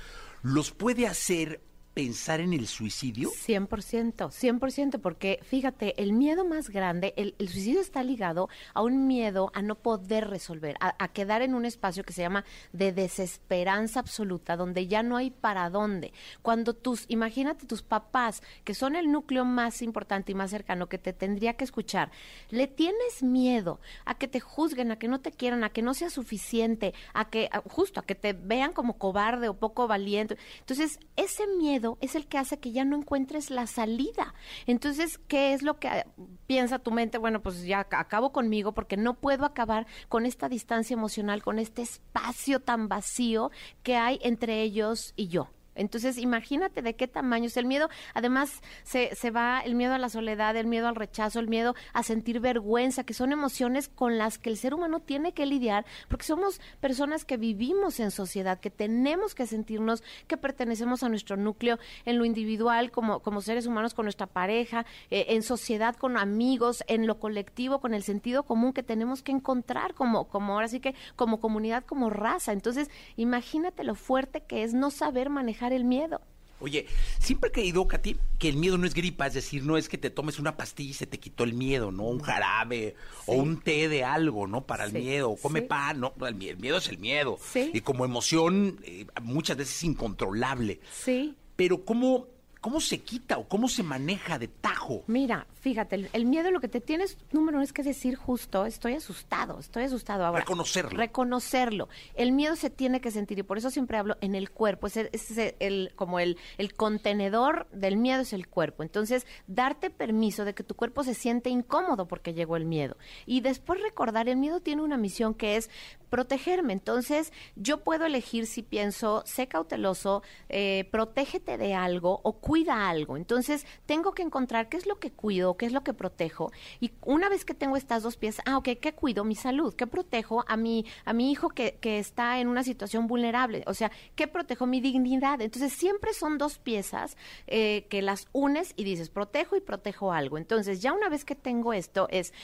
los 0.42 0.70
puede 0.70 1.08
hacer 1.08 1.60
pensar 1.95 2.40
en 2.40 2.53
el 2.53 2.66
suicidio? 2.66 3.30
100%, 3.30 4.30
100%, 4.30 5.01
porque 5.01 5.40
fíjate, 5.43 6.01
el 6.03 6.12
miedo 6.12 6.45
más 6.45 6.70
grande, 6.70 7.12
el, 7.16 7.34
suicidio 7.38 7.80
está 7.80 8.03
ligado 8.03 8.49
a 8.74 8.82
un 8.82 9.07
miedo 9.07 9.51
a 9.55 9.62
no 9.62 9.74
poder 9.74 10.28
resolver, 10.28 10.76
a, 10.80 11.09
quedar 11.09 11.43
en 11.43 11.55
un 11.55 11.64
espacio 11.64 12.05
que 12.05 12.12
se 12.12 12.22
llama 12.22 12.45
de 12.72 12.93
desesperanza 12.93 14.01
absoluta, 14.01 14.57
donde 14.57 14.86
ya 14.86 15.03
no 15.03 15.16
hay 15.16 15.30
para 15.30 15.68
dónde. 15.68 16.12
Cuando 16.40 16.74
tus, 16.74 17.05
imagínate 17.09 17.66
tus 17.66 17.82
papás, 17.82 18.43
que 18.64 18.74
son 18.74 18.97
el 18.97 19.11
núcleo 19.11 19.45
más 19.45 19.82
importante 19.82 20.32
y 20.32 20.34
más 20.34 20.51
cercano 20.51 20.88
que 20.88 20.99
te 20.99 21.12
tendría 21.12 21.55
que 21.55 21.64
escuchar, 21.64 22.11
le 22.51 22.66
tienes 22.66 23.22
miedo 23.22 23.80
a 24.05 24.14
que 24.14 24.28
te 24.28 24.40
juzguen, 24.40 24.93
a 24.93 24.99
que 24.99 25.09
no 25.09 25.20
te 25.20 25.32
quieran, 25.32 25.64
a 25.64 25.70
que 25.70 25.82
no 25.82 25.95
sea 25.95 26.11
suficiente, 26.11 26.95
a 27.12 27.28
que, 27.28 27.51
justo, 27.68 28.01
a 28.01 28.07
que 28.07 28.14
te 28.14 28.32
vean 28.32 28.72
como 28.72 28.99
cobarde 28.99 29.49
o 29.49 29.55
poco 29.55 29.86
valiente. 29.86 30.38
Entonces, 30.61 30.99
ese 31.16 31.47
miedo 31.47 31.82
es 32.01 32.14
el 32.14 32.26
que 32.26 32.39
hace 32.39 32.59
que 32.59 32.72
ya 32.72 32.85
no 32.85 32.97
encuentres 32.97 33.51
la 33.51 33.66
salida. 33.66 34.35
Entonces, 34.66 35.18
¿qué 35.28 35.53
es 35.55 35.62
lo 35.62 35.78
que 35.78 35.89
eh, 35.89 36.05
piensa 36.47 36.78
tu 36.78 36.91
mente? 36.91 37.18
Bueno, 37.18 37.43
pues 37.43 37.64
ya 37.64 37.89
ac- 37.89 37.99
acabo 37.99 38.33
conmigo 38.33 38.72
porque 38.72 38.97
no 38.97 39.14
puedo 39.14 39.45
acabar 39.45 39.87
con 40.09 40.26
esta 40.26 40.49
distancia 40.49 40.95
emocional, 40.95 41.43
con 41.43 41.59
este 41.59 41.83
espacio 41.83 42.61
tan 42.61 42.89
vacío 42.89 43.51
que 43.83 43.97
hay 43.97 44.18
entre 44.22 44.62
ellos 44.62 45.12
y 45.16 45.28
yo. 45.28 45.49
Entonces, 45.74 46.18
imagínate 46.18 46.82
de 46.82 46.94
qué 46.94 47.08
tamaño 47.08 47.46
es 47.46 47.56
el 47.56 47.66
miedo. 47.66 47.88
Además, 48.14 48.60
se, 48.82 49.14
se 49.14 49.30
va 49.30 49.60
el 49.60 49.74
miedo 49.74 49.94
a 49.94 49.98
la 49.98 50.08
soledad, 50.08 50.56
el 50.56 50.66
miedo 50.66 50.88
al 50.88 50.96
rechazo, 50.96 51.40
el 51.40 51.48
miedo 51.48 51.74
a 51.92 52.02
sentir 52.02 52.40
vergüenza, 52.40 53.04
que 53.04 53.14
son 53.14 53.32
emociones 53.32 53.88
con 53.88 54.18
las 54.18 54.38
que 54.38 54.50
el 54.50 54.56
ser 54.56 54.74
humano 54.74 55.00
tiene 55.00 55.32
que 55.32 55.46
lidiar, 55.46 55.84
porque 56.08 56.24
somos 56.24 56.60
personas 56.80 57.24
que 57.24 57.36
vivimos 57.36 58.00
en 58.00 58.10
sociedad, 58.10 58.60
que 58.60 58.70
tenemos 58.70 59.34
que 59.34 59.46
sentirnos 59.46 60.02
que 60.26 60.36
pertenecemos 60.36 61.02
a 61.02 61.08
nuestro 61.08 61.36
núcleo 61.36 61.78
en 62.04 62.18
lo 62.18 62.24
individual, 62.24 62.90
como, 62.90 63.20
como 63.20 63.40
seres 63.40 63.66
humanos 63.66 63.94
con 63.94 64.04
nuestra 64.04 64.26
pareja, 64.26 64.84
eh, 65.10 65.26
en 65.28 65.42
sociedad 65.42 65.96
con 65.96 66.16
amigos, 66.16 66.84
en 66.88 67.06
lo 67.06 67.18
colectivo, 67.18 67.80
con 67.80 67.94
el 67.94 68.02
sentido 68.02 68.42
común 68.44 68.72
que 68.72 68.82
tenemos 68.82 69.22
que 69.22 69.32
encontrar 69.32 69.94
como, 69.94 70.28
como 70.28 70.54
ahora 70.54 70.68
sí 70.68 70.80
que 70.80 70.94
como 71.16 71.40
comunidad, 71.40 71.84
como 71.84 72.10
raza. 72.10 72.52
Entonces, 72.52 72.90
imagínate 73.16 73.84
lo 73.84 73.94
fuerte 73.94 74.42
que 74.42 74.64
es 74.64 74.74
no 74.74 74.90
saber 74.90 75.30
manejar 75.30 75.61
el 75.70 75.84
miedo. 75.84 76.20
Oye, 76.58 76.86
siempre 77.18 77.48
he 77.48 77.52
creído, 77.52 77.88
Katy, 77.88 78.16
que 78.38 78.48
el 78.48 78.56
miedo 78.56 78.78
no 78.78 78.86
es 78.86 78.94
gripa, 78.94 79.26
es 79.26 79.34
decir, 79.34 79.64
no 79.64 79.76
es 79.76 79.88
que 79.88 79.98
te 79.98 80.10
tomes 80.10 80.38
una 80.38 80.56
pastilla 80.56 80.90
y 80.90 80.94
se 80.94 81.06
te 81.08 81.18
quitó 81.18 81.42
el 81.42 81.54
miedo, 81.54 81.90
¿no? 81.90 82.04
Un 82.04 82.20
jarabe 82.20 82.94
o 83.26 83.34
un 83.34 83.60
té 83.60 83.88
de 83.88 84.04
algo, 84.04 84.46
¿no? 84.46 84.64
Para 84.64 84.84
el 84.84 84.92
Sí, 84.92 84.98
miedo, 84.98 85.30
o 85.30 85.36
come 85.36 85.60
sí. 85.62 85.66
pan, 85.66 85.98
¿no? 85.98 86.14
El 86.24 86.36
mie- 86.36 86.50
el 86.50 86.58
miedo 86.58 86.78
es 86.78 86.88
el 86.88 86.98
miedo. 86.98 87.36
Sí. 87.52 87.72
Y 87.74 87.80
como 87.80 88.04
emoción, 88.04 88.78
eh, 88.84 89.06
muchas 89.22 89.56
veces 89.56 89.74
es 89.74 89.82
incontrolable. 89.84 90.78
Sí. 90.92 91.34
Pero 91.56 91.84
¿cómo, 91.84 92.28
¿cómo 92.62 92.80
se 92.80 92.98
quita 93.02 93.36
o 93.36 93.46
cómo 93.46 93.68
se 93.68 93.82
maneja 93.82 94.38
de 94.38 94.48
tajo? 94.48 95.02
Mira, 95.08 95.46
fíjate, 95.60 95.96
el, 95.96 96.08
el 96.14 96.24
miedo 96.24 96.50
lo 96.50 96.60
que 96.60 96.68
te 96.68 96.80
tienes, 96.80 97.18
número 97.32 97.58
uno, 97.58 97.64
es 97.64 97.74
que 97.74 97.82
decir 97.82 98.14
justo, 98.16 98.64
estoy 98.64 98.94
asustado, 98.94 99.58
estoy 99.58 99.82
asustado 99.84 100.24
ahora. 100.24 100.40
Reconocerlo. 100.40 100.96
Reconocerlo. 100.96 101.88
El 102.14 102.32
miedo 102.32 102.56
se 102.56 102.70
tiene 102.70 103.00
que 103.02 103.10
sentir 103.10 103.38
y 103.38 103.42
por 103.42 103.58
eso 103.58 103.70
siempre 103.70 103.98
hablo 103.98 104.16
en 104.22 104.34
el 104.34 104.50
cuerpo. 104.50 104.86
Es, 104.86 104.96
el- 104.96 105.10
es 105.12 105.36
el- 105.58 105.92
como 105.96 106.18
el, 106.18 106.38
el 106.56 106.72
contenedor 106.74 107.66
del 107.72 107.96
miedo 107.98 108.22
es 108.22 108.32
el 108.32 108.48
cuerpo. 108.48 108.82
Entonces, 108.82 109.26
darte 109.46 109.90
permiso 109.90 110.44
de 110.44 110.54
que 110.54 110.62
tu 110.62 110.74
cuerpo 110.74 111.04
se 111.04 111.14
siente 111.14 111.50
incómodo 111.50 112.06
porque 112.08 112.32
llegó 112.32 112.56
el 112.56 112.64
miedo. 112.64 112.96
Y 113.26 113.40
después 113.40 113.80
recordar, 113.82 114.28
el 114.28 114.36
miedo 114.36 114.60
tiene 114.60 114.82
una 114.82 114.96
misión 114.96 115.34
que 115.34 115.56
es 115.56 115.68
protegerme. 116.10 116.72
Entonces, 116.74 117.32
yo 117.56 117.82
puedo 117.82 118.04
elegir 118.06 118.46
si 118.46 118.62
pienso, 118.62 119.22
sé 119.26 119.48
cauteloso, 119.48 120.22
eh, 120.48 120.86
protégete 120.90 121.56
de 121.58 121.74
algo 121.74 122.20
o 122.22 122.34
cuida 122.53 122.90
algo. 122.90 123.16
Entonces, 123.16 123.64
tengo 123.86 124.12
que 124.12 124.20
encontrar 124.20 124.68
qué 124.68 124.76
es 124.76 124.84
lo 124.84 124.98
que 124.98 125.11
cuido, 125.11 125.57
qué 125.57 125.64
es 125.64 125.72
lo 125.72 125.82
que 125.82 125.94
protejo. 125.94 126.53
Y 126.80 126.92
una 127.00 127.30
vez 127.30 127.46
que 127.46 127.55
tengo 127.55 127.78
estas 127.78 128.03
dos 128.03 128.18
piezas, 128.18 128.44
ah, 128.46 128.59
ok, 128.59 128.68
¿qué 128.78 128.92
cuido? 128.92 129.24
Mi 129.24 129.34
salud. 129.34 129.72
¿Qué 129.74 129.86
protejo 129.86 130.44
a 130.46 130.59
mi, 130.59 130.84
a 131.07 131.14
mi 131.14 131.32
hijo 131.32 131.48
que, 131.48 131.78
que 131.80 131.98
está 131.98 132.40
en 132.40 132.48
una 132.48 132.62
situación 132.62 133.07
vulnerable? 133.07 133.64
O 133.66 133.72
sea, 133.72 133.90
¿qué 134.16 134.28
protejo? 134.28 134.66
Mi 134.66 134.82
dignidad. 134.82 135.40
Entonces, 135.40 135.72
siempre 135.72 136.12
son 136.12 136.36
dos 136.36 136.59
piezas 136.59 137.16
eh, 137.46 137.86
que 137.88 138.03
las 138.03 138.28
unes 138.32 138.74
y 138.76 138.84
dices, 138.84 139.09
protejo 139.09 139.57
y 139.57 139.62
protejo 139.62 140.12
algo. 140.12 140.36
Entonces, 140.36 140.82
ya 140.82 140.92
una 140.92 141.09
vez 141.09 141.24
que 141.24 141.34
tengo 141.34 141.72
esto, 141.72 142.07
es, 142.11 142.34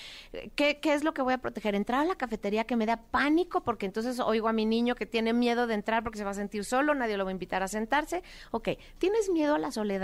¿qué, 0.55 0.81
qué 0.81 0.95
es 0.95 1.05
lo 1.05 1.13
que 1.13 1.21
voy 1.21 1.35
a 1.35 1.39
proteger? 1.39 1.75
Entrar 1.75 2.01
a 2.01 2.05
la 2.07 2.15
cafetería 2.15 2.65
que 2.65 2.77
me 2.77 2.87
da 2.87 2.97
pánico 2.97 3.61
porque 3.63 3.85
entonces 3.85 4.21
oigo 4.21 4.49
a 4.49 4.55
mi 4.55 4.65
niño 4.65 4.95
que 4.95 5.05
tiene 5.05 5.35
miedo 5.35 5.67
de 5.67 5.75
entrar 5.75 6.03
porque 6.03 6.17
se 6.17 6.25
va 6.25 6.31
a 6.31 6.35
sentir 6.35 6.65
solo, 6.65 6.95
nadie 6.95 7.19
lo 7.19 7.27
va 7.27 7.31
a 7.31 7.33
invitar 7.33 7.63
a 7.63 7.69
sentarse. 7.69 8.23
Ok, 8.53 8.71
¿tienes 8.97 9.29
miedo 9.29 9.57
a 9.57 9.59
la 9.59 9.71
soledad? 9.71 9.98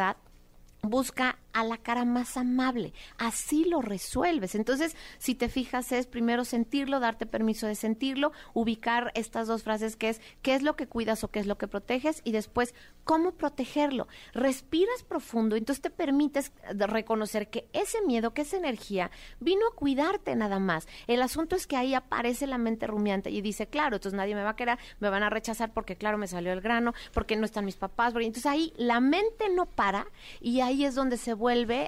Busca 0.83 1.37
a 1.55 1.65
la 1.65 1.79
cara 1.79 2.05
más 2.05 2.37
amable. 2.37 2.93
Así 3.17 3.65
lo 3.65 3.81
resuelves. 3.81 4.55
Entonces, 4.55 4.97
si 5.19 5.35
te 5.35 5.49
fijas, 5.49 5.93
es 5.93 6.07
primero 6.07 6.45
sentirlo, 6.45 7.01
darte 7.01 7.27
permiso 7.27 7.67
de 7.67 7.77
sentirlo, 7.77 8.33
ubicar 8.53 9.13
estas 9.15 9.47
dos 9.47 9.63
frases 9.63 9.97
que 9.97 10.11
es 10.11 10.21
qué 10.43 10.55
es 10.55 10.63
lo 10.63 10.77
que 10.77 10.89
cuidas 10.89 11.25
o 11.25 11.29
qué 11.29 11.39
es 11.39 11.47
lo 11.47 11.57
que 11.57 11.69
proteges 11.69 12.21
y 12.25 12.33
después 12.33 12.75
cómo 13.05 13.33
protegerlo. 13.33 14.09
Respiras 14.33 15.05
profundo, 15.05 15.57
entonces 15.57 15.81
te 15.81 15.91
permites 15.91 16.53
reconocer 16.73 17.49
que 17.49 17.69
ese 17.73 18.03
miedo, 18.03 18.35
que 18.35 18.43
esa 18.43 18.57
energía 18.57 19.11
vino 19.39 19.67
a 19.69 19.77
cuidarte 19.77 20.35
nada 20.35 20.59
más. 20.59 20.89
El 21.07 21.23
asunto 21.23 21.55
es 21.55 21.67
que 21.67 21.77
ahí 21.77 21.95
aparece 21.95 22.49
la 22.49 22.59
mente 22.59 22.89
rumiante 22.89 23.31
y 23.31 23.41
dice, 23.43 23.69
claro, 23.69 23.97
entonces 23.97 24.17
nadie 24.17 24.35
me 24.35 24.43
va 24.43 24.51
a 24.51 24.57
querer, 24.57 24.79
me 24.99 25.09
van 25.09 25.23
a 25.23 25.31
rechazar 25.31 25.73
porque 25.73 25.97
claro, 25.97 26.19
me 26.19 26.27
salió 26.27 26.53
el 26.53 26.61
grano, 26.61 26.95
porque 27.13 27.37
no 27.37 27.45
están 27.45 27.65
mis 27.65 27.77
papás, 27.77 28.13
entonces 28.17 28.47
ahí 28.47 28.73
la 28.77 28.99
mente 28.99 29.49
no 29.55 29.67
para 29.67 30.09
y 30.41 30.61
ahí 30.61 30.85
es 30.85 30.97
donde 30.97 31.17
se 31.17 31.35
vuelve 31.35 31.44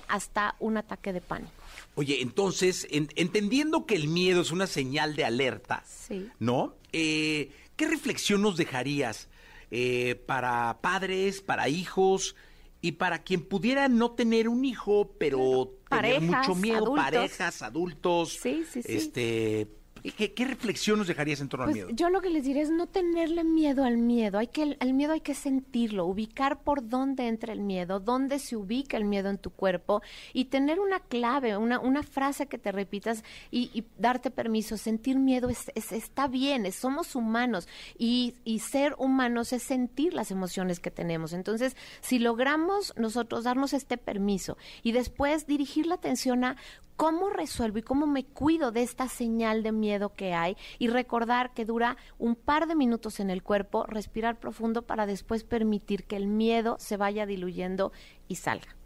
hasta 0.08 0.56
un 0.60 0.76
ataque 0.76 1.12
de 1.12 1.20
pánico. 1.20 1.50
Oye, 1.94 2.20
entonces, 2.20 2.86
en- 2.90 3.08
entendiendo 3.16 3.86
que 3.86 3.94
el 3.96 4.08
miedo 4.08 4.42
es 4.42 4.50
una 4.50 4.66
señal 4.66 5.16
de 5.16 5.24
alerta, 5.24 5.82
Sí. 5.86 6.28
¿no? 6.38 6.74
Eh, 6.92 7.50
¿Qué 7.76 7.86
reflexión 7.88 8.42
nos 8.42 8.56
dejarías 8.56 9.28
eh, 9.70 10.14
para 10.26 10.78
padres, 10.80 11.40
para 11.40 11.68
hijos 11.68 12.36
y 12.80 12.92
para 12.92 13.22
quien 13.24 13.42
pudiera 13.42 13.88
no 13.88 14.12
tener 14.12 14.48
un 14.48 14.64
hijo, 14.64 15.10
pero 15.18 15.72
tener 15.90 16.20
Parejas, 16.20 16.48
mucho 16.48 16.54
miedo, 16.54 16.76
adultos. 16.84 17.04
parejas, 17.04 17.62
adultos? 17.62 18.38
Sí, 18.40 18.64
sí, 18.70 18.82
sí. 18.82 18.92
Este, 18.96 19.68
¿qué, 20.12 20.32
qué 20.34 20.44
reflexión 20.44 20.98
nos 20.98 21.06
dejarías 21.08 21.40
en 21.40 21.48
torno 21.48 21.64
al 21.64 21.70
Pues 21.72 21.84
miedo? 21.86 21.96
yo 21.96 22.10
lo 22.10 22.20
que 22.20 22.30
les 22.30 22.44
diré 22.44 22.60
es 22.60 22.70
no 22.70 22.86
tenerle 22.86 23.44
miedo 23.44 23.84
al 23.84 23.96
miedo. 23.96 24.38
Hay 24.38 24.48
que 24.48 24.76
al 24.78 24.92
miedo 24.94 25.12
hay 25.12 25.20
que 25.20 25.34
sentirlo, 25.34 26.04
ubicar 26.06 26.62
por 26.62 26.88
dónde 26.88 27.28
entra 27.28 27.52
el 27.52 27.60
miedo, 27.60 28.00
dónde 28.00 28.38
se 28.38 28.56
ubica 28.56 28.96
el 28.96 29.04
miedo 29.04 29.30
en 29.30 29.38
tu 29.38 29.50
cuerpo 29.50 30.02
y 30.32 30.46
tener 30.46 30.80
una 30.80 31.00
clave, 31.00 31.56
una, 31.56 31.78
una 31.80 32.02
frase 32.02 32.46
que 32.46 32.58
te 32.58 32.72
repitas 32.72 33.24
y, 33.50 33.70
y 33.72 33.84
darte 33.98 34.30
permiso. 34.30 34.76
Sentir 34.76 35.18
miedo 35.18 35.48
es, 35.48 35.70
es- 35.74 35.92
está 35.92 36.28
bien, 36.28 36.66
es- 36.66 36.74
somos 36.76 37.14
humanos 37.14 37.68
y, 37.98 38.34
y 38.44 38.58
ser 38.60 38.94
humanos 38.98 39.52
es 39.52 39.62
sentir 39.62 40.12
las 40.14 40.30
emociones 40.30 40.80
que 40.80 40.90
tenemos. 40.90 41.32
Entonces, 41.32 41.76
si 42.00 42.18
logramos 42.18 42.92
nosotros 42.96 43.44
darnos 43.44 43.72
este 43.72 43.96
permiso 43.98 44.56
y 44.82 44.92
después 44.92 45.46
dirigir 45.46 45.86
la 45.86 45.94
atención 45.96 46.44
a 46.44 46.56
cómo 46.96 47.28
resuelvo 47.28 47.76
y 47.78 47.82
cómo 47.82 48.06
me 48.06 48.24
cuido 48.24 48.72
de 48.72 48.82
esta 48.82 49.06
señal 49.08 49.62
de 49.62 49.70
miedo 49.72 49.95
que 50.14 50.34
hay 50.34 50.56
y 50.78 50.88
recordar 50.88 51.52
que 51.54 51.64
dura 51.64 51.96
un 52.18 52.36
par 52.36 52.66
de 52.66 52.74
minutos 52.74 53.20
en 53.20 53.30
el 53.30 53.42
cuerpo, 53.42 53.84
respirar 53.86 54.38
profundo 54.38 54.82
para 54.82 55.06
después 55.06 55.44
permitir 55.44 56.04
que 56.04 56.16
el 56.16 56.26
miedo 56.26 56.76
se 56.78 56.96
vaya 56.96 57.26
diluyendo 57.26 57.92
y 58.28 58.36
salga. 58.36 58.76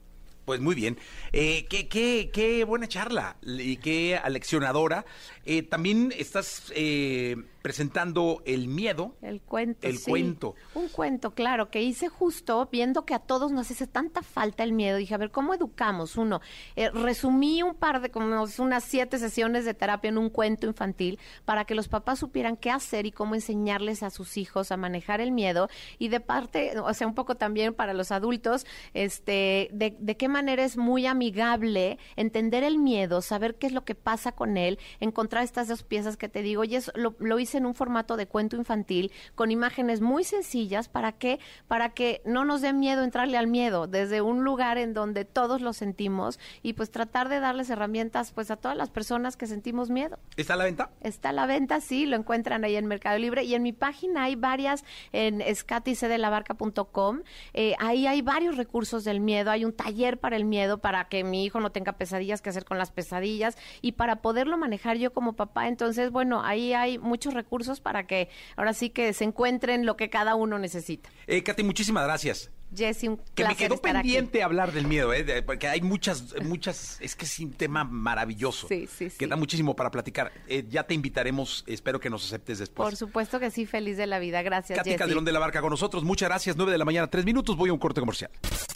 Pues 0.44 0.60
muy 0.60 0.74
bien. 0.74 0.98
Eh, 1.32 1.66
qué, 1.68 1.86
qué, 1.88 2.30
qué 2.32 2.64
buena 2.64 2.88
charla 2.88 3.36
y 3.42 3.76
qué 3.76 4.16
aleccionadora. 4.16 5.04
Eh, 5.44 5.62
también 5.62 6.12
estás 6.16 6.72
eh, 6.74 7.36
presentando 7.62 8.42
el 8.44 8.68
miedo. 8.68 9.16
El 9.22 9.40
cuento. 9.40 9.86
El 9.86 9.98
sí. 9.98 10.10
cuento. 10.10 10.54
Un 10.74 10.88
cuento, 10.88 11.34
claro, 11.34 11.70
que 11.70 11.82
hice 11.82 12.08
justo 12.08 12.68
viendo 12.70 13.04
que 13.04 13.14
a 13.14 13.18
todos 13.18 13.52
nos 13.52 13.70
hace 13.70 13.86
tanta 13.86 14.22
falta 14.22 14.64
el 14.64 14.72
miedo. 14.72 14.96
Dije, 14.96 15.14
a 15.14 15.18
ver, 15.18 15.30
¿cómo 15.30 15.54
educamos? 15.54 16.16
Uno, 16.16 16.40
eh, 16.76 16.90
resumí 16.90 17.62
un 17.62 17.74
par 17.74 18.00
de, 18.00 18.10
como 18.10 18.44
unas 18.58 18.84
siete 18.84 19.18
sesiones 19.18 19.64
de 19.64 19.74
terapia 19.74 20.08
en 20.08 20.18
un 20.18 20.30
cuento 20.30 20.66
infantil 20.66 21.18
para 21.44 21.64
que 21.64 21.74
los 21.74 21.88
papás 21.88 22.18
supieran 22.18 22.56
qué 22.56 22.70
hacer 22.70 23.06
y 23.06 23.12
cómo 23.12 23.34
enseñarles 23.34 24.02
a 24.02 24.10
sus 24.10 24.36
hijos 24.36 24.72
a 24.72 24.76
manejar 24.76 25.20
el 25.20 25.32
miedo. 25.32 25.68
Y 25.98 26.08
de 26.08 26.20
parte, 26.20 26.78
o 26.78 26.92
sea, 26.94 27.06
un 27.06 27.14
poco 27.14 27.36
también 27.36 27.74
para 27.74 27.94
los 27.94 28.10
adultos, 28.10 28.66
este, 28.94 29.68
de, 29.72 29.96
de 29.98 30.16
qué 30.16 30.28
manera 30.28 30.64
es 30.64 30.76
muy 30.76 31.06
amigable 31.06 31.98
entender 32.16 32.64
el 32.64 32.78
miedo, 32.78 33.22
saber 33.22 33.56
qué 33.56 33.66
es 33.66 33.72
lo 33.72 33.84
que 33.84 33.94
pasa 33.94 34.32
con 34.32 34.56
él, 34.56 34.78
encontrar 35.00 35.44
estas 35.44 35.68
dos 35.68 35.82
piezas 35.82 36.16
que 36.16 36.28
te 36.28 36.42
digo, 36.42 36.64
y 36.64 36.76
eso 36.76 36.92
lo, 36.94 37.14
lo 37.18 37.38
hice 37.38 37.49
hice 37.50 37.58
en 37.58 37.66
un 37.66 37.74
formato 37.74 38.16
de 38.16 38.26
cuento 38.26 38.56
infantil 38.56 39.10
con 39.34 39.50
imágenes 39.50 40.00
muy 40.00 40.22
sencillas 40.24 40.88
para 40.88 41.12
que 41.12 41.40
para 41.66 41.90
que 41.90 42.22
no 42.24 42.44
nos 42.44 42.60
dé 42.60 42.72
miedo 42.72 43.02
entrarle 43.02 43.36
al 43.36 43.48
miedo 43.48 43.86
desde 43.86 44.22
un 44.22 44.44
lugar 44.44 44.78
en 44.78 44.94
donde 44.94 45.24
todos 45.24 45.60
lo 45.60 45.72
sentimos 45.72 46.38
y 46.62 46.74
pues 46.74 46.90
tratar 46.90 47.28
de 47.28 47.40
darles 47.40 47.68
herramientas 47.70 48.32
pues 48.32 48.50
a 48.50 48.56
todas 48.56 48.76
las 48.76 48.90
personas 48.90 49.36
que 49.36 49.46
sentimos 49.46 49.90
miedo. 49.90 50.18
¿Está 50.36 50.54
a 50.54 50.56
la 50.56 50.64
venta? 50.64 50.90
Está 51.00 51.30
a 51.30 51.32
la 51.32 51.46
venta, 51.46 51.80
sí, 51.80 52.06
lo 52.06 52.16
encuentran 52.16 52.64
ahí 52.64 52.76
en 52.76 52.86
Mercado 52.86 53.18
Libre 53.18 53.42
y 53.42 53.54
en 53.54 53.62
mi 53.62 53.72
página 53.72 54.24
hay 54.24 54.36
varias 54.36 54.84
en 55.12 55.40
escaticedelabarca.com. 55.40 57.20
Eh, 57.54 57.74
ahí 57.80 58.06
hay 58.06 58.22
varios 58.22 58.56
recursos 58.56 59.04
del 59.04 59.20
miedo, 59.20 59.50
hay 59.50 59.64
un 59.64 59.72
taller 59.72 60.18
para 60.18 60.36
el 60.36 60.44
miedo 60.44 60.78
para 60.78 61.08
que 61.08 61.24
mi 61.24 61.44
hijo 61.44 61.58
no 61.58 61.72
tenga 61.72 61.92
pesadillas 61.92 62.42
que 62.42 62.50
hacer 62.50 62.64
con 62.64 62.78
las 62.78 62.92
pesadillas 62.92 63.56
y 63.82 63.92
para 63.92 64.16
poderlo 64.16 64.56
manejar 64.56 64.98
yo 64.98 65.12
como 65.12 65.32
papá. 65.32 65.66
Entonces, 65.66 66.10
bueno, 66.10 66.42
ahí 66.44 66.72
hay 66.74 66.98
muchos 66.98 67.34
recursos 67.34 67.39
para 67.80 68.06
que 68.06 68.28
ahora 68.56 68.72
sí 68.72 68.90
que 68.90 69.12
se 69.12 69.24
encuentren 69.24 69.86
lo 69.86 69.96
que 69.96 70.10
cada 70.10 70.34
uno 70.34 70.58
necesita. 70.58 71.10
Eh, 71.26 71.42
Katy, 71.42 71.62
muchísimas 71.62 72.04
gracias. 72.04 72.50
Jessy, 72.72 73.08
un 73.08 73.20
Que 73.34 73.44
me 73.44 73.56
quedó 73.56 73.74
aquí. 73.74 73.82
pendiente 73.82 74.44
hablar 74.44 74.70
del 74.70 74.86
miedo, 74.86 75.12
¿eh? 75.12 75.24
de- 75.24 75.42
porque 75.42 75.66
hay 75.66 75.80
muchas, 75.80 76.36
muchas, 76.44 76.98
es 77.00 77.16
que 77.16 77.24
es 77.24 77.40
un 77.40 77.52
tema 77.52 77.82
maravilloso. 77.82 78.68
Sí, 78.68 78.86
sí, 78.86 79.10
sí. 79.10 79.18
Que 79.18 79.26
da 79.26 79.34
muchísimo 79.34 79.74
para 79.74 79.90
platicar. 79.90 80.30
Eh, 80.46 80.64
ya 80.68 80.84
te 80.84 80.94
invitaremos, 80.94 81.64
espero 81.66 81.98
que 81.98 82.08
nos 82.10 82.24
aceptes 82.26 82.60
después. 82.60 82.86
Por 82.88 82.96
supuesto 82.96 83.40
que 83.40 83.50
sí, 83.50 83.66
feliz 83.66 83.96
de 83.96 84.06
la 84.06 84.20
vida. 84.20 84.40
Gracias, 84.42 84.76
Katy 84.78 84.90
Jessy. 84.90 84.98
Calderón 85.00 85.24
de 85.24 85.32
la 85.32 85.40
Barca 85.40 85.60
con 85.60 85.70
nosotros. 85.70 86.04
Muchas 86.04 86.28
gracias. 86.28 86.56
9 86.56 86.70
de 86.70 86.78
la 86.78 86.84
mañana, 86.84 87.08
tres 87.08 87.24
minutos. 87.24 87.56
Voy 87.56 87.70
a 87.70 87.72
un 87.72 87.78
corte 87.80 87.98
comercial. 88.00 88.30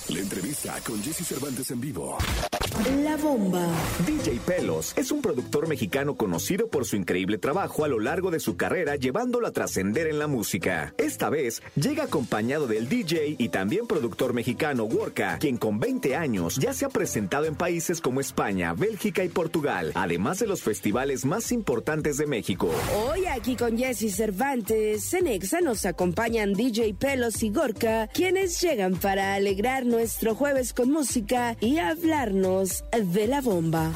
La 0.09 0.21
entrevista 0.21 0.79
con 0.87 1.03
Jesse 1.03 1.27
Cervantes 1.27 1.71
en 1.71 1.81
vivo. 1.81 2.19
La 3.03 3.17
bomba. 3.17 3.67
DJ 4.07 4.39
Pelos 4.45 4.93
es 4.97 5.11
un 5.11 5.23
productor 5.23 5.67
mexicano 5.67 6.17
conocido 6.17 6.69
por 6.69 6.85
su 6.85 6.97
increíble 6.97 7.39
trabajo 7.39 7.85
a 7.85 7.89
lo 7.89 7.99
largo 8.01 8.31
de 8.31 8.39
su 8.39 8.57
carrera 8.57 8.97
llevándolo 8.97 9.47
a 9.47 9.53
trascender 9.53 10.07
en 10.09 10.19
la 10.19 10.27
música. 10.27 10.93
Esta 10.99 11.31
vez 11.31 11.63
llega 11.75 12.05
acompañado 12.05 12.67
del 12.67 12.89
DJ 12.89 13.37
y 13.39 13.49
también 13.49 13.87
productor 13.87 14.35
mexicano 14.35 14.85
Worka, 14.85 15.39
quien 15.39 15.57
con 15.57 15.81
20 15.81 16.17
años 16.17 16.57
ya 16.57 16.75
se 16.75 16.85
ha 16.85 16.91
presentado 16.91 17.47
en 17.47 17.55
países 17.55 18.03
como 18.03 18.21
España, 18.21 18.75
Bélgica 18.75 19.25
y 19.25 19.29
Portugal, 19.31 19.93
además 19.95 20.39
de 20.39 20.49
los 20.49 20.63
festivales 20.63 21.25
más 21.25 21.51
importantes 21.51 22.19
de 22.19 22.27
México. 22.27 22.71
Hoy 23.07 23.25
aquí 23.25 23.57
con 23.57 23.79
Jesse 23.79 24.15
Cervantes, 24.15 25.15
en 25.15 25.29
Exa 25.29 25.63
nos 25.63 25.87
acompañan 25.87 26.53
DJ 26.53 26.93
Pelos 26.95 27.43
y 27.43 27.49
Gorka, 27.49 28.09
quienes 28.09 28.61
llegan 28.61 28.97
para 28.97 29.35
alegrar 29.35 29.87
nuestro 29.95 30.35
jueves 30.35 30.75
con 30.75 30.91
música 30.91 31.57
y 31.61 31.79
hablarnos 31.79 32.83
de 32.91 33.29
la 33.29 33.41
bomba. 33.41 33.93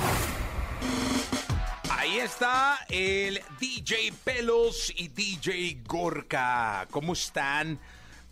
Ahí 1.90 2.18
está 2.18 2.78
el 2.88 3.40
DJ 3.59 4.12
Pelos 4.22 4.92
y 4.96 5.09
DJ 5.09 5.82
Gorka. 5.84 6.86
¿Cómo 6.92 7.14
están? 7.14 7.80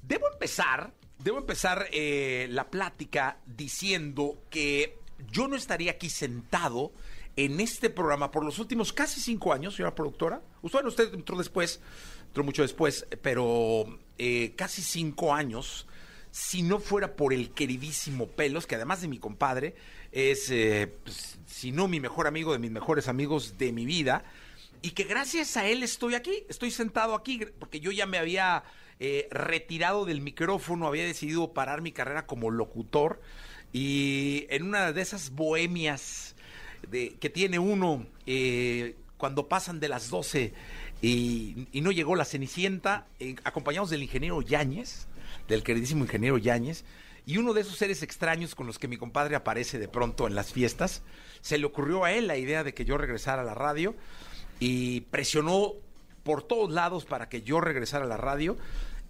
Debo 0.00 0.30
empezar, 0.32 0.92
debo 1.18 1.38
empezar 1.38 1.88
eh, 1.90 2.46
la 2.50 2.70
plática 2.70 3.38
diciendo 3.44 4.44
que 4.48 5.00
yo 5.32 5.48
no 5.48 5.56
estaría 5.56 5.90
aquí 5.90 6.08
sentado 6.08 6.92
en 7.34 7.58
este 7.58 7.90
programa 7.90 8.30
por 8.30 8.44
los 8.44 8.60
últimos 8.60 8.92
casi 8.92 9.20
cinco 9.20 9.52
años, 9.52 9.74
señora 9.74 9.92
productora. 9.92 10.40
Usted, 10.62 10.84
usted 10.84 11.14
entró 11.14 11.36
después, 11.36 11.80
entró 12.28 12.44
mucho 12.44 12.62
después, 12.62 13.08
pero 13.22 13.86
eh, 14.18 14.54
casi 14.56 14.82
cinco 14.82 15.34
años 15.34 15.88
si 16.36 16.60
no 16.62 16.80
fuera 16.80 17.16
por 17.16 17.32
el 17.32 17.48
queridísimo 17.48 18.26
Pelos, 18.26 18.66
que 18.66 18.74
además 18.74 19.00
de 19.00 19.08
mi 19.08 19.18
compadre, 19.18 19.74
es, 20.12 20.50
eh, 20.50 20.92
pues, 21.02 21.38
si 21.46 21.72
no 21.72 21.88
mi 21.88 21.98
mejor 21.98 22.26
amigo, 22.26 22.52
de 22.52 22.58
mis 22.58 22.70
mejores 22.70 23.08
amigos 23.08 23.56
de 23.56 23.72
mi 23.72 23.86
vida, 23.86 24.22
y 24.82 24.90
que 24.90 25.04
gracias 25.04 25.56
a 25.56 25.66
él 25.66 25.82
estoy 25.82 26.14
aquí, 26.14 26.44
estoy 26.50 26.70
sentado 26.70 27.14
aquí, 27.14 27.40
porque 27.58 27.80
yo 27.80 27.90
ya 27.90 28.04
me 28.04 28.18
había 28.18 28.64
eh, 29.00 29.28
retirado 29.30 30.04
del 30.04 30.20
micrófono, 30.20 30.86
había 30.86 31.06
decidido 31.06 31.54
parar 31.54 31.80
mi 31.80 31.90
carrera 31.90 32.26
como 32.26 32.50
locutor, 32.50 33.18
y 33.72 34.44
en 34.50 34.64
una 34.64 34.92
de 34.92 35.00
esas 35.00 35.30
bohemias 35.30 36.36
de, 36.90 37.14
que 37.14 37.30
tiene 37.30 37.58
uno 37.58 38.06
eh, 38.26 38.94
cuando 39.16 39.48
pasan 39.48 39.80
de 39.80 39.88
las 39.88 40.10
12 40.10 40.52
y, 41.00 41.66
y 41.72 41.80
no 41.80 41.92
llegó 41.92 42.14
la 42.14 42.26
Cenicienta, 42.26 43.06
eh, 43.20 43.36
acompañados 43.42 43.88
del 43.88 44.02
ingeniero 44.02 44.42
Yáñez, 44.42 45.06
del 45.48 45.62
queridísimo 45.62 46.04
ingeniero 46.04 46.38
Yáñez, 46.38 46.84
y 47.26 47.38
uno 47.38 47.52
de 47.52 47.62
esos 47.62 47.76
seres 47.76 48.04
extraños 48.04 48.54
con 48.54 48.68
los 48.68 48.78
que 48.78 48.86
mi 48.86 48.96
compadre 48.96 49.34
aparece 49.34 49.80
de 49.80 49.88
pronto 49.88 50.28
en 50.28 50.36
las 50.36 50.52
fiestas, 50.52 51.02
se 51.40 51.58
le 51.58 51.66
ocurrió 51.66 52.04
a 52.04 52.12
él 52.12 52.28
la 52.28 52.36
idea 52.36 52.62
de 52.62 52.72
que 52.72 52.84
yo 52.84 52.96
regresara 52.98 53.42
a 53.42 53.44
la 53.44 53.54
radio 53.54 53.96
y 54.60 55.00
presionó 55.02 55.72
por 56.22 56.44
todos 56.44 56.70
lados 56.70 57.04
para 57.04 57.28
que 57.28 57.42
yo 57.42 57.60
regresara 57.60 58.04
a 58.04 58.08
la 58.08 58.16
radio. 58.16 58.56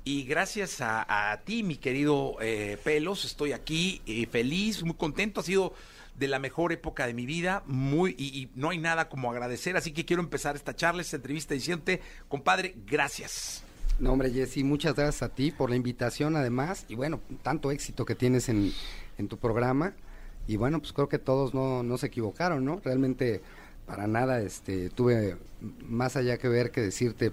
Y 0.05 0.23
gracias 0.23 0.77
a, 0.81 1.43
ti, 1.45 1.63
mi 1.63 1.77
querido 1.77 2.37
eh, 2.41 2.79
Pelos, 2.83 3.25
estoy 3.25 3.53
aquí 3.53 4.01
eh, 4.07 4.27
feliz, 4.27 4.83
muy 4.83 4.95
contento. 4.95 5.41
Ha 5.41 5.45
sido 5.45 5.75
de 6.15 6.29
la 6.29 6.39
mejor 6.39 6.73
época 6.73 7.07
de 7.07 7.13
mi 7.13 7.27
vida, 7.27 7.65
muy 7.67 8.15
y, 8.17 8.27
y 8.39 8.51
no 8.55 8.71
hay 8.71 8.79
nada 8.79 9.09
como 9.11 9.31
agradecer. 9.31 9.77
Así 9.77 9.93
que 9.93 10.05
quiero 10.07 10.23
empezar 10.23 10.57
esta 10.57 10.75
charla, 10.75 11.03
esta 11.03 11.17
entrevista 11.17 11.55
diciéndote, 11.55 12.01
compadre, 12.29 12.77
gracias. 12.87 13.66
No, 13.99 14.13
hombre, 14.13 14.31
Jessy, 14.31 14.63
muchas 14.63 14.95
gracias 14.95 15.23
a 15.23 15.31
ti 15.35 15.51
por 15.53 15.71
la 15.71 15.77
invitación, 15.77 16.37
además, 16.37 16.85
y 16.89 16.95
bueno, 16.97 17.21
tanto 17.43 17.71
éxito 17.71 18.05
que 18.05 18.15
tienes 18.15 18.49
en, 18.51 18.73
en 19.17 19.29
tu 19.29 19.39
programa. 19.39 19.95
Y 20.47 20.57
bueno, 20.57 20.81
pues 20.81 20.93
creo 20.93 21.09
que 21.09 21.19
todos 21.19 21.55
no, 21.55 21.83
no 21.83 21.97
se 21.99 22.07
equivocaron, 22.09 22.65
¿no? 22.65 22.81
Realmente, 22.85 23.41
para 23.87 24.07
nada, 24.07 24.41
este, 24.43 24.91
tuve 24.91 25.37
más 25.89 26.17
allá 26.17 26.37
que 26.39 26.49
ver 26.49 26.71
que 26.71 26.83
decirte, 26.83 27.33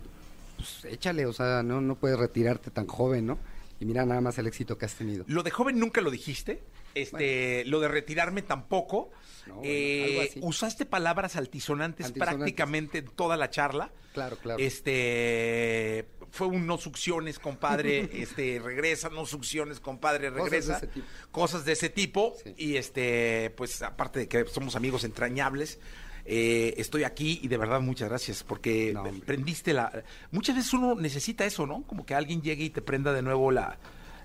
pues 0.56 0.86
échale, 0.86 1.26
o 1.26 1.34
sea, 1.34 1.64
no, 1.64 1.82
no 1.82 1.96
puedes 1.96 2.18
retirarte 2.18 2.72
tan 2.72 2.88
joven, 2.88 3.26
¿no? 3.28 3.38
Y 3.80 3.86
mira 3.86 4.06
nada 4.06 4.22
más 4.22 4.38
el 4.38 4.48
éxito 4.48 4.78
que 4.78 4.86
has 4.86 4.96
tenido. 4.96 5.26
Lo 5.28 5.44
de 5.44 5.52
joven 5.52 5.78
nunca 5.78 6.00
lo 6.00 6.10
dijiste. 6.12 6.64
Este, 6.96 7.66
lo 7.66 7.80
de 7.80 7.88
retirarme 7.88 8.44
tampoco. 8.44 9.10
No, 9.48 9.60
Eh, 9.64 10.40
usaste 10.42 10.86
palabras 10.86 11.36
altisonantes, 11.36 12.06
Altisonantes. 12.06 12.38
prácticamente 12.38 13.00
en 13.00 13.06
toda 13.08 13.36
la 13.36 13.50
charla. 13.50 13.92
Claro, 14.14 14.38
claro. 14.38 14.60
Este 14.60 16.06
fue 16.34 16.48
un 16.48 16.66
no 16.66 16.80
succiones, 16.80 17.38
compadre, 17.38 18.10
este 18.24 18.60
regresa, 18.60 19.10
no 19.10 19.28
succiones, 19.28 19.80
compadre, 19.80 20.30
Cosas 20.32 20.36
de 20.36 20.50
regresa. 20.50 20.78
ese 20.78 20.88
tipo. 20.88 21.06
Cosas 21.32 21.64
de 21.64 21.72
ese 21.74 21.90
tipo. 21.90 22.34
Sí. 22.44 22.54
Y 22.58 22.76
este, 22.78 23.52
pues 23.56 23.84
aparte 23.84 24.22
de 24.22 24.28
que 24.28 24.46
somos 24.46 24.76
amigos 24.76 25.04
entrañables, 25.04 25.80
eh, 26.26 26.74
estoy 26.78 27.04
aquí 27.04 27.40
y 27.44 27.50
de 27.50 27.58
verdad 27.58 27.82
muchas 27.82 28.10
gracias 28.10 28.44
porque 28.44 28.94
No, 28.94 29.04
prendiste 29.28 29.74
la. 29.74 30.04
Muchas 30.32 30.56
veces 30.56 30.74
uno 30.74 30.96
necesita 30.96 31.46
eso, 31.46 31.68
¿no? 31.68 31.84
Como 31.84 32.04
que 32.04 32.16
alguien 32.16 32.42
llegue 32.42 32.64
y 32.64 32.70
te 32.72 32.82
prenda 32.82 33.14
de 33.14 33.22
nuevo 33.22 33.52
la. 33.52 33.78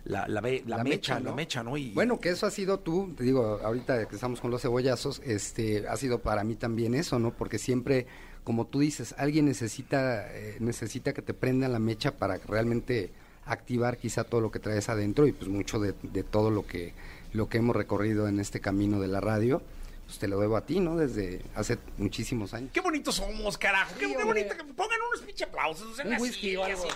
La, 0.05 0.27
la, 0.27 0.41
mecha, 0.41 1.21
la 1.21 1.35
mecha, 1.35 1.63
¿no? 1.63 1.77
Y, 1.77 1.91
Bueno, 1.91 2.19
que 2.19 2.31
eso 2.31 2.47
ha 2.47 2.51
sido 2.51 2.79
tú, 2.79 3.13
te 3.15 3.25
digo, 3.25 3.61
ahorita 3.63 4.09
que 4.09 4.15
estamos 4.15 4.41
con 4.41 4.51
los 4.51 4.63
cebollazos, 4.63 5.21
este, 5.23 5.87
ha 5.87 5.97
sido 5.99 6.23
para 6.23 6.45
mí 6.45 6.55
también 6.57 6.95
eso, 6.95 7.19
¿no? 7.19 7.35
Porque 7.35 7.59
siempre, 7.59 8.07
como 8.49 8.65
tú 8.65 8.81
dices, 8.81 9.15
alguien 9.19 9.45
necesita, 9.45 10.27
eh, 10.35 10.57
necesita 10.59 11.13
que 11.13 11.21
te 11.21 11.35
prenda 11.35 11.69
la 11.69 11.79
mecha 11.79 12.17
para 12.17 12.39
realmente 12.39 13.11
activar 13.45 13.99
quizá 13.99 14.25
todo 14.25 14.41
lo 14.41 14.51
que 14.51 14.59
traes 14.59 14.89
adentro 14.89 15.27
y 15.27 15.33
pues 15.33 15.51
mucho 15.51 15.79
de, 15.79 15.93
de 16.03 16.23
todo 16.23 16.51
lo 16.51 16.67
que, 16.67 16.95
lo 17.35 17.51
que 17.51 17.59
hemos 17.59 17.77
recorrido 17.77 18.27
en 18.27 18.41
este 18.41 18.61
camino 18.61 19.01
de 19.01 19.09
la 19.09 19.21
radio, 19.21 19.61
pues 20.09 20.19
te 20.19 20.27
lo 20.27 20.41
debo 20.41 20.57
a 20.57 20.65
ti, 20.65 20.81
¿no? 20.81 20.97
Desde 20.97 21.43
hace 21.55 21.77
muchísimos 21.99 22.55
años. 22.55 22.71
Qué 22.73 22.81
bonitos 22.81 23.17
somos, 23.17 23.59
carajo. 23.59 23.93
Qué, 23.99 24.07
qué 24.07 24.25
bonito. 24.25 24.55
Pongan 24.75 24.99
unos 25.07 25.21
pinche 25.21 25.45
aplausos. 25.45 25.99
Un 25.99 26.19
whisky 26.19 26.57
algo. 26.57 26.85
De 26.85 26.89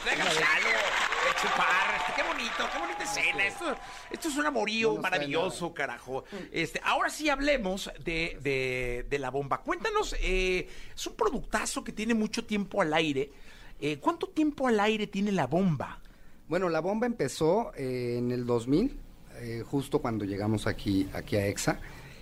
chupar. 1.39 1.95
este, 2.01 2.13
qué 2.17 2.23
bonito. 2.27 2.71
Qué 2.73 2.79
bonita 2.79 3.05
escena. 3.05 3.47
Esto, 3.47 3.77
esto 4.11 4.29
es 4.29 4.37
un 4.39 4.47
amorío 4.47 4.95
No 4.95 5.03
maravilloso, 5.03 5.75
carajo. 5.75 6.25
Este, 6.51 6.81
ahora 6.83 7.11
sí 7.11 7.29
hablemos 7.29 7.91
de, 8.03 8.39
de, 8.41 9.05
de 9.11 9.19
la 9.19 9.29
bomba. 9.29 9.59
Cuéntanos, 9.61 10.17
eh, 10.23 10.67
es 10.97 11.07
un 11.07 11.15
productazo 11.15 11.85
que 11.85 11.93
tiene 11.93 12.15
mucho 12.15 12.47
tiempo 12.47 12.81
al 12.81 12.95
aire. 12.95 13.31
Eh, 13.79 13.99
¿Cuánto 13.99 14.31
tiempo 14.31 14.69
al 14.69 14.81
aire 14.81 15.07
tiene 15.07 15.33
la 15.33 15.47
bomba? 15.47 16.01
Bueno, 16.49 16.71
la 16.71 16.81
bomba 16.81 17.07
empezó 17.07 17.75
eh, 17.77 18.15
en 18.17 18.33
el 18.33 18.47
2000, 18.47 18.99
eh, 19.35 19.63
justo 19.67 19.99
cuando 20.01 20.25
llegamos 20.25 20.67
aquí, 20.67 21.11
aquí 21.13 21.37
a 21.37 21.47
EXA. 21.47 21.79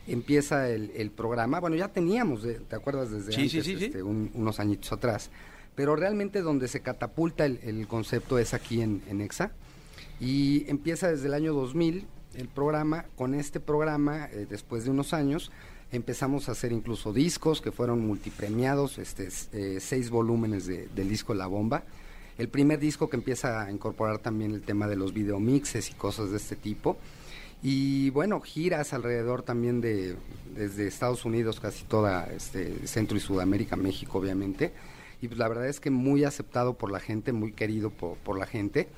Empieza 0.07 0.69
el, 0.71 0.91
el 0.97 1.11
programa, 1.11 1.61
bueno, 1.61 1.77
ya 1.77 1.89
teníamos, 1.89 2.43
¿te 2.43 2.75
acuerdas? 2.77 3.11
Desde 3.11 3.33
Sí, 3.33 3.43
antes, 3.43 3.65
sí, 3.65 3.77
sí. 3.77 3.85
este, 3.85 4.03
un- 4.03 4.31
unos 4.35 4.59
añitos 4.59 4.93
atrás. 4.93 5.31
Pero 5.77 5.95
realmente 5.97 6.41
donde 6.43 6.69
se 6.69 6.81
catapulta 6.81 7.47
el, 7.47 7.61
el 7.63 7.87
concepto 7.87 8.39
es 8.39 8.55
aquí 8.55 8.81
en, 8.83 9.03
en 9.09 9.21
EXA. 9.21 9.53
Y 10.19 10.69
empieza 10.69 11.09
desde 11.11 11.27
el 11.29 11.35
año 11.35 11.53
2000 11.55 12.07
el 12.35 12.49
programa. 12.49 13.05
Con 13.17 13.35
este 13.35 13.61
programa, 13.61 14.27
eh, 14.33 14.47
después 14.51 14.85
de 14.85 14.91
unos 14.91 15.15
años, 15.15 15.51
empezamos 15.93 16.49
a 16.49 16.53
hacer 16.53 16.73
incluso 16.73 17.13
discos 17.13 17.61
que 17.61 17.73
fueron 17.73 18.05
multipremiados, 18.07 18.99
este, 18.99 19.29
eh, 19.53 19.79
seis 19.81 20.11
volúmenes 20.11 20.67
de- 20.67 20.89
del 20.95 21.09
disco 21.09 21.35
La 21.35 21.47
Bomba. 21.47 21.85
El 22.37 22.49
primer 22.49 22.79
disco 22.81 23.09
que 23.09 23.17
empieza 23.17 23.63
a 23.63 23.71
incorporar 23.71 24.19
también 24.19 24.53
el 24.53 24.63
tema 24.63 24.89
de 24.89 24.97
los 24.97 25.13
videomixes 25.13 25.91
y 25.91 25.95
cosas 25.95 26.31
de 26.31 26.37
este 26.39 26.57
tipo. 26.57 26.97
Y 27.63 28.11
bueno, 28.11 28.41
giras 28.41 28.93
alrededor 28.95 29.43
también 29.43 29.81
de 29.81 30.17
desde 30.55 30.87
Estados 30.87 31.25
Unidos, 31.25 31.61
casi 31.61 31.85
toda 31.85 32.27
este, 32.33 32.87
Centro 32.87 33.17
y 33.17 33.21
Sudamérica, 33.21 33.77
México 33.77 34.19
obviamente. 34.19 34.73
y 35.23 35.29
pues 35.29 35.39
la 35.39 35.49
verdad 35.49 35.69
es 35.69 35.81
que 35.81 35.91
muy 35.91 36.25
aceptado 36.25 36.75
por 36.75 36.91
la 36.91 36.99
gente, 37.01 37.33
muy 37.33 37.53
querido 37.53 37.91
por, 37.91 38.17
por 38.19 38.39
la 38.39 38.47
gente. 38.47 38.89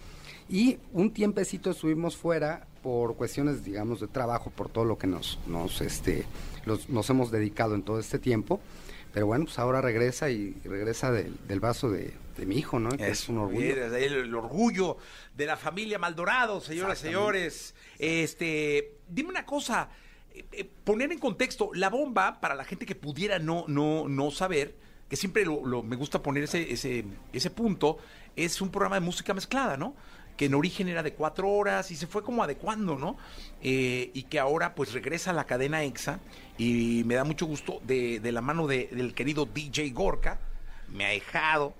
Y 0.49 0.79
un 0.93 1.13
tiempecito 1.13 1.71
estuvimos 1.71 2.17
fuera 2.17 2.67
por 2.83 3.17
cuestiones, 3.17 3.65
digamos, 3.65 4.01
de 4.01 4.07
trabajo, 4.09 4.51
por 4.51 4.69
todo 4.69 4.85
lo 4.85 4.99
que 4.99 5.07
nos, 5.09 5.39
nos, 5.49 5.81
este, 5.81 6.25
los- 6.65 6.89
nos 6.89 7.09
hemos 7.11 7.31
dedicado 7.33 7.75
en 7.75 7.83
todo 7.83 7.99
este 7.99 8.19
tiempo. 8.21 8.61
Pero 9.13 9.27
bueno, 9.27 9.45
pues 9.47 9.59
ahora 9.59 9.81
regresa 9.81 10.31
y 10.31 10.55
regresa 10.65 11.11
del, 11.13 11.37
del 11.49 11.61
vaso 11.61 11.91
de, 11.91 12.13
de 12.37 12.47
mi 12.47 12.57
hijo, 12.59 12.79
¿no? 12.79 12.91
Que 12.91 13.09
es 13.09 13.29
un 13.29 13.39
orgullo. 13.39 13.85
El, 13.87 13.95
el 14.15 14.35
orgullo 14.35 14.97
de 15.35 15.47
la 15.47 15.57
familia 15.57 15.99
Maldorado, 15.99 16.61
señoras 16.61 16.99
y 17.01 17.03
señores. 17.07 17.75
Este, 17.99 18.95
dime 19.09 19.31
una 19.31 19.45
cosa, 19.47 19.89
eh, 20.35 20.45
eh, 20.53 20.71
poner 20.85 21.13
en 21.13 21.19
contexto, 21.19 21.71
la 21.75 21.89
bomba, 21.91 22.41
para 22.41 22.55
la 22.55 22.65
gente 22.65 22.87
que 22.87 22.95
pudiera 22.95 23.39
no, 23.39 23.65
no, 23.69 24.09
no 24.09 24.31
saber, 24.31 24.75
que 25.09 25.17
siempre 25.17 25.45
lo, 25.45 25.65
lo- 25.67 25.83
me 25.83 25.97
gusta 25.97 26.23
poner 26.23 26.45
ese, 26.45 26.73
ese, 26.73 27.05
ese 27.33 27.51
punto, 27.51 27.99
es 28.37 28.61
un 28.61 28.71
programa 28.71 28.97
de 28.97 29.01
música 29.01 29.35
mezclada, 29.35 29.77
¿no? 29.77 29.95
Que 30.37 30.47
en 30.47 30.55
origen 30.55 30.89
era 30.89 31.03
de 31.03 31.13
cuatro 31.13 31.51
horas 31.51 31.91
y 31.91 31.97
se 31.97 32.07
fue 32.07 32.23
como 32.25 32.43
adecuando, 32.43 32.97
¿no? 32.97 33.19
Eh, 33.63 34.11
y 34.15 34.23
que 34.25 34.39
ahora 34.39 34.75
pues 34.75 34.93
regresa 34.95 35.31
a 35.31 35.35
la 35.35 35.45
cadena 35.45 35.85
EXA 35.85 36.21
y 36.57 37.03
me 37.05 37.15
da 37.17 37.25
mucho 37.25 37.45
gusto 37.45 37.81
de, 37.85 38.19
de 38.21 38.33
la 38.33 38.41
mano 38.41 38.67
de- 38.67 38.89
del 38.91 39.13
querido 39.15 39.45
DJ 39.45 39.91
Gorka, 39.91 40.39
me 40.89 41.05
ha 41.05 41.11
dejado. 41.11 41.75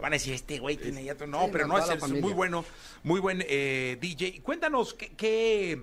Van 0.00 0.12
a 0.12 0.16
decir, 0.16 0.34
este 0.34 0.58
güey 0.58 0.76
tiene 0.76 1.04
ya... 1.04 1.14
todo". 1.14 1.26
No, 1.28 1.44
Sí, 1.44 1.50
pero 1.52 1.66
no, 1.66 1.78
es, 1.78 1.88
es 1.88 2.10
muy 2.10 2.32
bueno, 2.32 2.64
muy 3.02 3.20
buen 3.20 3.44
eh, 3.48 3.96
DJ. 4.00 4.40
Cuéntanos, 4.42 4.94
¿qué, 4.94 5.10
qué- 5.16 5.82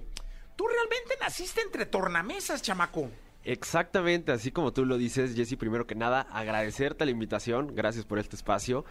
tú 0.56 0.68
realmente 0.68 1.16
naciste 1.20 1.62
entre 1.62 1.86
tornamesas, 1.86 2.62
chamaco? 2.62 3.10
Exactamente, 3.44 4.32
así 4.32 4.52
como 4.52 4.72
tú 4.72 4.86
lo 4.86 4.98
dices, 4.98 5.36
Jesse, 5.36 5.56
primero 5.58 5.88
que 5.88 5.96
nada, 5.96 6.22
agradecerte 6.32 7.06
la 7.06 7.12
invitación, 7.12 7.74
gracias 7.76 8.06
por 8.06 8.20
este 8.20 8.36
espacio. 8.36 8.86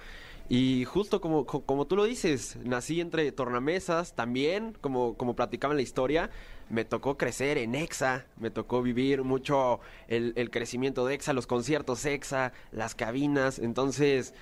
Y 0.49 0.85
justo 0.85 1.21
como, 1.21 1.47
co- 1.47 1.62
como 1.64 1.87
tú 1.87 1.95
lo 1.95 2.03
dices, 2.05 2.57
nací 2.64 3.01
entre 3.01 3.31
tornamesas, 3.31 4.14
también, 4.16 4.77
como, 4.81 5.16
como 5.16 5.37
platicaba 5.37 5.73
en 5.73 5.77
la 5.77 5.83
historia, 5.83 6.31
me 6.68 6.85
tocó 6.85 7.16
crecer 7.16 7.59
en 7.59 7.77
EXA, 7.77 8.27
me 8.37 8.51
tocó 8.51 8.83
vivir 8.83 9.23
mucho 9.23 9.79
el, 10.09 10.33
el 10.35 10.51
crecimiento 10.51 11.07
de 11.07 11.14
EXA, 11.14 11.33
los 11.33 11.47
conciertos 11.47 12.05
EXA, 12.05 12.53
las 12.73 12.97
cabinas, 12.97 13.61
entonces 13.61 14.35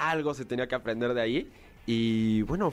algo 0.00 0.34
se 0.34 0.44
tenía 0.44 0.66
que 0.66 0.74
aprender 0.74 1.14
de 1.14 1.20
ahí. 1.20 1.52
Y 1.86 2.42
bueno, 2.42 2.72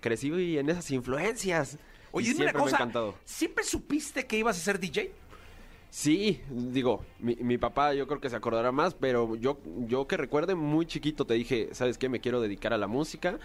crecí 0.00 0.58
en 0.58 0.68
esas 0.68 0.90
influencias. 0.90 1.78
Oye, 2.12 2.32
dime 2.32 2.44
una 2.44 2.52
me 2.52 2.58
cosa, 2.58 2.76
encantado. 2.76 3.14
¿siempre 3.24 3.64
supiste 3.64 4.26
que 4.26 4.38
ibas 4.38 4.56
a 4.56 4.60
ser 4.60 4.78
DJ? 4.78 5.12
Sí, 5.90 6.42
digo, 6.50 7.02
mi, 7.18 7.36
mi 7.36 7.56
papá 7.56 7.94
yo 7.94 8.06
creo 8.06 8.20
que 8.20 8.28
se 8.28 8.36
acordará 8.36 8.72
más, 8.72 8.94
pero 8.94 9.36
yo, 9.36 9.58
yo 9.86 10.06
que 10.06 10.18
recuerde 10.18 10.54
muy 10.54 10.84
chiquito 10.86 11.24
te 11.24 11.34
dije, 11.34 11.70
¿sabes 11.72 11.96
qué? 11.96 12.08
Me 12.08 12.20
quiero 12.20 12.40
dedicar 12.40 12.72
a 12.72 12.78
la 12.78 12.86
música. 12.86 13.38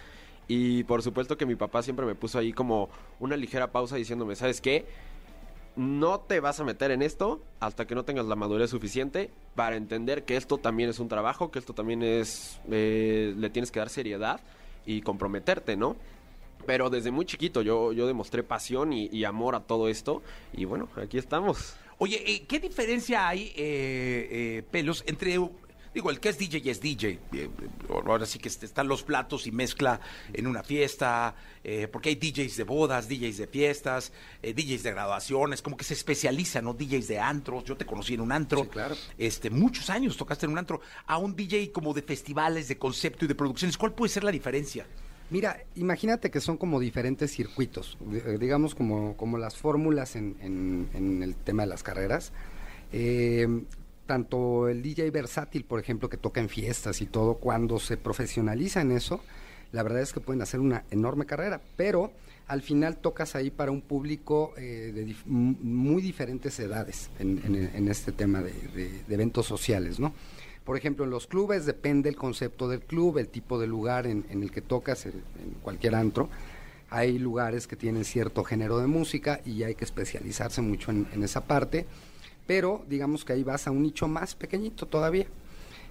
Y 0.48 0.84
por 0.84 1.02
supuesto 1.02 1.38
que 1.38 1.46
mi 1.46 1.56
papá 1.56 1.84
siempre 1.84 2.06
me 2.06 2.16
puso 2.16 2.38
ahí 2.38 2.52
como 2.52 2.90
una 3.20 3.38
ligera 3.38 3.72
pausa 3.72 3.96
diciéndome, 3.96 4.36
¿sabes 4.36 4.60
qué? 4.60 4.86
No 5.76 6.20
te 6.20 6.40
vas 6.40 6.60
a 6.60 6.64
meter 6.64 6.92
en 6.92 7.02
esto 7.02 7.42
hasta 7.60 7.86
que 7.88 7.96
no 7.96 8.04
tengas 8.04 8.26
la 8.26 8.36
madurez 8.36 8.70
suficiente 8.70 9.32
para 9.56 9.76
entender 9.76 10.24
que 10.24 10.38
esto 10.38 10.60
también 10.60 10.90
es 10.90 11.00
un 11.00 11.08
trabajo, 11.08 11.50
que 11.50 11.58
esto 11.58 11.74
también 11.74 12.04
es, 12.04 12.60
eh, 12.70 13.34
le 13.36 13.50
tienes 13.50 13.72
que 13.72 13.80
dar 13.80 13.90
seriedad 13.90 14.40
y 14.86 15.02
comprometerte, 15.02 15.76
¿no? 15.76 15.96
Pero 16.68 16.90
desde 16.90 17.10
muy 17.10 17.26
chiquito 17.26 17.64
yo, 17.64 17.92
yo 17.92 18.06
demostré 18.06 18.44
pasión 18.44 18.94
y, 18.94 19.24
amor 19.26 19.56
a 19.56 19.62
todo 19.62 19.90
esto 19.90 20.22
y 20.54 20.66
bueno, 20.66 20.90
aquí 20.96 21.18
estamos. 21.18 21.76
Oye, 21.98 22.24
eh, 22.26 22.46
¿qué 22.48 22.60
diferencia 22.60 23.28
hay, 23.28 23.52
eh, 23.56 24.64
Pelos, 24.70 25.04
entre... 25.08 25.40
Digo, 25.94 26.10
el 26.10 26.20
que 26.20 26.30
es 26.30 26.38
DJ 26.40 26.72
es 26.72 26.82
DJ. 26.82 27.08
eh, 27.10 27.20
eh, 27.34 27.50
ahora 27.90 28.26
sí 28.26 28.40
que 28.40 28.48
est- 28.50 28.64
están 28.64 28.88
los 28.88 29.04
platos 29.04 29.46
y 29.46 29.52
mezcla 29.52 30.00
en 30.34 30.48
una 30.48 30.64
fiesta, 30.64 31.36
eh, 31.64 31.88
porque 31.92 32.10
hay 32.10 32.16
DJs 32.16 32.58
de 32.58 32.64
bodas, 32.64 33.08
DJs 33.08 33.38
de 33.38 33.48
fiestas, 33.48 34.12
eh, 34.42 34.54
DJs 34.54 34.84
de 34.84 34.92
graduaciones, 34.92 35.62
como 35.62 35.78
que 35.78 35.84
se 35.84 35.94
especializan, 35.94 36.66
¿no? 36.66 36.74
DJs 36.74 37.08
de 37.08 37.20
antros. 37.20 37.64
Yo 37.66 37.78
te 37.78 37.86
conocí 37.86 38.16
en 38.16 38.22
un 38.22 38.32
antro. 38.32 38.64
Sí, 38.64 38.70
claro. 38.70 38.96
Este, 39.18 39.50
muchos 39.50 39.90
años 39.90 40.18
tocaste 40.18 40.46
en 40.48 40.54
un 40.54 40.58
antro. 40.58 40.82
A 41.06 41.18
un 41.18 41.36
DJ 41.36 41.72
como 41.72 41.94
de 41.94 42.02
festivales, 42.02 42.68
de 42.68 42.78
concepto 42.78 43.26
y 43.26 43.28
de 43.28 43.36
producciones. 43.36 43.78
¿Cuál 43.78 43.94
puede 43.94 44.10
ser 44.10 44.24
la 44.24 44.32
diferencia? 44.32 44.88
Mira, 45.30 45.64
imagínate 45.76 46.30
que 46.30 46.42
son 46.42 46.58
como 46.58 46.80
diferentes 46.80 47.32
circuitos, 47.32 47.98
di- 48.02 48.20
digamos 48.40 48.76
como, 48.76 49.16
como 49.16 49.38
las 49.38 49.56
fórmulas 49.56 50.16
en, 50.16 50.36
en- 50.42 50.90
en 50.94 51.24
el 51.24 51.36
tema 51.36 51.64
de 51.64 51.70
las 51.70 51.82
carreras. 51.82 52.32
Eh, 52.92 53.48
tanto 54.06 54.68
el 54.68 54.82
DJ 54.82 55.12
versátil, 55.12 55.64
por 55.64 55.80
ejemplo, 55.80 56.10
que 56.10 56.18
toca 56.18 56.42
en 56.42 56.50
fiestas 56.50 57.02
y 57.02 57.06
todo, 57.06 57.36
cuando 57.36 57.80
se 57.80 57.98
profesionaliza 57.98 58.82
en 58.82 58.92
eso, 58.92 59.22
la 59.72 59.84
verdad 59.84 60.02
es 60.02 60.14
que 60.14 60.20
pueden 60.20 60.42
hacer 60.42 60.60
una 60.60 60.84
enorme 60.92 61.26
carrera, 61.26 61.62
pero 61.78 62.12
al 62.48 62.62
final 62.62 62.98
tocas 62.98 63.36
ahí 63.36 63.50
para 63.50 63.72
un 63.72 63.82
público 63.82 64.54
eh, 64.58 64.92
de 64.94 65.16
muy 65.26 66.02
diferentes 66.02 66.60
edades 66.60 67.10
en, 67.20 67.88
este 67.88 68.12
tema 68.12 68.42
de, 68.42 69.02
eventos 69.10 69.46
sociales, 69.46 70.00
¿no? 70.00 70.14
Por 70.66 70.78
ejemplo, 70.78 71.04
en 71.04 71.12
los 71.12 71.28
clubes 71.28 71.66
depende 71.66 72.08
el 72.08 72.16
concepto 72.16 72.70
del 72.70 72.82
club, 72.82 73.18
el 73.18 73.28
tipo 73.28 73.60
de 73.60 73.68
lugar 73.68 74.08
en, 74.08 74.26
el 74.30 74.52
que 74.52 74.62
tocas, 74.62 75.06
en, 75.06 75.14
cualquier 75.62 75.96
antro. 75.96 76.30
Hay 76.90 77.18
lugares 77.18 77.68
que 77.68 77.76
tienen 77.76 78.06
cierto 78.06 78.44
género 78.44 78.78
de 78.78 78.88
música 78.88 79.42
y 79.46 79.64
hay 79.64 79.76
que 79.76 79.84
especializarse 79.84 80.62
mucho 80.62 80.92
en 80.92 81.24
esa 81.24 81.46
parte, 81.46 81.86
pero 82.46 82.84
digamos 82.88 83.26
que 83.26 83.34
ahí 83.34 83.44
vas 83.44 83.68
a 83.68 83.72
un 83.72 83.84
nicho 83.84 84.08
más 84.08 84.36
pequeñito 84.36 84.86
todavía. 84.86 85.28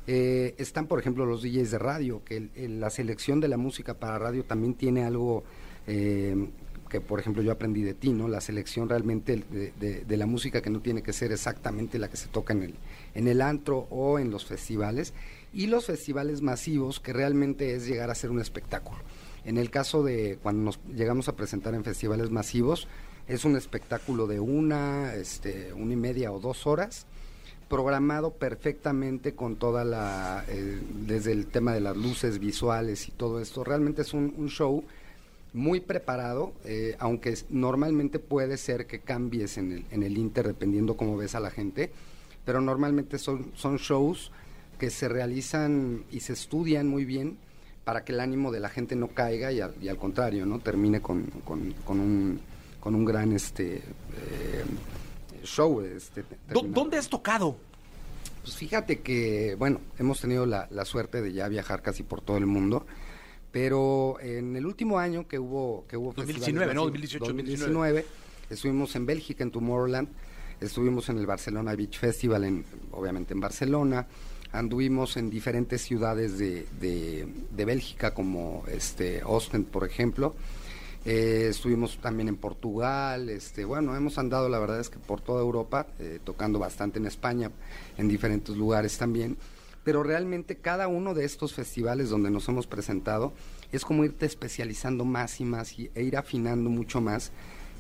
Eh, 0.06 0.54
están, 0.58 0.86
por 0.86 0.98
ejemplo, 0.98 1.24
los 1.26 1.42
DJs 1.42 1.70
de 1.70 1.78
radio, 1.78 2.22
que 2.24 2.48
la 2.56 2.90
selección 2.90 3.40
de 3.40 3.48
la 3.48 3.56
música 3.56 3.94
para 3.94 4.18
radio 4.18 4.44
también 4.44 4.74
tiene 4.74 5.04
algo 5.04 5.44
eh, 5.86 6.48
que, 6.88 7.00
por 7.00 7.20
ejemplo, 7.20 7.42
yo 7.42 7.52
aprendí 7.52 7.82
de 7.82 7.94
ti, 7.94 8.12
¿no? 8.12 8.28
La 8.28 8.40
selección 8.40 8.88
realmente 8.88 9.42
de 9.48 10.16
la 10.16 10.26
música 10.26 10.60
que 10.60 10.70
no 10.70 10.80
tiene 10.80 11.02
que 11.02 11.12
ser 11.12 11.32
exactamente 11.32 11.98
la 11.98 12.10
que 12.10 12.16
se 12.16 12.28
toca 12.28 12.52
en 12.52 12.64
el, 12.64 12.74
en 13.14 13.28
el 13.28 13.40
antro 13.40 13.86
o 13.90 14.18
en 14.18 14.30
los 14.30 14.44
festivales, 14.44 15.14
y 15.54 15.68
los 15.68 15.86
festivales 15.86 16.42
masivos, 16.42 17.00
que 17.00 17.12
realmente 17.12 17.74
es 17.74 17.86
llegar 17.86 18.10
a 18.10 18.14
ser 18.14 18.30
un 18.30 18.40
espectáculo. 18.40 18.98
En 19.44 19.56
el 19.56 19.70
caso 19.70 20.02
de 20.02 20.38
cuando 20.42 20.62
nos 20.62 20.80
llegamos 20.94 21.28
a 21.28 21.36
presentar 21.36 21.74
en 21.74 21.84
festivales 21.84 22.30
masivos, 22.30 22.88
es 23.28 23.44
un 23.44 23.56
espectáculo 23.56 24.26
de 24.26 24.40
una, 24.40 25.14
este, 25.14 25.72
una 25.72 25.92
y 25.92 25.96
media 25.96 26.32
o 26.32 26.40
dos 26.40 26.66
horas, 26.66 27.06
programado 27.68 28.32
perfectamente 28.32 29.34
con 29.34 29.56
toda 29.56 29.84
la, 29.84 30.44
eh, 30.48 30.78
desde 31.06 31.32
el 31.32 31.46
tema 31.46 31.72
de 31.72 31.80
las 31.80 31.96
luces 31.96 32.38
visuales 32.38 33.08
y 33.08 33.12
todo 33.12 33.40
esto. 33.40 33.64
Realmente 33.64 34.02
es 34.02 34.12
un, 34.12 34.48
show 34.48 34.84
muy 35.54 35.80
preparado, 35.80 36.52
eh, 36.64 36.96
aunque 36.98 37.34
normalmente 37.48 38.18
puede 38.18 38.56
ser 38.58 38.86
que 38.86 38.98
cambies 39.00 39.56
en 39.56 39.72
el, 39.72 39.84
en 39.90 40.02
el 40.02 40.18
Inter 40.18 40.46
dependiendo 40.48 40.96
cómo 40.96 41.16
ves 41.16 41.34
a 41.34 41.40
la 41.40 41.50
gente, 41.50 41.90
pero 42.44 42.60
normalmente 42.60 43.18
son, 43.18 43.52
son 43.54 43.78
shows 43.78 44.32
que 44.78 44.90
se 44.90 45.08
realizan 45.08 46.04
y 46.10 46.20
se 46.20 46.32
estudian 46.32 46.88
muy 46.88 47.04
bien 47.04 47.38
para 47.84 48.04
que 48.04 48.12
el 48.12 48.20
ánimo 48.20 48.50
de 48.52 48.60
la 48.60 48.68
gente 48.68 48.96
no 48.96 49.08
caiga 49.08 49.50
y 49.52 49.60
al, 49.60 49.74
y 49.80 49.88
al 49.88 49.96
contrario, 49.96 50.44
¿no? 50.44 50.58
Termine 50.58 51.00
con, 51.00 51.24
con- 51.44 51.72
con 51.84 52.00
un, 52.00 52.40
con 52.82 52.96
un 52.96 53.04
gran 53.04 53.32
este, 53.32 53.76
eh, 53.76 54.64
show. 55.44 55.80
Este, 55.82 56.22
¿Dó- 56.22 56.26
terminado. 56.48 56.68
¿Dónde 56.74 56.98
has 56.98 57.08
tocado? 57.08 57.56
Pues 58.42 58.56
fíjate 58.56 59.00
que, 59.02 59.54
bueno, 59.56 59.80
hemos 60.00 60.20
tenido 60.20 60.46
la, 60.46 60.66
la 60.72 60.84
suerte 60.84 61.22
de 61.22 61.32
ya 61.32 61.46
viajar 61.46 61.80
casi 61.80 62.02
por 62.02 62.20
todo 62.22 62.38
el 62.38 62.46
mundo, 62.46 62.84
pero 63.52 64.18
en 64.20 64.56
el 64.56 64.66
último 64.66 64.98
año 64.98 65.28
que 65.28 65.38
hubo... 65.38 65.86
Que 65.86 65.96
hubo 65.96 66.12
2019, 66.12 66.74
¿no? 66.74 66.86
festivales 66.86 67.10
2018, 67.12 67.24
2019, 67.24 68.06
estuvimos 68.50 68.96
en 68.96 69.06
Bélgica, 69.06 69.44
en 69.44 69.52
Tomorrowland, 69.52 70.08
estuvimos 70.60 71.08
en 71.08 71.18
el 71.18 71.26
Barcelona 71.26 71.76
Beach 71.76 72.00
Festival, 72.00 72.42
en, 72.42 72.64
obviamente 72.90 73.32
en 73.32 73.38
Barcelona, 73.38 74.08
anduvimos 74.50 75.16
en 75.16 75.30
diferentes 75.30 75.82
ciudades 75.82 76.36
de, 76.36 76.66
de, 76.80 77.28
de 77.48 77.64
Bélgica, 77.64 78.12
como 78.12 78.64
este 78.66 79.22
Ostend, 79.24 79.66
por 79.66 79.84
ejemplo, 79.86 80.34
eh, 81.04 81.48
estuvimos 81.50 81.98
también 81.98 82.28
en 82.28 82.36
Portugal, 82.36 83.28
este, 83.28 83.64
bueno, 83.64 83.96
hemos 83.96 84.18
andado 84.18 84.48
la 84.48 84.58
verdad 84.58 84.78
es 84.78 84.88
que 84.88 84.98
por 84.98 85.20
toda 85.20 85.40
Europa, 85.42 85.86
eh, 85.98 86.20
tocando 86.22 86.58
bastante 86.58 86.98
en 86.98 87.06
España, 87.06 87.50
en 87.98 88.08
diferentes 88.08 88.56
lugares 88.56 88.98
también, 88.98 89.36
pero 89.84 90.04
realmente 90.04 90.56
cada 90.56 90.86
uno 90.86 91.14
de 91.14 91.24
estos 91.24 91.54
festivales 91.54 92.08
donde 92.08 92.30
nos 92.30 92.48
hemos 92.48 92.68
presentado 92.68 93.32
es 93.72 93.84
como 93.84 94.04
irte 94.04 94.26
especializando 94.26 95.04
más 95.04 95.40
y 95.40 95.44
más 95.44 95.78
y, 95.78 95.90
e 95.94 96.04
ir 96.04 96.16
afinando 96.16 96.70
mucho 96.70 97.00
más 97.00 97.32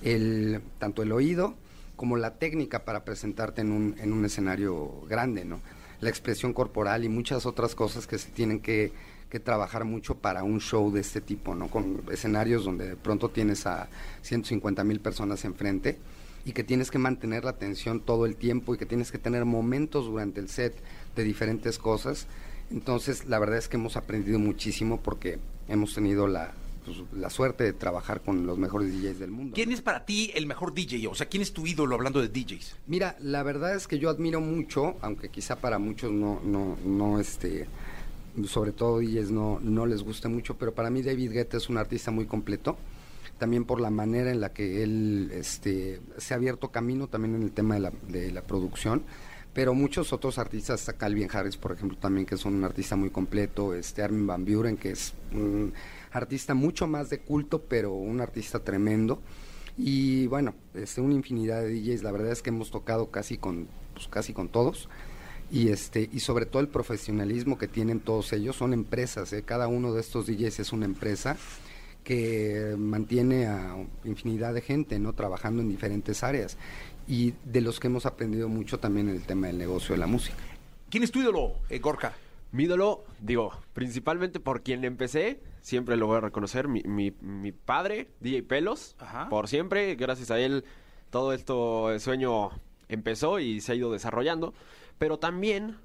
el, 0.02 0.60
tanto 0.78 1.02
el 1.02 1.12
oído 1.12 1.54
como 1.94 2.16
la 2.16 2.34
técnica 2.38 2.84
para 2.84 3.04
presentarte 3.04 3.60
en 3.60 3.70
un, 3.70 3.94
en 4.00 4.12
un 4.12 4.24
escenario 4.24 5.02
grande, 5.08 5.44
¿no? 5.44 5.60
La 6.00 6.08
expresión 6.08 6.52
corporal 6.52 7.04
y 7.04 7.08
muchas 7.08 7.46
otras 7.46 7.76
cosas 7.76 8.08
que 8.08 8.18
se 8.18 8.30
tienen 8.30 8.58
que, 8.58 8.90
que 9.32 9.40
trabajar 9.40 9.86
mucho 9.86 10.16
para 10.16 10.44
un 10.44 10.60
show 10.60 10.92
de 10.92 11.00
este 11.00 11.22
tipo, 11.22 11.54
¿no? 11.54 11.68
Con 11.68 12.02
escenarios 12.12 12.66
donde 12.66 12.86
de 12.86 12.96
pronto 12.96 13.30
tienes 13.30 13.66
a 13.66 13.88
150 14.20 14.84
mil 14.84 15.00
personas 15.00 15.46
enfrente 15.46 15.98
y 16.44 16.52
que 16.52 16.62
tienes 16.62 16.90
que 16.90 16.98
mantener 16.98 17.44
la 17.44 17.52
atención 17.52 18.00
todo 18.00 18.26
el 18.26 18.36
tiempo 18.36 18.74
y 18.74 18.78
que 18.78 18.84
tienes 18.84 19.10
que 19.10 19.16
tener 19.16 19.46
momentos 19.46 20.04
durante 20.04 20.38
el 20.38 20.50
set 20.50 20.74
de 21.16 21.24
diferentes 21.24 21.78
cosas. 21.78 22.26
Entonces, 22.70 23.24
la 23.24 23.38
verdad 23.38 23.56
es 23.56 23.68
que 23.68 23.78
hemos 23.78 23.96
aprendido 23.96 24.38
muchísimo 24.38 25.00
porque 25.00 25.38
hemos 25.66 25.94
tenido 25.94 26.26
la, 26.26 26.52
pues, 26.84 26.98
la 27.14 27.30
suerte 27.30 27.64
de 27.64 27.72
trabajar 27.72 28.20
con 28.20 28.44
los 28.44 28.58
mejores 28.58 28.92
DJs 28.92 29.18
del 29.18 29.30
mundo. 29.30 29.54
¿Quién 29.54 29.72
es 29.72 29.80
para 29.80 30.04
ti 30.04 30.30
el 30.34 30.46
mejor 30.46 30.74
DJ? 30.74 31.08
O 31.08 31.14
sea, 31.14 31.26
¿quién 31.26 31.42
es 31.42 31.54
tu 31.54 31.66
ídolo 31.66 31.94
hablando 31.94 32.20
de 32.20 32.28
DJs? 32.28 32.76
Mira, 32.86 33.16
la 33.18 33.42
verdad 33.42 33.74
es 33.74 33.86
que 33.88 33.98
yo 33.98 34.10
admiro 34.10 34.42
mucho, 34.42 34.96
aunque 35.00 35.30
quizá 35.30 35.56
para 35.56 35.78
muchos 35.78 36.12
no, 36.12 36.38
no, 36.44 36.76
no, 36.84 37.18
este, 37.18 37.66
sobre 38.46 38.72
todo 38.72 39.00
DJs 39.00 39.30
no, 39.30 39.60
no 39.60 39.86
les 39.86 40.02
guste 40.02 40.28
mucho, 40.28 40.56
pero 40.56 40.74
para 40.74 40.90
mí 40.90 41.02
David 41.02 41.32
Guetta 41.32 41.56
es 41.56 41.68
un 41.68 41.78
artista 41.78 42.10
muy 42.10 42.26
completo, 42.26 42.76
también 43.38 43.64
por 43.64 43.80
la 43.80 43.90
manera 43.90 44.30
en 44.30 44.40
la 44.40 44.52
que 44.52 44.82
él, 44.82 45.30
este, 45.32 46.00
se 46.16 46.34
ha 46.34 46.36
abierto 46.36 46.70
camino 46.70 47.08
también 47.08 47.34
en 47.34 47.42
el 47.42 47.52
tema 47.52 47.74
de 47.74 47.80
la, 47.80 47.92
de 48.08 48.30
la 48.30 48.42
producción, 48.42 49.02
pero 49.52 49.74
muchos 49.74 50.12
otros 50.12 50.38
artistas, 50.38 50.90
Calvin 50.96 51.28
Harris, 51.30 51.58
por 51.58 51.72
ejemplo, 51.72 51.98
también 51.98 52.26
que 52.26 52.36
es 52.36 52.44
un 52.44 52.64
artista 52.64 52.96
muy 52.96 53.10
completo, 53.10 53.74
este, 53.74 54.02
Armin 54.02 54.26
Van 54.26 54.44
Buren, 54.44 54.78
que 54.78 54.92
es 54.92 55.12
un 55.32 55.74
artista 56.10 56.54
mucho 56.54 56.86
más 56.86 57.10
de 57.10 57.18
culto, 57.18 57.60
pero 57.60 57.92
un 57.92 58.20
artista 58.22 58.60
tremendo. 58.60 59.20
Y 59.76 60.26
bueno, 60.28 60.54
este, 60.74 61.02
una 61.02 61.14
infinidad 61.14 61.62
de 61.62 61.74
DJs, 61.74 62.02
la 62.02 62.12
verdad 62.12 62.32
es 62.32 62.40
que 62.40 62.50
hemos 62.50 62.70
tocado 62.70 63.10
casi 63.10 63.36
con, 63.36 63.68
pues, 63.92 64.08
casi 64.08 64.32
con 64.32 64.48
todos. 64.48 64.88
Y, 65.52 65.68
este, 65.68 66.08
y 66.10 66.20
sobre 66.20 66.46
todo 66.46 66.62
el 66.62 66.68
profesionalismo 66.68 67.58
que 67.58 67.68
tienen 67.68 68.00
todos 68.00 68.32
ellos, 68.32 68.56
son 68.56 68.72
empresas, 68.72 69.32
¿eh? 69.34 69.42
cada 69.42 69.68
uno 69.68 69.92
de 69.92 70.00
estos 70.00 70.26
DJs 70.26 70.60
es 70.60 70.72
una 70.72 70.86
empresa 70.86 71.36
que 72.04 72.74
mantiene 72.78 73.46
a 73.46 73.76
infinidad 74.04 74.54
de 74.54 74.62
gente, 74.62 74.98
¿no? 74.98 75.12
Trabajando 75.12 75.60
en 75.60 75.68
diferentes 75.68 76.24
áreas 76.24 76.56
y 77.06 77.34
de 77.44 77.60
los 77.60 77.80
que 77.80 77.88
hemos 77.88 78.06
aprendido 78.06 78.48
mucho 78.48 78.78
también 78.78 79.08
en 79.08 79.16
el 79.16 79.22
tema 79.22 79.48
del 79.48 79.58
negocio 79.58 79.94
de 79.94 79.98
la 79.98 80.06
música. 80.06 80.38
¿Quién 80.88 81.02
es 81.02 81.12
tu 81.12 81.20
ídolo, 81.20 81.56
eh, 81.68 81.78
Gorka? 81.78 82.14
Mi 82.50 82.64
ídolo, 82.64 83.04
digo, 83.20 83.52
principalmente 83.72 84.40
por 84.40 84.62
quien 84.62 84.84
empecé, 84.84 85.40
siempre 85.60 85.96
lo 85.96 86.06
voy 86.06 86.18
a 86.18 86.20
reconocer, 86.20 86.68
mi, 86.68 86.82
mi, 86.82 87.12
mi 87.20 87.52
padre, 87.52 88.08
DJ 88.20 88.42
Pelos, 88.42 88.96
Ajá. 88.98 89.28
por 89.28 89.48
siempre, 89.48 89.94
gracias 89.96 90.30
a 90.30 90.38
él 90.38 90.64
todo 91.10 91.32
esto, 91.32 91.90
el 91.92 92.00
sueño 92.00 92.50
empezó 92.88 93.38
y 93.38 93.60
se 93.60 93.72
ha 93.72 93.74
ido 93.74 93.92
desarrollando, 93.92 94.54
pero 94.98 95.18
también 95.18 95.76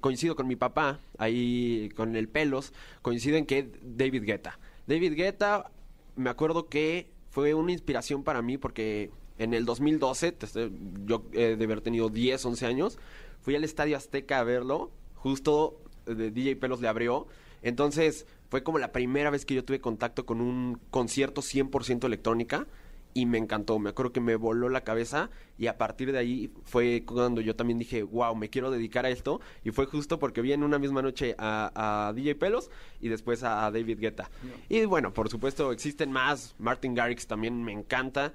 coincido 0.00 0.34
con 0.34 0.48
mi 0.48 0.56
papá, 0.56 0.98
ahí 1.18 1.90
con 1.94 2.16
el 2.16 2.28
Pelos, 2.28 2.72
coinciden 3.02 3.46
que 3.46 3.70
David 3.82 4.24
Guetta. 4.24 4.58
David 4.86 5.14
Guetta, 5.14 5.70
me 6.16 6.28
acuerdo 6.30 6.68
que 6.68 7.10
fue 7.30 7.54
una 7.54 7.70
inspiración 7.72 8.24
para 8.24 8.42
mí 8.42 8.58
porque 8.58 9.10
en 9.38 9.54
el 9.54 9.64
2012, 9.64 10.32
te 10.32 10.46
estoy- 10.46 10.72
yo 11.06 11.24
eh, 11.32 11.54
de 11.56 11.64
haber 11.64 11.80
tenido 11.80 12.08
10, 12.08 12.44
11 12.44 12.66
años, 12.66 12.98
fui 13.42 13.54
al 13.54 13.62
Estadio 13.64 13.96
Azteca 13.96 14.40
a 14.40 14.44
verlo, 14.44 14.90
justo 15.14 15.80
DJ 16.06 16.56
Pelos 16.56 16.80
le 16.80 16.88
abrió, 16.88 17.26
entonces 17.62 18.26
fue 18.48 18.64
como 18.64 18.78
la 18.80 18.90
primera 18.90 19.30
vez 19.30 19.44
que 19.46 19.54
yo 19.54 19.64
tuve 19.64 19.80
contacto 19.80 20.26
con 20.26 20.40
un 20.40 20.80
concierto 20.90 21.42
100% 21.42 22.06
electrónica 22.06 22.66
y 23.14 23.26
me 23.26 23.38
encantó, 23.38 23.78
me 23.78 23.90
acuerdo 23.90 24.12
que 24.12 24.20
me 24.20 24.36
voló 24.36 24.68
la 24.68 24.82
cabeza 24.82 25.30
y 25.58 25.66
a 25.66 25.76
partir 25.78 26.12
de 26.12 26.18
ahí 26.18 26.52
fue 26.64 27.04
cuando 27.04 27.40
yo 27.40 27.56
también 27.56 27.78
dije, 27.78 28.02
wow, 28.02 28.34
me 28.34 28.50
quiero 28.50 28.70
dedicar 28.70 29.04
a 29.04 29.10
esto 29.10 29.40
y 29.64 29.70
fue 29.70 29.86
justo 29.86 30.18
porque 30.18 30.40
vi 30.40 30.52
en 30.52 30.62
una 30.62 30.78
misma 30.78 31.02
noche 31.02 31.34
a, 31.38 32.08
a 32.08 32.12
DJ 32.12 32.36
Pelos 32.36 32.70
y 33.00 33.08
después 33.08 33.42
a, 33.42 33.66
a 33.66 33.70
David 33.70 33.98
Guetta. 33.98 34.30
Y 34.68 34.84
bueno, 34.84 35.12
por 35.12 35.28
supuesto 35.28 35.72
existen 35.72 36.12
más, 36.12 36.54
Martin 36.58 36.94
Garrix 36.94 37.26
también 37.26 37.62
me 37.62 37.72
encanta, 37.72 38.32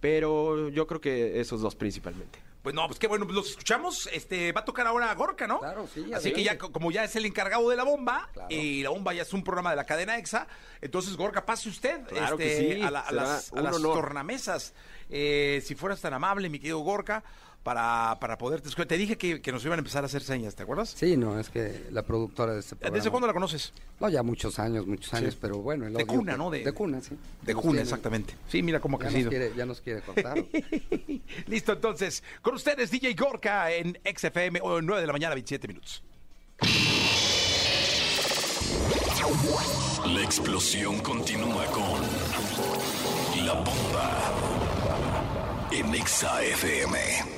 pero 0.00 0.68
yo 0.68 0.86
creo 0.86 1.00
que 1.00 1.40
esos 1.40 1.60
dos 1.60 1.74
principalmente. 1.74 2.47
Pues 2.68 2.74
no, 2.74 2.86
pues 2.86 2.98
qué 2.98 3.06
bueno, 3.06 3.24
pues 3.24 3.34
los 3.34 3.48
escuchamos. 3.48 4.10
Este 4.12 4.52
va 4.52 4.60
a 4.60 4.64
tocar 4.66 4.86
ahora 4.86 5.14
Gorka, 5.14 5.46
¿no? 5.46 5.58
Claro, 5.60 5.88
sí, 5.94 6.12
Así 6.12 6.34
que 6.34 6.42
ya, 6.44 6.58
co- 6.58 6.70
como 6.70 6.90
ya 6.90 7.02
es 7.02 7.16
el 7.16 7.24
encargado 7.24 7.66
de 7.70 7.76
la 7.76 7.82
bomba, 7.84 8.28
Claro. 8.34 8.48
y 8.50 8.82
la 8.82 8.90
bomba 8.90 9.14
ya 9.14 9.22
es 9.22 9.32
un 9.32 9.42
programa 9.42 9.70
de 9.70 9.76
la 9.76 9.86
cadena 9.86 10.18
EXA, 10.18 10.46
entonces 10.82 11.16
Gorka, 11.16 11.46
pase 11.46 11.70
usted 11.70 12.06
Claro 12.08 12.36
que 12.36 12.52
este, 12.52 12.74
sí, 12.74 12.82
a, 12.82 12.90
la- 12.90 13.00
a 13.00 13.12
las, 13.12 13.50
a 13.54 13.62
las 13.62 13.80
tornamesas. 13.80 14.74
Eh, 15.08 15.62
si 15.64 15.74
fueras 15.76 16.02
tan 16.02 16.12
amable, 16.12 16.50
mi 16.50 16.58
querido 16.58 16.80
Gorka, 16.80 17.24
para, 17.62 18.16
para 18.20 18.38
poderte 18.38 18.68
escuchar. 18.68 18.86
Te 18.86 18.96
dije 18.96 19.18
que, 19.18 19.40
que 19.42 19.52
nos 19.52 19.64
iban 19.64 19.78
a 19.78 19.80
empezar 19.80 20.02
a 20.02 20.06
hacer 20.06 20.22
señas, 20.22 20.54
¿te 20.54 20.62
acuerdas? 20.62 20.94
Sí, 20.96 21.16
no, 21.16 21.38
es 21.38 21.50
que 21.50 21.84
la 21.90 22.02
productora 22.02 22.54
de 22.54 22.60
este 22.60 22.76
programa... 22.76 22.96
¿Desde 22.96 23.10
cuándo 23.10 23.26
la 23.26 23.32
conoces? 23.34 23.72
No, 24.00 24.08
ya 24.08 24.22
muchos 24.22 24.58
años, 24.58 24.86
muchos 24.86 25.12
años, 25.12 25.34
Sí. 25.34 25.38
pero 25.40 25.58
bueno. 25.58 25.86
el 25.86 25.92
De 25.92 26.06
cuna, 26.06 26.32
que- 26.32 26.38
¿no? 26.38 26.50
De- 26.50 26.64
De, 26.64 26.72
cuna, 26.72 27.00
sí. 27.02 27.16
De 27.42 27.52
Nos 27.54 27.62
tiene- 27.62 27.80
exactamente. 27.82 28.34
Sí, 28.48 28.62
mira 28.62 28.80
cómo 28.80 28.96
ha 28.96 29.00
Ya 29.00 29.04
nos, 29.06 29.12
crecido. 29.12 29.30
quiere, 29.30 29.52
ya 29.56 29.66
nos 29.66 29.80
quiere 29.80 30.00
cortar. 30.02 30.42
Listo, 31.46 31.72
entonces, 31.72 32.22
con 32.42 32.54
ustedes 32.54 32.90
DJ 32.90 33.14
Gorka 33.14 33.70
en 33.72 33.98
XFM, 34.16 34.60
o 34.62 34.80
9 34.80 35.00
de 35.02 35.06
la 35.06 35.12
mañana, 35.12 35.34
27 35.34 35.68
minutos. 35.68 36.02
La 40.06 40.22
explosión 40.22 40.98
continúa 41.00 41.66
con 41.66 42.00
La 43.44 43.52
Bomba 43.54 44.32
en 45.70 45.94
Exa 45.94 46.42
FM. 46.42 47.37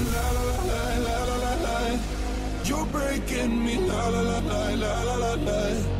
breaking 2.85 3.63
me. 3.63 3.75
La 3.87 4.09
la 4.09 4.21
la 4.21 4.39
la 4.39 4.75
la 4.75 5.15
la 5.15 5.35
la 5.35 5.90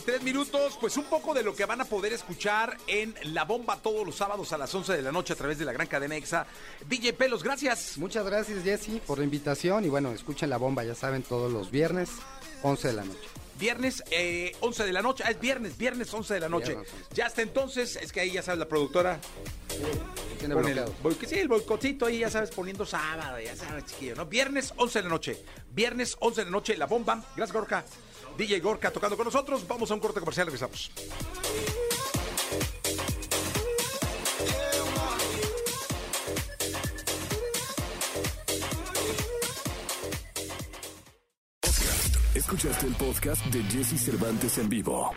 33 0.00 0.22
minutos. 0.22 0.76
Pues 0.78 0.96
un 0.98 1.04
poco 1.04 1.32
de 1.32 1.42
lo 1.42 1.54
que 1.56 1.64
van 1.64 1.80
a 1.80 1.86
poder 1.86 2.12
escuchar 2.12 2.76
en 2.86 3.14
La 3.32 3.44
Bomba 3.44 3.76
todos 3.76 4.04
los 4.04 4.14
sábados 4.14 4.52
a 4.52 4.58
las 4.58 4.74
11 4.74 4.94
de 4.94 5.00
la 5.00 5.10
noche 5.10 5.32
a 5.32 5.36
través 5.36 5.58
de 5.58 5.64
la 5.64 5.72
gran 5.72 5.86
cadena 5.86 6.16
EXA. 6.16 6.46
DJ 6.86 7.14
Pelos, 7.14 7.42
gracias. 7.42 7.96
Muchas 7.96 8.26
gracias, 8.26 8.62
Jesse, 8.62 9.00
por 9.06 9.18
la 9.18 9.24
invitación. 9.24 9.86
Y 9.86 9.88
bueno, 9.88 10.12
escuchen 10.12 10.50
la 10.50 10.58
bomba, 10.58 10.84
ya 10.84 10.94
saben, 10.94 11.22
todos 11.22 11.50
los 11.50 11.70
viernes, 11.70 12.10
11 12.62 12.88
de 12.88 12.94
la 12.94 13.04
noche. 13.04 13.28
Viernes 13.58 14.04
eh, 14.10 14.54
11 14.60 14.84
de 14.84 14.92
la 14.92 15.00
noche. 15.00 15.24
Ah, 15.26 15.30
es 15.30 15.40
viernes, 15.40 15.78
viernes 15.78 16.12
11 16.12 16.34
de 16.34 16.40
la 16.40 16.48
noche. 16.50 16.74
Viernes, 16.74 16.92
11. 16.92 17.14
Ya 17.14 17.26
hasta 17.26 17.40
entonces, 17.40 17.96
es 17.96 18.12
que 18.12 18.20
ahí 18.20 18.32
ya 18.32 18.42
sabes, 18.42 18.58
la 18.58 18.68
productora. 18.68 19.18
Tiene 20.38 20.54
el, 20.54 20.84
sí, 21.26 21.38
el 21.38 21.48
boicotito 21.48 22.04
ahí, 22.04 22.18
ya 22.18 22.28
sabes, 22.28 22.50
poniendo 22.50 22.84
sábado, 22.84 23.40
ya 23.40 23.56
sabes, 23.56 23.86
chiquillo, 23.86 24.14
¿no? 24.14 24.26
Viernes 24.26 24.74
11 24.76 24.98
de 24.98 25.02
la 25.04 25.08
noche. 25.08 25.42
Viernes 25.72 26.16
11 26.20 26.42
de 26.42 26.44
la 26.44 26.50
noche, 26.50 26.76
La 26.76 26.84
Bomba. 26.84 27.24
Gracias, 27.34 27.54
Gorka. 27.54 27.84
DJ 28.36 28.60
Gorka 28.60 28.90
tocando 28.90 29.16
con 29.16 29.24
nosotros. 29.24 29.66
Vamos 29.66 29.90
a 29.90 29.94
un 29.94 30.00
corte 30.00 30.20
comercial, 30.20 30.46
regresamos. 30.46 30.90
Escuchaste 42.34 42.86
el 42.86 42.94
podcast 42.94 43.44
de 43.46 43.62
Jesse 43.64 44.00
Cervantes 44.00 44.58
en 44.58 44.68
vivo. 44.68 45.10